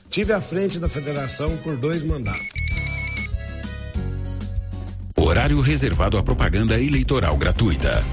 Tive 0.09 0.33
à 0.33 0.41
frente 0.41 0.79
da 0.79 0.89
federação 0.89 1.55
por 1.57 1.77
dois 1.77 2.03
mandatos. 2.03 2.47
Horário 5.15 5.61
reservado 5.61 6.17
à 6.17 6.23
propaganda 6.23 6.73
eleitoral 6.81 7.37
gratuita. 7.37 8.03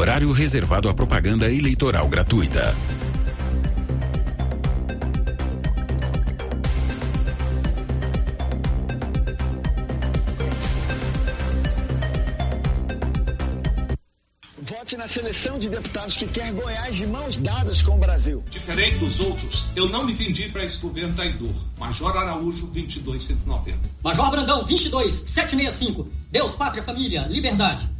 Horário 0.00 0.32
reservado 0.32 0.88
à 0.88 0.94
propaganda 0.94 1.52
eleitoral 1.52 2.08
gratuita. 2.08 2.74
Vote 14.58 14.96
na 14.96 15.06
seleção 15.06 15.58
de 15.58 15.68
deputados 15.68 16.16
que 16.16 16.26
quer 16.26 16.50
Goiás 16.54 16.96
de 16.96 17.06
mãos 17.06 17.36
dadas 17.36 17.82
com 17.82 17.96
o 17.96 17.98
Brasil. 17.98 18.42
Diferente 18.50 18.96
dos 18.96 19.20
outros, 19.20 19.66
eu 19.76 19.90
não 19.90 20.06
me 20.06 20.14
vendi 20.14 20.48
para 20.48 20.64
esse 20.64 20.78
governo 20.78 21.14
traidor. 21.14 21.52
Major 21.78 22.16
Araújo, 22.16 22.66
22190. 22.68 23.78
Major 24.02 24.30
Brandão, 24.30 24.64
22765. 24.64 26.08
Deus, 26.30 26.54
pátria, 26.54 26.82
família, 26.82 27.26
liberdade. 27.28 27.99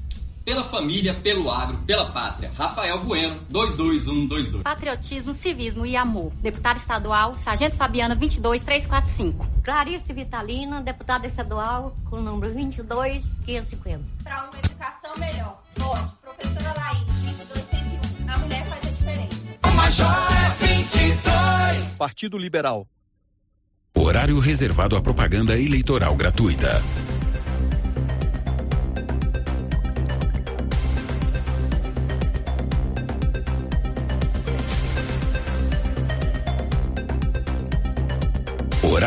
Pela 0.51 0.65
família, 0.65 1.15
pelo 1.15 1.49
agro, 1.49 1.79
pela 1.87 2.11
pátria. 2.11 2.51
Rafael 2.59 3.05
Bueno, 3.05 3.39
22122. 3.51 4.65
Patriotismo, 4.65 5.33
civismo 5.33 5.87
e 5.87 5.97
amor. 5.97 6.33
Deputado 6.43 6.77
estadual, 6.79 7.37
Sargento 7.39 7.77
Fabiana, 7.77 8.17
22345. 8.17 9.47
Clarice 9.63 10.13
Vitalina, 10.13 10.83
deputada 10.83 11.25
estadual, 11.29 11.95
com 12.07 12.17
o 12.17 12.21
número 12.21 12.53
22550. 12.53 14.01
Para 14.25 14.49
uma 14.51 14.59
educação 14.59 15.17
melhor. 15.19 15.63
Vote, 15.77 16.15
professora 16.21 16.75
Laís, 16.77 17.07
22101. 17.23 18.29
A 18.29 18.39
mulher 18.39 18.67
faz 18.67 18.87
a 18.87 18.91
diferença. 18.91 19.59
O 19.65 19.71
Major 19.77 20.33
é 20.33 20.67
22. 20.67 21.97
Partido 21.97 22.37
Liberal. 22.37 22.89
Horário 23.95 24.41
reservado 24.41 24.97
à 24.97 25.01
propaganda 25.01 25.57
eleitoral 25.57 26.17
gratuita. 26.17 26.83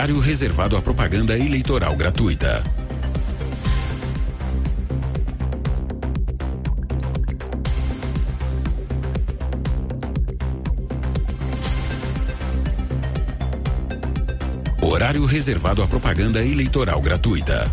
Horário 0.03 0.19
reservado 0.19 0.75
à 0.75 0.81
propaganda 0.81 1.39
eleitoral 1.39 1.95
gratuita. 1.95 2.61
Horário 14.81 15.25
reservado 15.25 15.81
à 15.81 15.87
propaganda 15.87 16.43
eleitoral 16.43 17.01
gratuita. 17.01 17.71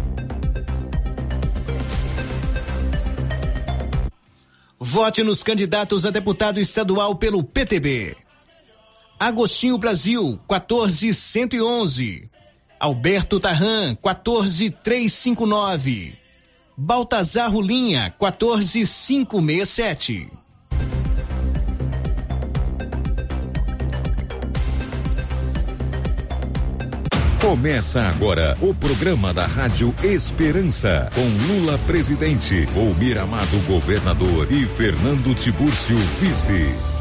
Vote 4.78 5.24
nos 5.24 5.42
candidatos 5.42 6.06
a 6.06 6.12
deputado 6.12 6.60
estadual 6.60 7.16
pelo 7.16 7.42
PTB. 7.42 8.29
Agostinho 9.20 9.76
Brasil, 9.76 10.40
14111. 10.48 12.30
Alberto 12.80 13.38
Tarran, 13.38 13.94
14359. 13.94 16.14
Baltazar 16.74 17.52
Rulinha, 17.52 18.14
14567. 18.18 20.26
Começa 27.42 28.04
agora 28.04 28.56
o 28.62 28.74
programa 28.74 29.34
da 29.34 29.46
Rádio 29.46 29.94
Esperança, 30.02 31.10
com 31.14 31.28
Lula 31.46 31.76
presidente, 31.86 32.64
Volmir 32.72 33.18
Amado 33.18 33.60
governador 33.66 34.50
e 34.50 34.66
Fernando 34.66 35.34
Tibúrcio 35.34 35.98
vice. 36.18 36.99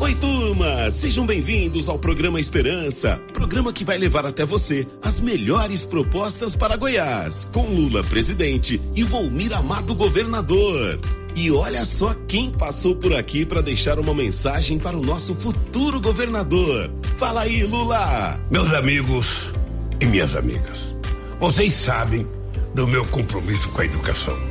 Oi, 0.00 0.14
turma! 0.14 0.90
Sejam 0.90 1.26
bem-vindos 1.26 1.90
ao 1.90 1.98
programa 1.98 2.40
Esperança, 2.40 3.20
programa 3.34 3.70
que 3.70 3.84
vai 3.84 3.98
levar 3.98 4.24
até 4.24 4.46
você 4.46 4.88
as 5.02 5.20
melhores 5.20 5.84
propostas 5.84 6.56
para 6.56 6.74
Goiás, 6.74 7.44
com 7.52 7.66
Lula 7.66 8.02
presidente 8.04 8.80
e 8.96 9.04
Volmir 9.04 9.52
Amado 9.52 9.94
governador. 9.94 10.98
E 11.36 11.50
olha 11.50 11.84
só 11.84 12.14
quem 12.26 12.50
passou 12.50 12.96
por 12.96 13.14
aqui 13.14 13.44
para 13.44 13.60
deixar 13.60 13.98
uma 13.98 14.14
mensagem 14.14 14.78
para 14.78 14.96
o 14.96 15.04
nosso 15.04 15.34
futuro 15.34 16.00
governador. 16.00 16.90
Fala 17.16 17.42
aí, 17.42 17.62
Lula! 17.64 18.40
Meus 18.50 18.72
amigos 18.72 19.50
e 20.00 20.06
minhas 20.06 20.34
amigas, 20.34 20.94
vocês 21.38 21.74
sabem 21.74 22.26
do 22.74 22.88
meu 22.88 23.04
compromisso 23.04 23.68
com 23.68 23.82
a 23.82 23.84
educação. 23.84 24.49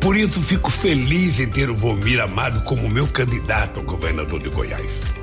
Por 0.00 0.16
isso, 0.16 0.42
fico 0.42 0.70
feliz 0.70 1.40
em 1.40 1.48
ter 1.48 1.70
o 1.70 1.76
Vomir 1.76 2.20
Amado 2.20 2.62
como 2.62 2.88
meu 2.88 3.06
candidato 3.06 3.80
a 3.80 3.82
governador 3.82 4.40
de 4.40 4.48
Goiás. 4.48 5.18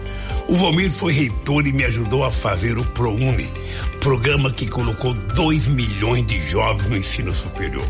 O 0.47 0.53
Vomir 0.53 0.91
foi 0.91 1.13
reitor 1.13 1.65
e 1.65 1.73
me 1.73 1.83
ajudou 1.85 2.23
a 2.23 2.31
fazer 2.31 2.77
o 2.77 2.83
ProUni, 2.83 3.51
programa 3.99 4.51
que 4.51 4.67
colocou 4.67 5.13
2 5.13 5.67
milhões 5.67 6.25
de 6.25 6.39
jovens 6.39 6.89
no 6.89 6.97
ensino 6.97 7.33
superior. 7.33 7.87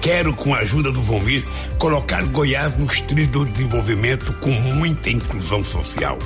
Quero, 0.00 0.34
com 0.34 0.54
a 0.54 0.58
ajuda 0.58 0.90
do 0.90 1.00
Vomir, 1.00 1.44
colocar 1.78 2.24
Goiás 2.24 2.74
nos 2.76 3.00
trilhos 3.00 3.28
do 3.28 3.44
desenvolvimento 3.44 4.32
com 4.34 4.50
muita 4.50 5.10
inclusão 5.10 5.62
social. 5.62 6.18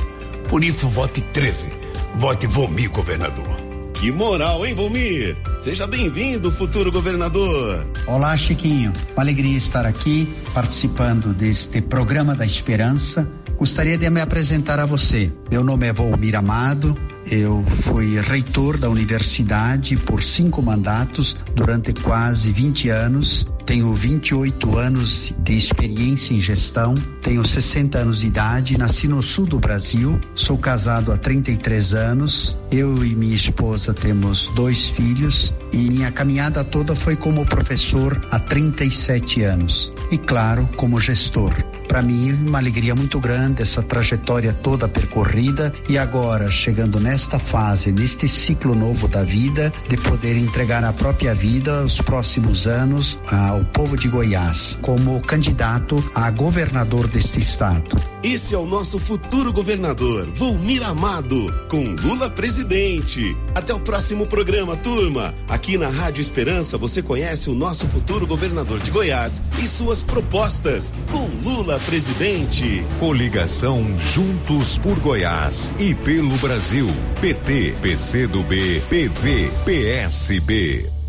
Por 0.48 0.64
isso, 0.64 0.88
vote 0.88 1.20
13. 1.20 1.68
Vote 2.16 2.46
Vomir, 2.46 2.90
governador. 2.90 3.59
Que 4.00 4.10
moral, 4.10 4.64
hein, 4.64 4.74
Volmir? 4.74 5.36
Seja 5.58 5.86
bem-vindo, 5.86 6.50
futuro 6.50 6.90
governador. 6.90 7.86
Olá, 8.06 8.34
Chiquinho. 8.34 8.94
Uma 9.12 9.22
alegria 9.22 9.58
estar 9.58 9.84
aqui 9.84 10.26
participando 10.54 11.34
deste 11.34 11.82
programa 11.82 12.34
da 12.34 12.46
Esperança. 12.46 13.30
Gostaria 13.58 13.98
de 13.98 14.08
me 14.08 14.22
apresentar 14.22 14.80
a 14.80 14.86
você. 14.86 15.30
Meu 15.50 15.62
nome 15.62 15.86
é 15.86 15.92
Volmir 15.92 16.34
Amado. 16.34 16.96
Eu 17.30 17.62
fui 17.62 18.18
reitor 18.18 18.78
da 18.78 18.88
universidade 18.88 19.98
por 19.98 20.22
cinco 20.22 20.62
mandatos 20.62 21.36
durante 21.54 21.92
quase 21.92 22.50
20 22.52 22.88
anos. 22.88 23.46
Tenho 23.70 23.94
28 23.94 24.78
anos 24.78 25.32
de 25.38 25.56
experiência 25.56 26.34
em 26.34 26.40
gestão, 26.40 26.92
tenho 27.22 27.46
60 27.46 27.98
anos 27.98 28.18
de 28.22 28.26
idade, 28.26 28.76
nasci 28.76 29.06
no 29.06 29.22
sul 29.22 29.46
do 29.46 29.60
Brasil, 29.60 30.18
sou 30.34 30.58
casado 30.58 31.12
há 31.12 31.16
33 31.16 31.94
anos. 31.94 32.56
Eu 32.72 33.04
e 33.04 33.14
minha 33.14 33.36
esposa 33.36 33.94
temos 33.94 34.48
dois 34.56 34.88
filhos 34.88 35.54
e 35.72 35.76
minha 35.76 36.10
caminhada 36.10 36.64
toda 36.64 36.96
foi 36.96 37.14
como 37.14 37.46
professor 37.46 38.20
há 38.32 38.40
37 38.40 39.44
anos 39.44 39.92
e, 40.10 40.18
claro, 40.18 40.68
como 40.74 40.98
gestor. 40.98 41.54
Para 41.86 42.02
mim, 42.02 42.32
uma 42.32 42.58
alegria 42.58 42.94
muito 42.96 43.20
grande 43.20 43.62
essa 43.62 43.82
trajetória 43.82 44.52
toda 44.52 44.88
percorrida 44.88 45.72
e 45.88 45.96
agora 45.96 46.50
chegando 46.50 46.98
nesta 46.98 47.38
fase, 47.38 47.92
neste 47.92 48.28
ciclo 48.28 48.74
novo 48.74 49.06
da 49.06 49.22
vida, 49.22 49.72
de 49.88 49.96
poder 49.96 50.36
entregar 50.36 50.84
a 50.84 50.92
própria 50.92 51.34
vida 51.34 51.84
os 51.84 52.00
próximos 52.00 52.66
anos 52.66 53.18
ao 53.30 53.59
povo 53.64 53.96
de 53.96 54.08
Goiás 54.08 54.78
como 54.82 55.20
candidato 55.20 56.02
a 56.14 56.30
governador 56.30 57.06
deste 57.08 57.40
estado. 57.40 57.96
Esse 58.22 58.54
é 58.54 58.58
o 58.58 58.66
nosso 58.66 58.98
futuro 58.98 59.52
governador, 59.52 60.30
Volmir 60.34 60.82
Amado, 60.82 61.52
com 61.68 61.82
Lula 61.82 62.30
presidente. 62.30 63.36
Até 63.54 63.72
o 63.72 63.80
próximo 63.80 64.26
programa, 64.26 64.76
turma. 64.76 65.34
Aqui 65.48 65.78
na 65.78 65.88
Rádio 65.88 66.20
Esperança 66.20 66.76
você 66.76 67.02
conhece 67.02 67.50
o 67.50 67.54
nosso 67.54 67.86
futuro 67.88 68.26
governador 68.26 68.80
de 68.80 68.90
Goiás 68.90 69.42
e 69.62 69.66
suas 69.66 70.02
propostas, 70.02 70.92
com 71.10 71.26
Lula 71.42 71.80
presidente. 71.80 72.84
Coligação 72.98 73.84
Juntos 73.98 74.78
por 74.78 74.98
Goiás 75.00 75.72
e 75.78 75.94
pelo 75.94 76.36
Brasil. 76.38 76.86
PT, 77.20 77.76
PCdoB, 77.80 78.82
PV, 78.88 79.50
PSB. 79.64 80.99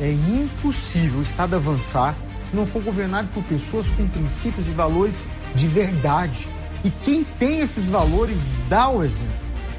É 0.00 0.10
impossível 0.10 1.18
o 1.18 1.22
Estado 1.22 1.54
avançar 1.54 2.16
se 2.42 2.56
não 2.56 2.66
for 2.66 2.82
governado 2.82 3.28
por 3.28 3.44
pessoas 3.44 3.90
com 3.90 4.08
princípios 4.08 4.66
e 4.66 4.70
valores 4.70 5.22
de 5.54 5.66
verdade. 5.66 6.48
E 6.82 6.90
quem 6.90 7.22
tem 7.24 7.60
esses 7.60 7.86
valores 7.86 8.48
dá 8.70 8.88
o 8.88 9.02
exemplo. 9.02 9.34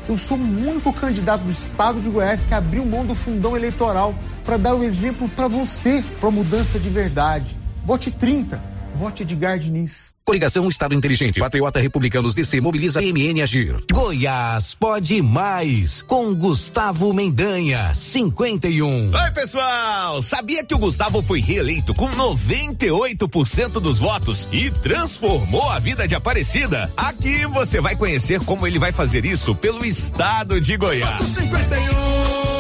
Eu 0.08 0.18
sou 0.18 0.38
o 0.38 0.70
único 0.70 0.94
candidato 0.94 1.44
do 1.44 1.52
Estado 1.52 2.00
de 2.00 2.10
Goiás 2.10 2.44
que 2.44 2.54
abriu 2.54 2.86
mão 2.86 3.06
do 3.06 3.16
fundão 3.16 3.58
eleitoral 3.58 4.14
para 4.46 4.58
dar 4.58 4.76
o 4.76 4.84
exemplo 4.84 5.28
para 5.30 5.48
você, 5.48 6.06
para 6.20 6.30
mudança 6.30 6.80
de 6.80 6.90
verdade. 6.90 7.58
Vote 7.84 8.12
30. 8.12 8.73
Vote 8.96 9.24
Edgar 9.24 9.58
Diniz. 9.60 10.14
Coligação 10.26 10.68
Estado 10.70 10.94
Inteligente. 10.94 11.40
Patriota 11.40 11.80
Republicanos 11.80 12.34
DC 12.34 12.62
mobiliza 12.62 13.02
MN 13.02 13.42
Agir. 13.42 13.84
Goiás 13.92 14.74
pode 14.74 15.22
mais. 15.22 16.02
Com 16.02 16.34
Gustavo 16.34 17.14
Mendanha, 17.14 17.94
51. 17.94 19.12
Oi, 19.14 19.32
pessoal! 19.32 20.22
Sabia 20.22 20.64
que 20.64 20.74
o 20.74 20.78
Gustavo 20.78 21.22
foi 21.22 21.42
reeleito 21.42 21.94
com 21.94 22.10
98% 22.10 23.82
dos 23.82 24.00
votos 24.00 24.48
e 24.52 24.72
transformou 24.72 25.70
a 25.70 25.80
vida 25.80 26.08
de 26.08 26.16
Aparecida? 26.16 26.90
Aqui 26.96 27.46
você 27.48 27.82
vai 27.82 27.96
conhecer 27.96 28.40
como 28.42 28.66
ele 28.66 28.80
vai 28.80 28.92
fazer 28.92 29.26
isso 29.26 29.54
pelo 29.56 29.84
estado 29.84 30.62
de 30.62 30.78
Goiás. 30.78 31.22
51. 31.22 32.13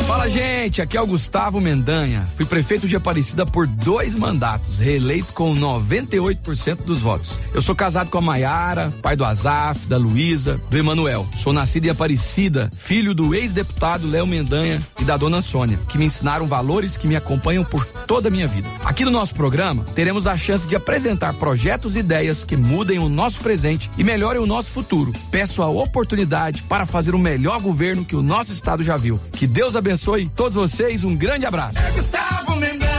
Fala 0.07 0.27
gente. 0.27 0.81
Aqui 0.81 0.97
é 0.97 1.01
o 1.01 1.07
Gustavo 1.07 1.61
Mendanha. 1.61 2.27
Fui 2.35 2.45
prefeito 2.45 2.87
de 2.87 2.95
Aparecida 2.95 3.45
por 3.45 3.65
dois 3.65 4.15
mandatos, 4.15 4.79
reeleito 4.79 5.31
com 5.31 5.55
98% 5.55 6.83
dos 6.83 6.99
votos. 6.99 7.31
Eu 7.53 7.61
sou 7.61 7.73
casado 7.73 8.09
com 8.09 8.17
a 8.17 8.21
Maiara, 8.21 8.91
pai 9.01 9.15
do 9.15 9.23
Azaf, 9.23 9.87
da 9.87 9.97
Luísa, 9.97 10.59
do 10.69 10.77
Emanuel. 10.77 11.25
Sou 11.35 11.53
nascido 11.53 11.85
em 11.85 11.89
Aparecida, 11.89 12.69
filho 12.75 13.13
do 13.13 13.33
ex-deputado 13.33 14.09
Léo 14.09 14.27
Mendanha 14.27 14.81
e 14.99 15.05
da 15.05 15.15
dona 15.15 15.41
Sônia, 15.41 15.79
que 15.87 15.97
me 15.97 16.05
ensinaram 16.05 16.47
valores 16.47 16.97
que 16.97 17.07
me 17.07 17.15
acompanham 17.15 17.63
por 17.63 17.85
toda 17.85 18.27
a 18.27 18.31
minha 18.31 18.47
vida. 18.47 18.67
Aqui 18.83 19.05
no 19.05 19.11
nosso 19.11 19.33
programa, 19.33 19.85
teremos 19.95 20.27
a 20.27 20.35
chance 20.35 20.67
de 20.67 20.75
apresentar 20.75 21.33
projetos 21.35 21.95
e 21.95 21.99
ideias 21.99 22.43
que 22.43 22.57
mudem 22.57 22.99
o 22.99 23.07
nosso 23.07 23.39
presente 23.39 23.89
e 23.97 24.03
melhorem 24.03 24.41
o 24.41 24.45
nosso 24.45 24.71
futuro. 24.71 25.13
Peço 25.31 25.63
a 25.63 25.69
oportunidade 25.69 26.63
para 26.63 26.85
fazer 26.85 27.15
o 27.15 27.19
melhor 27.19 27.61
governo 27.61 28.03
que 28.03 28.15
o 28.15 28.21
nosso 28.21 28.51
estado 28.51 28.83
já 28.83 28.97
viu. 28.97 29.19
Que 29.31 29.47
Deus 29.47 29.75
abençoe 29.75 29.92
todos 30.35 30.55
vocês. 30.55 31.03
Um 31.03 31.15
grande 31.15 31.45
abraço. 31.45 31.77
É 31.77 31.91
Gustavo 31.91 32.55
Mendanha. 32.55 32.89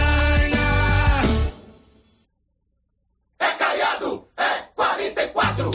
É 3.38 3.50
Caiado, 3.50 4.24
é 4.36 4.50
44. 4.74 5.70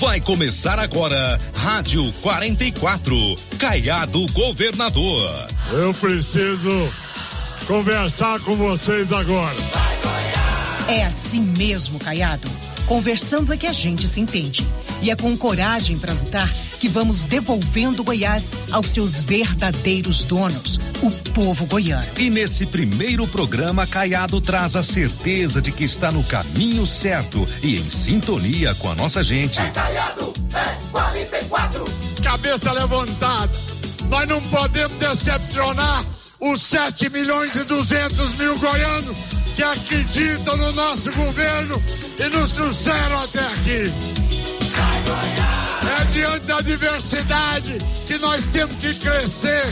Vai 0.00 0.20
começar 0.20 0.78
agora, 0.78 1.38
Rádio 1.56 2.12
44, 2.22 3.16
Caiado 3.58 4.26
Governador. 4.32 5.48
Eu 5.72 5.94
preciso 5.94 6.70
conversar 7.66 8.40
com 8.40 8.56
vocês 8.56 9.12
agora. 9.12 9.56
É 10.88 11.04
assim 11.04 11.40
mesmo, 11.40 11.98
Caiado. 11.98 12.48
Conversando 12.86 13.52
é 13.52 13.56
que 13.56 13.66
a 13.66 13.72
gente 13.72 14.06
se 14.06 14.20
entende. 14.20 14.66
E 15.00 15.10
é 15.10 15.16
com 15.16 15.36
coragem 15.36 15.98
para 15.98 16.12
lutar 16.12 16.48
que 16.78 16.88
vamos 16.88 17.22
devolvendo 17.22 18.04
Goiás 18.04 18.52
aos 18.70 18.88
seus 18.88 19.18
verdadeiros 19.20 20.24
donos, 20.24 20.78
o 21.02 21.10
povo 21.32 21.64
goiano. 21.66 22.06
E 22.18 22.28
nesse 22.28 22.66
primeiro 22.66 23.26
programa, 23.26 23.86
Caiado 23.86 24.40
traz 24.40 24.76
a 24.76 24.82
certeza 24.82 25.62
de 25.62 25.72
que 25.72 25.84
está 25.84 26.12
no 26.12 26.22
caminho 26.24 26.84
certo 26.84 27.48
e 27.62 27.76
em 27.76 27.88
sintonia 27.88 28.74
com 28.74 28.90
a 28.90 28.94
nossa 28.94 29.22
gente. 29.22 29.58
É 29.60 29.70
Caiado, 29.70 30.34
é 30.54 30.90
44. 30.90 31.84
Cabeça 32.22 32.72
levantada. 32.72 33.52
Nós 34.08 34.28
não 34.28 34.40
podemos 34.42 34.96
decepcionar 34.98 36.04
os 36.38 36.60
7 36.62 37.08
milhões 37.08 37.54
e 37.54 37.64
200 37.64 38.34
mil 38.34 38.58
goianos 38.58 39.43
que 39.54 39.62
acreditam 39.62 40.56
no 40.56 40.72
nosso 40.72 41.12
governo 41.12 41.82
e 42.18 42.36
nos 42.36 42.52
trouxeram 42.52 43.22
até 43.22 43.40
aqui. 43.40 43.92
É 46.00 46.04
diante 46.12 46.46
da 46.46 46.60
diversidade 46.60 47.78
que 48.06 48.18
nós 48.18 48.44
temos 48.44 48.76
que 48.76 48.94
crescer 48.94 49.66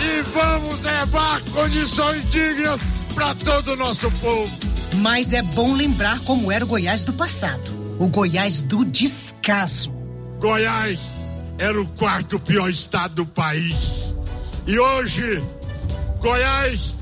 e 0.00 0.22
vamos 0.34 0.80
levar 0.80 1.40
condições 1.52 2.28
dignas 2.30 2.80
para 3.14 3.34
todo 3.34 3.72
o 3.72 3.76
nosso 3.76 4.10
povo. 4.12 4.50
Mas 4.96 5.32
é 5.32 5.42
bom 5.42 5.74
lembrar 5.74 6.18
como 6.20 6.50
era 6.50 6.64
o 6.64 6.68
Goiás 6.68 7.04
do 7.04 7.12
passado 7.12 7.82
o 8.02 8.08
Goiás 8.08 8.62
do 8.62 8.84
descaso. 8.84 9.92
Goiás 10.40 11.24
era 11.56 11.80
o 11.80 11.86
quarto 11.86 12.40
pior 12.40 12.68
estado 12.68 13.14
do 13.14 13.26
país. 13.26 14.12
E 14.66 14.76
hoje, 14.76 15.40
Goiás 16.18 16.98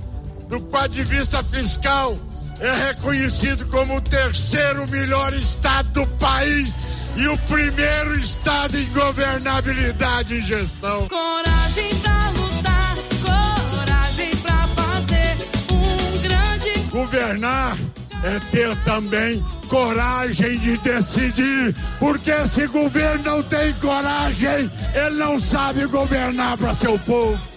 do 0.50 0.60
ponto 0.60 0.88
de 0.88 1.04
vista 1.04 1.42
fiscal, 1.44 2.18
é 2.58 2.88
reconhecido 2.88 3.64
como 3.66 3.96
o 3.96 4.00
terceiro 4.00 4.84
melhor 4.90 5.32
estado 5.32 5.88
do 5.92 6.06
país 6.18 6.74
e 7.16 7.28
o 7.28 7.38
primeiro 7.38 8.18
estado 8.18 8.76
em 8.76 8.84
governabilidade 8.86 10.34
e 10.34 10.40
gestão. 10.40 11.08
Coragem 11.08 11.94
pra 12.00 12.30
lutar, 12.30 12.96
coragem 13.22 14.36
pra 14.38 14.66
fazer 14.74 15.36
um 15.70 16.18
grande. 16.18 16.80
Governar 16.90 17.78
é 18.24 18.40
ter 18.50 18.76
também 18.78 19.42
coragem 19.68 20.58
de 20.58 20.76
decidir, 20.78 21.74
porque 22.00 22.44
se 22.44 22.66
governo 22.66 23.22
não 23.22 23.42
tem 23.44 23.72
coragem, 23.74 24.68
ele 24.94 25.16
não 25.16 25.38
sabe 25.38 25.86
governar 25.86 26.58
para 26.58 26.74
seu 26.74 26.98
povo. 26.98 27.49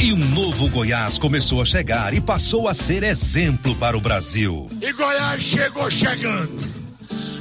E 0.00 0.12
um 0.12 0.16
novo 0.16 0.68
Goiás 0.68 1.18
começou 1.18 1.60
a 1.60 1.64
chegar 1.64 2.14
e 2.14 2.20
passou 2.20 2.68
a 2.68 2.74
ser 2.74 3.02
exemplo 3.02 3.74
para 3.74 3.96
o 3.96 4.00
Brasil. 4.00 4.70
E 4.80 4.92
Goiás 4.92 5.42
chegou 5.42 5.90
chegando. 5.90 6.56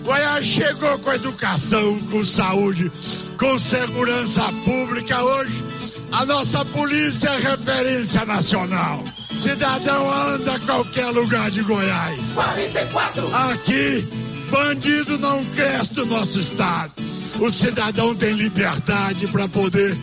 Goiás 0.04 0.44
chegou 0.44 0.98
com 0.98 1.14
educação, 1.14 2.00
com 2.10 2.26
saúde, 2.26 2.92
com 3.38 3.60
segurança 3.60 4.52
pública. 4.66 5.24
Hoje, 5.24 5.64
a 6.12 6.26
nossa 6.26 6.66
polícia 6.66 7.30
é 7.30 7.38
referência 7.38 8.26
nacional. 8.26 9.04
Cidadão 9.36 10.12
anda 10.12 10.56
a 10.56 10.60
qualquer 10.60 11.12
lugar 11.12 11.52
de 11.52 11.62
Goiás. 11.62 12.26
44. 12.34 13.36
Aqui, 13.36 14.10
bandido 14.50 15.20
não 15.20 15.46
cresce 15.46 15.98
no 15.98 16.08
nosso 16.08 16.40
estado. 16.40 16.92
O 17.40 17.52
cidadão 17.52 18.16
tem 18.16 18.34
liberdade 18.34 19.28
para 19.28 19.48
poder 19.48 19.96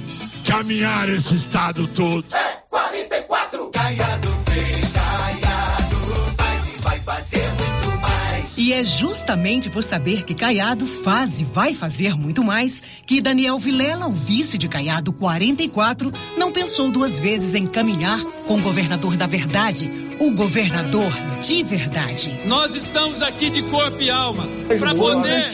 caminhar 0.45 1.09
esse 1.09 1.35
estado 1.35 1.87
todo. 1.89 2.25
E 8.65 8.73
é 8.73 8.83
justamente 8.83 9.69
por 9.69 9.85
saber 9.85 10.23
que 10.23 10.33
Caiado 10.33 10.87
faz 10.87 11.39
e 11.39 11.45
vai 11.45 11.75
fazer 11.75 12.17
muito 12.17 12.43
mais 12.43 12.83
que 13.05 13.21
Daniel 13.21 13.59
Vilela, 13.59 14.07
o 14.07 14.11
vice 14.11 14.57
de 14.57 14.69
Caiado 14.69 15.13
44, 15.13 16.11
não 16.39 16.51
pensou 16.51 16.91
duas 16.91 17.21
vezes 17.21 17.55
em 17.55 17.67
caminhar 17.67 18.19
com 18.47 18.55
o 18.55 18.63
governador 18.63 19.19
da 19.19 19.27
verdade, 19.27 20.17
o 20.19 20.33
governador 20.33 21.13
de 21.43 21.63
verdade. 21.63 22.41
Nós 22.47 22.75
estamos 22.75 23.21
aqui 23.21 23.51
de 23.51 23.65
corpo 23.65 24.01
e 24.01 24.09
alma 24.09 24.49
para 24.79 24.95
poder 24.95 25.45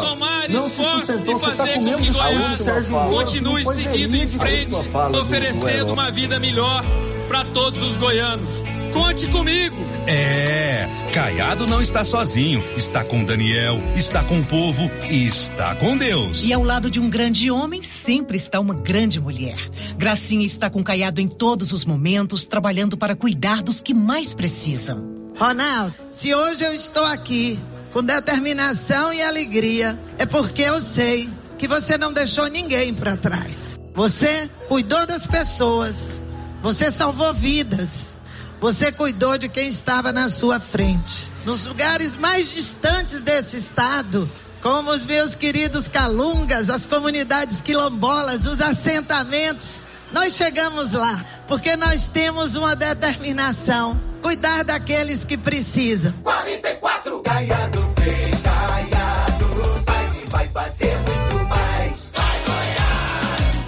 somar 0.00 0.50
esforços 0.50 1.14
e 1.14 1.24
tá 1.24 1.38
fazer 1.38 1.74
com 1.74 1.84
que 1.84 2.10
Goiás 2.10 2.90
continue 3.10 3.64
seguindo 3.64 4.16
em 4.16 4.26
frente, 4.26 4.74
oferecendo 5.20 5.92
uma 5.92 6.10
vida 6.10 6.40
melhor 6.40 6.84
para 7.28 7.44
todos 7.44 7.80
os 7.80 7.96
goianos. 7.96 8.50
Conte 8.92 9.28
comigo. 9.28 9.83
É, 10.06 10.86
Caiado 11.14 11.66
não 11.66 11.80
está 11.80 12.04
sozinho, 12.04 12.62
está 12.76 13.02
com 13.02 13.24
Daniel, 13.24 13.80
está 13.96 14.22
com 14.22 14.40
o 14.40 14.44
povo 14.44 14.90
e 15.08 15.24
está 15.24 15.74
com 15.76 15.96
Deus. 15.96 16.44
E 16.44 16.52
ao 16.52 16.62
lado 16.62 16.90
de 16.90 17.00
um 17.00 17.08
grande 17.08 17.50
homem 17.50 17.82
sempre 17.82 18.36
está 18.36 18.60
uma 18.60 18.74
grande 18.74 19.20
mulher. 19.20 19.56
Gracinha 19.96 20.44
está 20.44 20.68
com 20.68 20.84
Caiado 20.84 21.20
em 21.20 21.28
todos 21.28 21.72
os 21.72 21.84
momentos, 21.84 22.46
trabalhando 22.46 22.96
para 22.96 23.16
cuidar 23.16 23.62
dos 23.62 23.80
que 23.80 23.94
mais 23.94 24.34
precisam. 24.34 25.32
Ronaldo, 25.38 25.94
se 26.10 26.34
hoje 26.34 26.64
eu 26.64 26.74
estou 26.74 27.04
aqui 27.04 27.58
com 27.92 28.02
determinação 28.02 29.12
e 29.12 29.22
alegria, 29.22 29.98
é 30.18 30.26
porque 30.26 30.62
eu 30.62 30.80
sei 30.80 31.30
que 31.56 31.66
você 31.66 31.96
não 31.96 32.12
deixou 32.12 32.48
ninguém 32.48 32.92
para 32.92 33.16
trás. 33.16 33.78
Você 33.94 34.50
cuidou 34.68 35.06
das 35.06 35.26
pessoas, 35.26 36.20
você 36.62 36.90
salvou 36.90 37.32
vidas. 37.32 38.13
Você 38.64 38.90
cuidou 38.90 39.36
de 39.36 39.46
quem 39.46 39.68
estava 39.68 40.10
na 40.10 40.30
sua 40.30 40.58
frente. 40.58 41.30
Nos 41.44 41.66
lugares 41.66 42.16
mais 42.16 42.50
distantes 42.50 43.20
desse 43.20 43.58
estado, 43.58 44.26
como 44.62 44.90
os 44.90 45.04
meus 45.04 45.34
queridos 45.34 45.86
calungas, 45.86 46.70
as 46.70 46.86
comunidades 46.86 47.60
quilombolas, 47.60 48.46
os 48.46 48.62
assentamentos, 48.62 49.82
nós 50.14 50.34
chegamos 50.34 50.92
lá 50.92 51.22
porque 51.46 51.76
nós 51.76 52.08
temos 52.08 52.56
uma 52.56 52.74
determinação: 52.74 54.00
cuidar 54.22 54.64
daqueles 54.64 55.24
que 55.24 55.36
precisam. 55.36 56.14
44. 56.22 57.20
Caiado 57.20 57.92
fez, 58.02 58.40
Caiado 58.40 59.82
faz 59.84 60.14
e 60.14 60.30
vai 60.30 60.48
fazer 60.48 60.96
muito. 61.00 61.33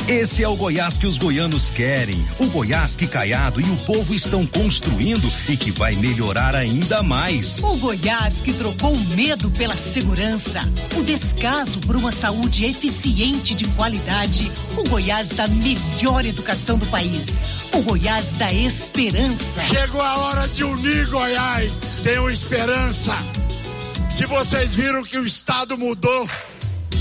Esse 0.08 0.44
é 0.44 0.48
o 0.48 0.54
Goiás 0.54 0.96
que 0.96 1.04
os 1.04 1.18
goianos 1.18 1.68
querem. 1.68 2.24
O 2.38 2.46
Goiás 2.46 2.94
que 2.94 3.08
Caiado 3.08 3.60
e 3.60 3.64
o 3.68 3.76
povo 3.78 4.14
estão 4.14 4.46
construindo 4.46 5.28
e 5.48 5.56
que 5.56 5.72
vai 5.72 5.96
melhorar 5.96 6.54
ainda 6.54 7.02
mais. 7.02 7.60
O 7.64 7.76
Goiás 7.76 8.40
que 8.40 8.52
trocou 8.52 8.92
o 8.92 9.00
medo 9.16 9.50
pela 9.50 9.76
segurança, 9.76 10.60
o 10.96 11.02
descaso 11.02 11.80
por 11.80 11.96
uma 11.96 12.12
saúde 12.12 12.64
eficiente 12.66 13.52
de 13.52 13.64
qualidade. 13.70 14.48
O 14.76 14.88
Goiás 14.88 15.30
da 15.30 15.48
melhor 15.48 16.24
educação 16.24 16.78
do 16.78 16.86
país. 16.86 17.26
O 17.72 17.82
Goiás 17.82 18.26
da 18.34 18.52
esperança. 18.52 19.62
Chegou 19.66 20.00
a 20.00 20.18
hora 20.18 20.46
de 20.46 20.62
unir 20.62 21.08
Goiás. 21.08 21.72
Tenho 22.04 22.30
esperança. 22.30 23.12
Se 24.08 24.24
vocês 24.24 24.72
viram 24.72 25.02
que 25.02 25.18
o 25.18 25.26
estado 25.26 25.76
mudou, 25.76 26.28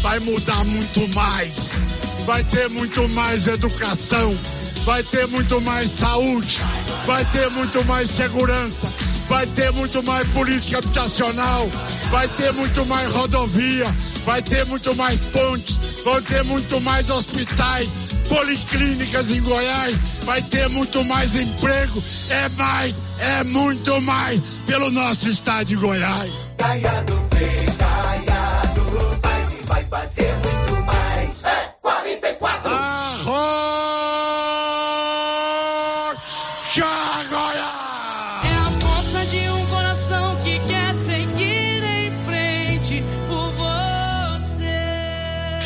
vai 0.06 0.20
mudar 0.20 0.64
muito 0.66 1.08
mais 1.16 1.80
vai 2.28 2.44
ter 2.44 2.70
muito 2.70 3.08
mais 3.10 3.48
educação, 3.48 4.38
vai 4.84 5.02
ter 5.02 5.28
muito 5.28 5.60
mais 5.62 5.90
saúde, 5.90 6.60
vai 7.06 7.24
ter 7.26 7.50
muito 7.52 7.84
mais 7.86 8.10
segurança, 8.10 8.92
vai 9.28 9.46
ter 9.48 9.72
muito 9.72 10.04
mais 10.04 10.28
política 10.30 10.80
habitacional, 10.80 11.68
vai 12.10 12.28
ter 12.28 12.52
muito 12.54 12.86
mais 12.86 13.12
rodovia, 13.12 13.86
vai 14.26 14.42
ter 14.42 14.66
muito 14.66 14.96
mais 14.96 15.20
pontes, 15.20 15.80
vão 16.04 16.22
ter 16.22 16.44
muito 16.44 16.80
mais 16.82 17.10
hospitais, 17.10 17.90
policlínicas 18.28 19.30
em 19.32 19.42
Goiás, 19.42 19.96
vai 20.24 20.42
ter 20.42 20.68
muito 20.70 21.04
mais 21.04 21.36
emprego, 21.36 22.04
é 22.30 22.50
mais, 22.50 23.02
é 23.20 23.44
muito 23.44 24.02
mais 24.02 24.40
pelo 24.66 24.90
nosso 24.90 25.30
estado 25.30 25.66
de 25.66 25.76
Goiás. 25.76 26.32
Fez, 27.38 27.78
vai 27.78 28.65
fazer 29.96 30.34
muito 30.44 30.86
mais. 30.86 31.44
É 31.46 31.74
44. 31.82 32.72
É 38.44 38.56
a 38.58 38.72
força 38.82 39.26
de 39.26 39.50
um 39.50 39.66
coração 39.68 40.36
que 40.44 40.60
quer 40.60 40.94
seguir 40.94 41.82
em 41.82 42.12
frente 42.26 43.04
por 43.28 43.52
você. 43.54 44.64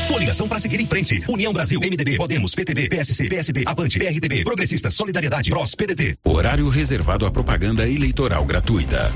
Coligação 0.07 0.47
para 0.47 0.59
seguir 0.59 0.79
em 0.79 0.85
frente. 0.85 1.23
União 1.27 1.51
Brasil, 1.51 1.79
MDB, 1.79 2.17
Podemos, 2.17 2.53
PTB, 2.53 2.87
PSC, 2.87 3.27
PSD, 3.27 3.63
Avante, 3.65 3.97
PRTB, 3.97 4.43
Progressistas, 4.43 4.93
Solidariedade, 4.93 5.49
PROS, 5.49 5.73
PDT. 5.73 6.17
Horário 6.23 6.69
reservado 6.69 7.25
à 7.25 7.31
propaganda 7.31 7.89
eleitoral 7.89 8.45
gratuita. 8.45 9.11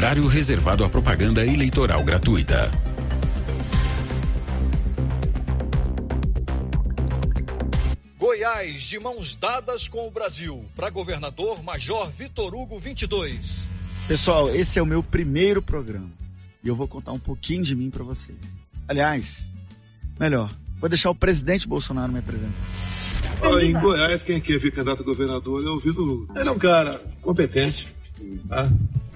Horário 0.00 0.26
reservado 0.26 0.82
à 0.82 0.88
propaganda 0.88 1.44
eleitoral 1.44 2.02
gratuita. 2.02 2.70
Goiás 8.18 8.80
de 8.80 8.98
mãos 8.98 9.34
dadas 9.34 9.88
com 9.88 10.08
o 10.08 10.10
Brasil. 10.10 10.64
Para 10.74 10.88
governador, 10.88 11.62
Major 11.62 12.10
Vitor 12.10 12.54
Hugo 12.54 12.78
22. 12.78 13.66
Pessoal, 14.08 14.48
esse 14.48 14.78
é 14.78 14.82
o 14.82 14.86
meu 14.86 15.02
primeiro 15.02 15.60
programa 15.60 16.08
e 16.64 16.68
eu 16.68 16.74
vou 16.74 16.88
contar 16.88 17.12
um 17.12 17.18
pouquinho 17.18 17.62
de 17.62 17.76
mim 17.76 17.90
para 17.90 18.02
vocês. 18.02 18.58
Aliás, 18.88 19.52
melhor, 20.18 20.50
vou 20.78 20.88
deixar 20.88 21.10
o 21.10 21.14
presidente 21.14 21.68
Bolsonaro 21.68 22.10
me 22.10 22.20
apresentar. 22.20 22.54
Olha, 23.42 23.66
em 23.66 23.78
Goiás, 23.78 24.22
quem 24.22 24.40
quer 24.40 24.58
vir 24.58 24.72
candidato 24.72 25.02
a 25.02 25.04
governador 25.04 25.62
é 25.62 25.68
o 25.68 25.78
Vitor 25.78 26.08
Hugo. 26.08 26.32
Ele 26.34 26.48
é 26.48 26.52
um 26.52 26.58
cara 26.58 27.04
competente, 27.20 27.88
tá? 28.48 28.66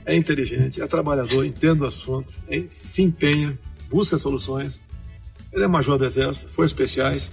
É 0.06 0.16
inteligente, 0.16 0.80
é 0.80 0.86
trabalhador, 0.86 1.44
entende 1.44 1.80
o 1.80 1.86
assunto, 1.86 2.32
é- 2.48 2.64
se 2.68 3.02
empenha, 3.02 3.58
busca 3.88 4.18
soluções. 4.18 4.84
Ele 5.52 5.64
é 5.64 5.68
major 5.68 5.98
do 5.98 6.04
Exército, 6.04 6.48
foi 6.48 6.66
especiais. 6.66 7.32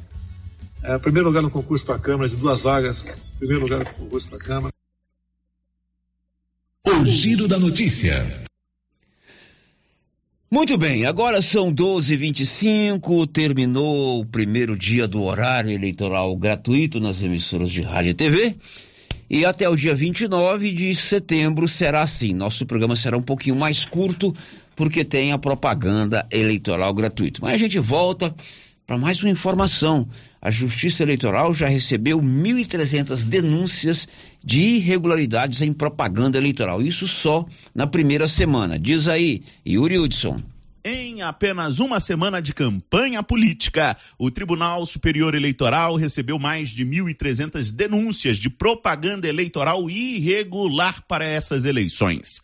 É, 0.83 0.97
primeiro 0.97 1.27
lugar 1.27 1.41
no 1.41 1.49
concurso 1.51 1.85
para 1.85 1.95
a 1.95 1.99
Câmara, 1.99 2.29
de 2.29 2.35
duas 2.35 2.61
vagas, 2.61 3.03
primeiro 3.37 3.61
lugar 3.61 3.79
no 3.79 3.85
concurso 3.85 4.29
para 4.29 4.37
a 4.37 4.41
Câmara. 4.41 4.73
O 6.87 7.05
giro 7.05 7.47
da 7.47 7.59
notícia. 7.59 8.25
Muito 10.49 10.77
bem, 10.77 11.05
agora 11.05 11.41
são 11.41 11.73
12h25, 11.73 13.25
terminou 13.25 14.19
o 14.19 14.25
primeiro 14.25 14.77
dia 14.77 15.07
do 15.07 15.23
horário 15.23 15.71
eleitoral 15.71 16.35
gratuito 16.35 16.99
nas 16.99 17.23
emissoras 17.23 17.69
de 17.69 17.81
rádio 17.81 18.11
e 18.11 18.13
TV. 18.13 18.55
E 19.33 19.45
até 19.45 19.69
o 19.69 19.77
dia 19.77 19.95
29 19.95 20.73
de 20.73 20.93
setembro 20.93 21.65
será 21.65 22.01
assim. 22.01 22.33
Nosso 22.33 22.65
programa 22.65 22.97
será 22.97 23.17
um 23.17 23.21
pouquinho 23.21 23.55
mais 23.55 23.85
curto, 23.85 24.35
porque 24.75 25.05
tem 25.05 25.31
a 25.31 25.37
propaganda 25.37 26.27
eleitoral 26.29 26.93
gratuita. 26.93 27.39
Mas 27.41 27.53
a 27.53 27.57
gente 27.57 27.79
volta 27.79 28.35
para 28.85 28.97
mais 28.97 29.23
uma 29.23 29.29
informação. 29.29 30.05
A 30.41 30.51
Justiça 30.51 31.03
Eleitoral 31.03 31.53
já 31.53 31.65
recebeu 31.65 32.19
1.300 32.19 33.25
denúncias 33.25 34.05
de 34.43 34.63
irregularidades 34.63 35.61
em 35.61 35.71
propaganda 35.71 36.37
eleitoral. 36.37 36.81
Isso 36.81 37.07
só 37.07 37.45
na 37.73 37.87
primeira 37.87 38.27
semana. 38.27 38.77
Diz 38.77 39.07
aí, 39.07 39.43
Yuri 39.65 39.97
Hudson. 39.97 40.43
Em 40.83 41.21
apenas 41.21 41.77
uma 41.79 41.99
semana 41.99 42.41
de 42.41 42.55
campanha 42.55 43.21
política, 43.21 43.95
o 44.17 44.31
Tribunal 44.31 44.83
Superior 44.83 45.35
Eleitoral 45.35 45.95
recebeu 45.95 46.39
mais 46.39 46.71
de 46.71 46.83
1.300 46.83 47.71
denúncias 47.71 48.37
de 48.37 48.49
propaganda 48.49 49.27
eleitoral 49.27 49.87
irregular 49.91 51.03
para 51.07 51.23
essas 51.23 51.65
eleições. 51.65 52.41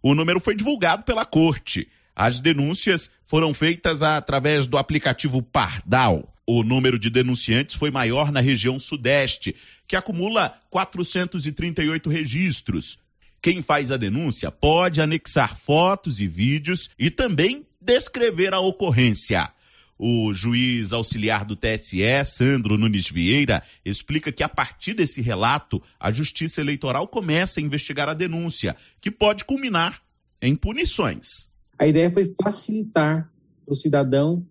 O 0.00 0.14
número 0.14 0.38
foi 0.38 0.54
divulgado 0.54 1.02
pela 1.02 1.24
Corte. 1.24 1.88
As 2.14 2.38
denúncias 2.38 3.10
foram 3.26 3.52
feitas 3.52 4.04
através 4.04 4.68
do 4.68 4.78
aplicativo 4.78 5.42
Pardal. 5.42 6.32
O 6.46 6.62
número 6.62 6.96
de 6.96 7.10
denunciantes 7.10 7.74
foi 7.74 7.90
maior 7.90 8.30
na 8.30 8.40
região 8.40 8.78
Sudeste, 8.78 9.56
que 9.88 9.96
acumula 9.96 10.56
438 10.70 12.08
registros. 12.08 13.00
Quem 13.42 13.62
faz 13.62 13.90
a 13.90 13.96
denúncia 13.96 14.52
pode 14.52 15.00
anexar 15.00 15.56
fotos 15.56 16.20
e 16.20 16.28
vídeos 16.28 16.88
e 16.96 17.10
também 17.10 17.66
descrever 17.80 18.52
a 18.52 18.60
ocorrência. 18.60 19.50
O 19.98 20.32
juiz 20.32 20.92
auxiliar 20.92 21.44
do 21.44 21.54
TSE, 21.54 22.00
Sandro 22.24 22.78
Nunes 22.78 23.10
Vieira, 23.10 23.62
explica 23.84 24.32
que 24.32 24.42
a 24.42 24.48
partir 24.48 24.94
desse 24.94 25.20
relato, 25.20 25.82
a 25.98 26.10
Justiça 26.10 26.60
Eleitoral 26.60 27.06
começa 27.06 27.60
a 27.60 27.62
investigar 27.62 28.08
a 28.08 28.14
denúncia, 28.14 28.76
que 29.00 29.10
pode 29.10 29.44
culminar 29.44 30.00
em 30.40 30.56
punições. 30.56 31.48
A 31.78 31.86
ideia 31.86 32.10
foi 32.10 32.32
facilitar 32.42 33.30
para 33.64 33.72
o 33.72 33.76
cidadão 33.76 34.46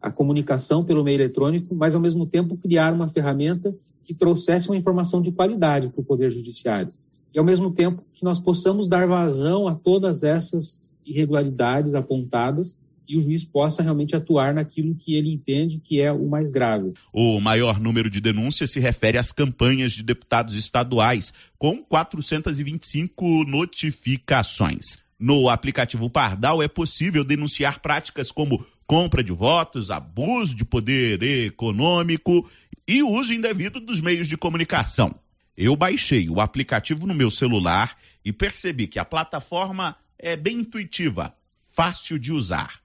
a 0.00 0.10
comunicação 0.10 0.84
pelo 0.84 1.04
meio 1.04 1.18
eletrônico, 1.18 1.74
mas 1.74 1.94
ao 1.94 2.00
mesmo 2.00 2.26
tempo 2.26 2.56
criar 2.56 2.92
uma 2.92 3.08
ferramenta 3.08 3.72
que 4.04 4.14
trouxesse 4.14 4.68
uma 4.68 4.76
informação 4.76 5.20
de 5.22 5.30
qualidade 5.30 5.88
para 5.88 6.00
o 6.00 6.04
Poder 6.04 6.32
Judiciário. 6.32 6.92
E 7.32 7.38
ao 7.38 7.44
mesmo 7.44 7.70
tempo 7.70 8.02
que 8.12 8.24
nós 8.24 8.40
possamos 8.40 8.88
dar 8.88 9.06
vazão 9.06 9.68
a 9.68 9.74
todas 9.74 10.24
essas 10.24 10.79
irregularidades 11.04 11.94
apontadas 11.94 12.78
e 13.10 13.16
o 13.16 13.20
juiz 13.20 13.42
possa 13.42 13.82
realmente 13.82 14.14
atuar 14.14 14.54
naquilo 14.54 14.94
que 14.94 15.16
ele 15.16 15.32
entende 15.32 15.80
que 15.80 16.00
é 16.00 16.12
o 16.12 16.28
mais 16.28 16.52
grave. 16.52 16.92
O 17.12 17.40
maior 17.40 17.80
número 17.80 18.08
de 18.08 18.20
denúncias 18.20 18.70
se 18.70 18.78
refere 18.78 19.18
às 19.18 19.32
campanhas 19.32 19.92
de 19.92 20.04
deputados 20.04 20.54
estaduais, 20.54 21.34
com 21.58 21.82
425 21.82 23.44
notificações. 23.44 24.98
No 25.18 25.48
aplicativo 25.48 26.08
Pardal 26.08 26.62
é 26.62 26.68
possível 26.68 27.24
denunciar 27.24 27.80
práticas 27.80 28.30
como 28.30 28.64
compra 28.86 29.24
de 29.24 29.32
votos, 29.32 29.90
abuso 29.90 30.54
de 30.54 30.64
poder 30.64 31.20
econômico 31.22 32.48
e 32.86 33.02
uso 33.02 33.34
indevido 33.34 33.80
dos 33.80 34.00
meios 34.00 34.28
de 34.28 34.36
comunicação. 34.36 35.14
Eu 35.56 35.76
baixei 35.76 36.30
o 36.30 36.40
aplicativo 36.40 37.06
no 37.06 37.14
meu 37.14 37.30
celular 37.30 37.96
e 38.24 38.32
percebi 38.32 38.86
que 38.86 38.98
a 38.98 39.04
plataforma 39.04 39.96
é 40.22 40.36
bem 40.36 40.60
intuitiva, 40.60 41.34
fácil 41.72 42.18
de 42.18 42.32
usar. 42.32 42.80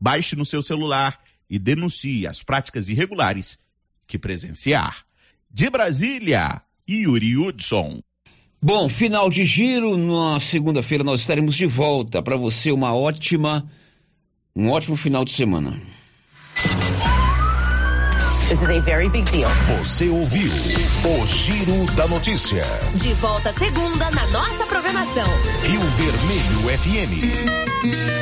Baixe 0.00 0.34
no 0.36 0.44
seu 0.44 0.62
celular 0.62 1.18
e 1.48 1.58
denuncie 1.58 2.26
as 2.26 2.42
práticas 2.42 2.88
irregulares 2.88 3.58
que 4.06 4.18
presenciar. 4.18 5.04
De 5.50 5.70
Brasília, 5.70 6.62
Yuri 6.88 7.36
Hudson. 7.36 8.02
Bom, 8.60 8.88
final 8.88 9.28
de 9.28 9.44
giro. 9.44 9.96
Na 9.96 10.40
segunda-feira 10.40 11.04
nós 11.04 11.20
estaremos 11.20 11.54
de 11.54 11.66
volta. 11.66 12.22
Para 12.22 12.36
você, 12.36 12.72
uma 12.72 12.94
ótima, 12.94 13.70
um 14.54 14.70
ótimo 14.70 14.96
final 14.96 15.24
de 15.24 15.32
semana. 15.32 15.80
This 18.52 18.60
is 18.64 18.68
a 18.68 18.80
very 18.80 19.08
big 19.08 19.24
deal. 19.30 19.48
Você 19.78 20.10
ouviu 20.10 20.44
o 20.44 21.26
Giro 21.26 21.86
da 21.94 22.06
Notícia. 22.06 22.62
De 22.94 23.14
volta 23.14 23.50
segunda 23.50 24.10
na 24.10 24.26
nossa 24.26 24.66
programação. 24.66 25.26
Rio 25.62 25.80
Vermelho 25.80 26.78
FM. 26.78 28.12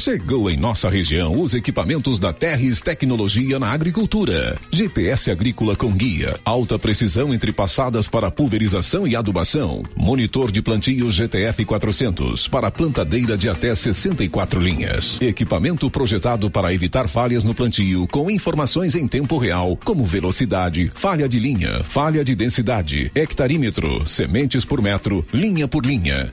Chegou 0.00 0.48
em 0.48 0.56
nossa 0.56 0.88
região 0.88 1.38
os 1.38 1.52
equipamentos 1.52 2.18
da 2.18 2.32
Terres 2.32 2.80
Tecnologia 2.80 3.58
na 3.58 3.70
Agricultura. 3.70 4.56
GPS 4.70 5.30
agrícola 5.30 5.76
com 5.76 5.92
guia, 5.92 6.40
alta 6.42 6.78
precisão 6.78 7.34
entre 7.34 7.52
passadas 7.52 8.08
para 8.08 8.30
pulverização 8.30 9.06
e 9.06 9.14
adubação. 9.14 9.82
Monitor 9.94 10.50
de 10.50 10.62
plantio 10.62 11.12
GTF 11.12 11.66
400 11.66 12.48
para 12.48 12.70
plantadeira 12.70 13.36
de 13.36 13.50
até 13.50 13.74
64 13.74 14.58
linhas. 14.58 15.20
Equipamento 15.20 15.90
projetado 15.90 16.50
para 16.50 16.72
evitar 16.72 17.06
falhas 17.06 17.44
no 17.44 17.54
plantio 17.54 18.08
com 18.08 18.30
informações 18.30 18.96
em 18.96 19.06
tempo 19.06 19.36
real, 19.36 19.49
como 19.84 20.04
velocidade, 20.04 20.88
falha 20.88 21.28
de 21.28 21.38
linha, 21.40 21.82
falha 21.82 22.22
de 22.22 22.34
densidade, 22.34 23.10
hectarímetro, 23.14 24.06
sementes 24.06 24.64
por 24.64 24.80
metro, 24.80 25.24
linha 25.32 25.66
por 25.66 25.84
linha. 25.84 26.30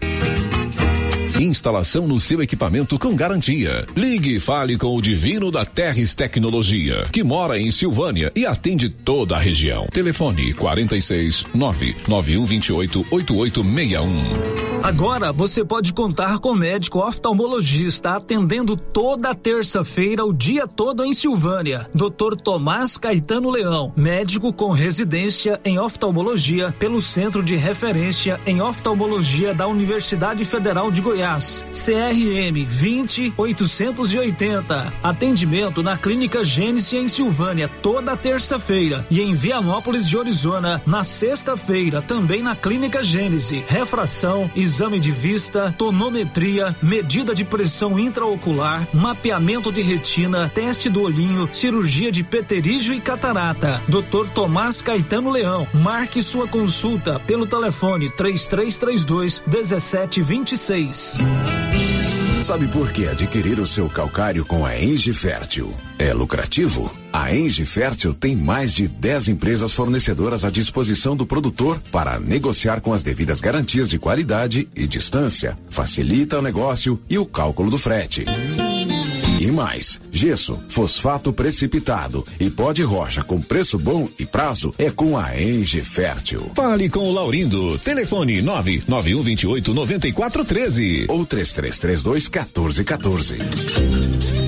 Instalação 1.40 2.08
no 2.08 2.20
seu 2.20 2.42
equipamento 2.42 2.98
com 2.98 3.16
garantia. 3.16 3.86
Ligue 3.96 4.38
e 4.38 4.40
fale 4.40 4.76
com 4.76 4.96
o 4.96 5.02
Divino 5.02 5.52
da 5.52 5.64
Terres 5.64 6.16
Tecnologia, 6.16 7.08
que 7.12 7.24
mora 7.24 7.60
em 7.60 7.70
Silvânia 7.70 8.32
e 8.36 8.44
atende 8.44 8.90
toda 8.90 9.36
a 9.36 9.40
região. 9.40 9.86
Telefone 9.92 10.56
46 10.56 11.46
99128 11.54 13.06
8861. 13.12 14.78
Agora 14.82 15.32
você 15.32 15.64
pode 15.64 15.94
contar 15.94 16.40
com 16.40 16.56
médico 16.56 17.06
oftalmologista 17.06 18.16
atendendo 18.16 18.76
toda 18.76 19.36
terça-feira 19.36 20.26
o 20.26 20.34
dia 20.34 20.68
todo 20.68 21.06
em 21.06 21.14
Silvânia. 21.14 21.88
Dr. 21.94 22.36
Tomás 22.42 22.98
Caetano 22.98 23.52
Leão, 23.52 23.94
médico 23.96 24.52
com 24.52 24.72
residência 24.72 25.60
em 25.64 25.78
oftalmologia 25.78 26.74
pelo 26.80 27.02
Centro 27.02 27.44
de 27.44 27.56
Referência 27.56 28.40
em 28.46 28.62
Oftalmologia 28.62 29.54
da 29.54 29.68
Universidade 29.68 30.44
Federal 30.44 30.90
de 30.90 31.02
Goiás. 31.02 31.27
CRM 31.36 32.66
20880. 32.66 34.94
Atendimento 35.04 35.84
na 35.84 35.98
Clínica 35.98 36.44
Gênesis 36.44 36.94
em 36.94 37.08
Silvânia 37.08 37.68
toda 37.68 38.16
terça-feira 38.16 39.06
e 39.12 39.22
em 39.22 39.34
Vianópolis 39.34 40.08
de 40.08 40.18
Arizona 40.18 40.82
na 40.86 41.04
sexta-feira 41.04 42.02
também 42.02 42.42
na 42.42 42.56
Clínica 42.56 43.04
Gênese. 43.04 43.64
Refração, 43.68 44.50
exame 44.56 45.00
de 45.00 45.12
vista, 45.12 45.74
tonometria, 45.78 46.76
medida 46.82 47.36
de 47.36 47.44
pressão 47.44 48.00
intraocular, 48.00 48.88
mapeamento 48.94 49.72
de 49.72 49.82
retina, 49.82 50.50
teste 50.50 50.90
do 50.90 51.02
olhinho, 51.02 51.50
cirurgia 51.52 52.12
de 52.12 52.24
peterígio 52.24 52.94
e 52.94 53.02
catarata. 53.02 53.82
Dr. 53.88 54.30
Tomás 54.34 54.82
Caetano 54.82 55.30
Leão. 55.30 55.68
Marque 55.74 56.22
sua 56.22 56.48
consulta 56.48 57.20
pelo 57.20 57.46
telefone 57.46 58.10
3332 58.10 59.44
1726. 59.46 61.17
Sabe 62.48 62.68
por 62.70 62.94
que 62.94 63.06
adquirir 63.08 63.60
o 63.60 63.66
seu 63.66 63.90
calcário 63.90 64.46
com 64.46 64.66
a 64.66 64.82
Engie 64.82 65.14
Fértil 65.14 65.74
é 66.00 66.14
lucrativo? 66.14 66.90
A 67.12 67.36
Engie 67.36 67.66
Fértil 67.66 68.14
tem 68.14 68.38
mais 68.38 68.74
de 68.74 68.88
10 68.88 69.28
empresas 69.28 69.74
fornecedoras 69.74 70.46
à 70.46 70.50
disposição 70.50 71.14
do 71.14 71.26
produtor 71.26 71.82
para 71.92 72.18
negociar 72.18 72.80
com 72.80 72.94
as 72.94 73.04
devidas 73.04 73.42
garantias 73.42 73.90
de 73.90 74.00
qualidade 74.00 74.68
e 74.74 74.88
distância. 74.88 75.60
Facilita 75.70 76.40
o 76.40 76.42
negócio 76.42 76.98
e 77.10 77.18
o 77.18 77.26
cálculo 77.26 77.70
do 77.70 77.78
frete. 77.78 78.24
E 79.40 79.52
mais, 79.52 80.02
gesso, 80.12 80.60
fosfato 80.68 81.32
precipitado 81.32 82.26
e 82.40 82.50
pó 82.50 82.74
de 82.74 82.82
rocha 82.82 83.24
com 83.24 83.40
preço 83.40 83.78
bom 83.78 84.10
e 84.18 84.26
prazo 84.26 84.74
é 84.80 84.90
com 84.90 85.16
a 85.16 85.40
Engie 85.40 85.84
Fértil. 85.84 86.52
Fale 86.56 86.90
com 86.90 87.02
o 87.02 87.14
Laurindo. 87.14 87.78
Telefone 87.80 88.42
99128 88.42 89.74
9413 89.74 91.06
ou 91.08 91.26
3332 91.26 92.30
1414. 92.30 94.47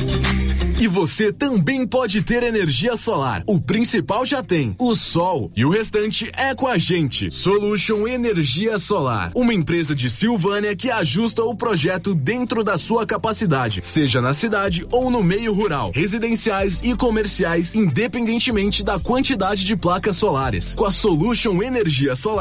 E 0.80 0.88
você 0.88 1.34
também 1.34 1.86
pode 1.86 2.24
ter 2.24 2.42
energia 2.42 2.96
solar. 2.96 3.44
O 3.46 3.60
principal 3.60 4.26
já 4.26 4.42
tem, 4.42 4.74
o 4.80 4.96
sol. 4.96 5.52
E 5.54 5.66
o 5.66 5.70
restante 5.70 6.32
é 6.38 6.56
com 6.56 6.68
a 6.68 6.78
gente. 6.78 7.30
Solution 7.30 8.08
Energia 8.08 8.80
Solar. 8.80 9.34
Uma 9.36 9.54
empresa 9.54 9.94
de 9.94 10.10
Silvânia 10.10 10.74
que 10.78 10.90
ajusta 10.90 11.44
o 11.44 11.54
projeto 11.54 12.16
dentro 12.16 12.64
da 12.64 12.78
sua 12.78 13.06
capacidade, 13.06 13.82
seja 13.84 14.22
na 14.22 14.34
cidade 14.34 14.88
ou 14.90 15.12
no 15.12 15.22
meio 15.22 15.54
rural, 15.54 15.92
residenciais 15.94 16.82
e 16.82 16.96
comerciais, 16.96 17.76
independentemente 17.76 18.82
da 18.82 18.98
quantidade 18.98 19.66
de 19.66 19.76
placas 19.76 20.16
solares. 20.16 20.76
Com 20.76 20.86
a 20.86 20.92
Solution 20.92 21.62
Energia 21.62 22.16
Solar 22.16 22.30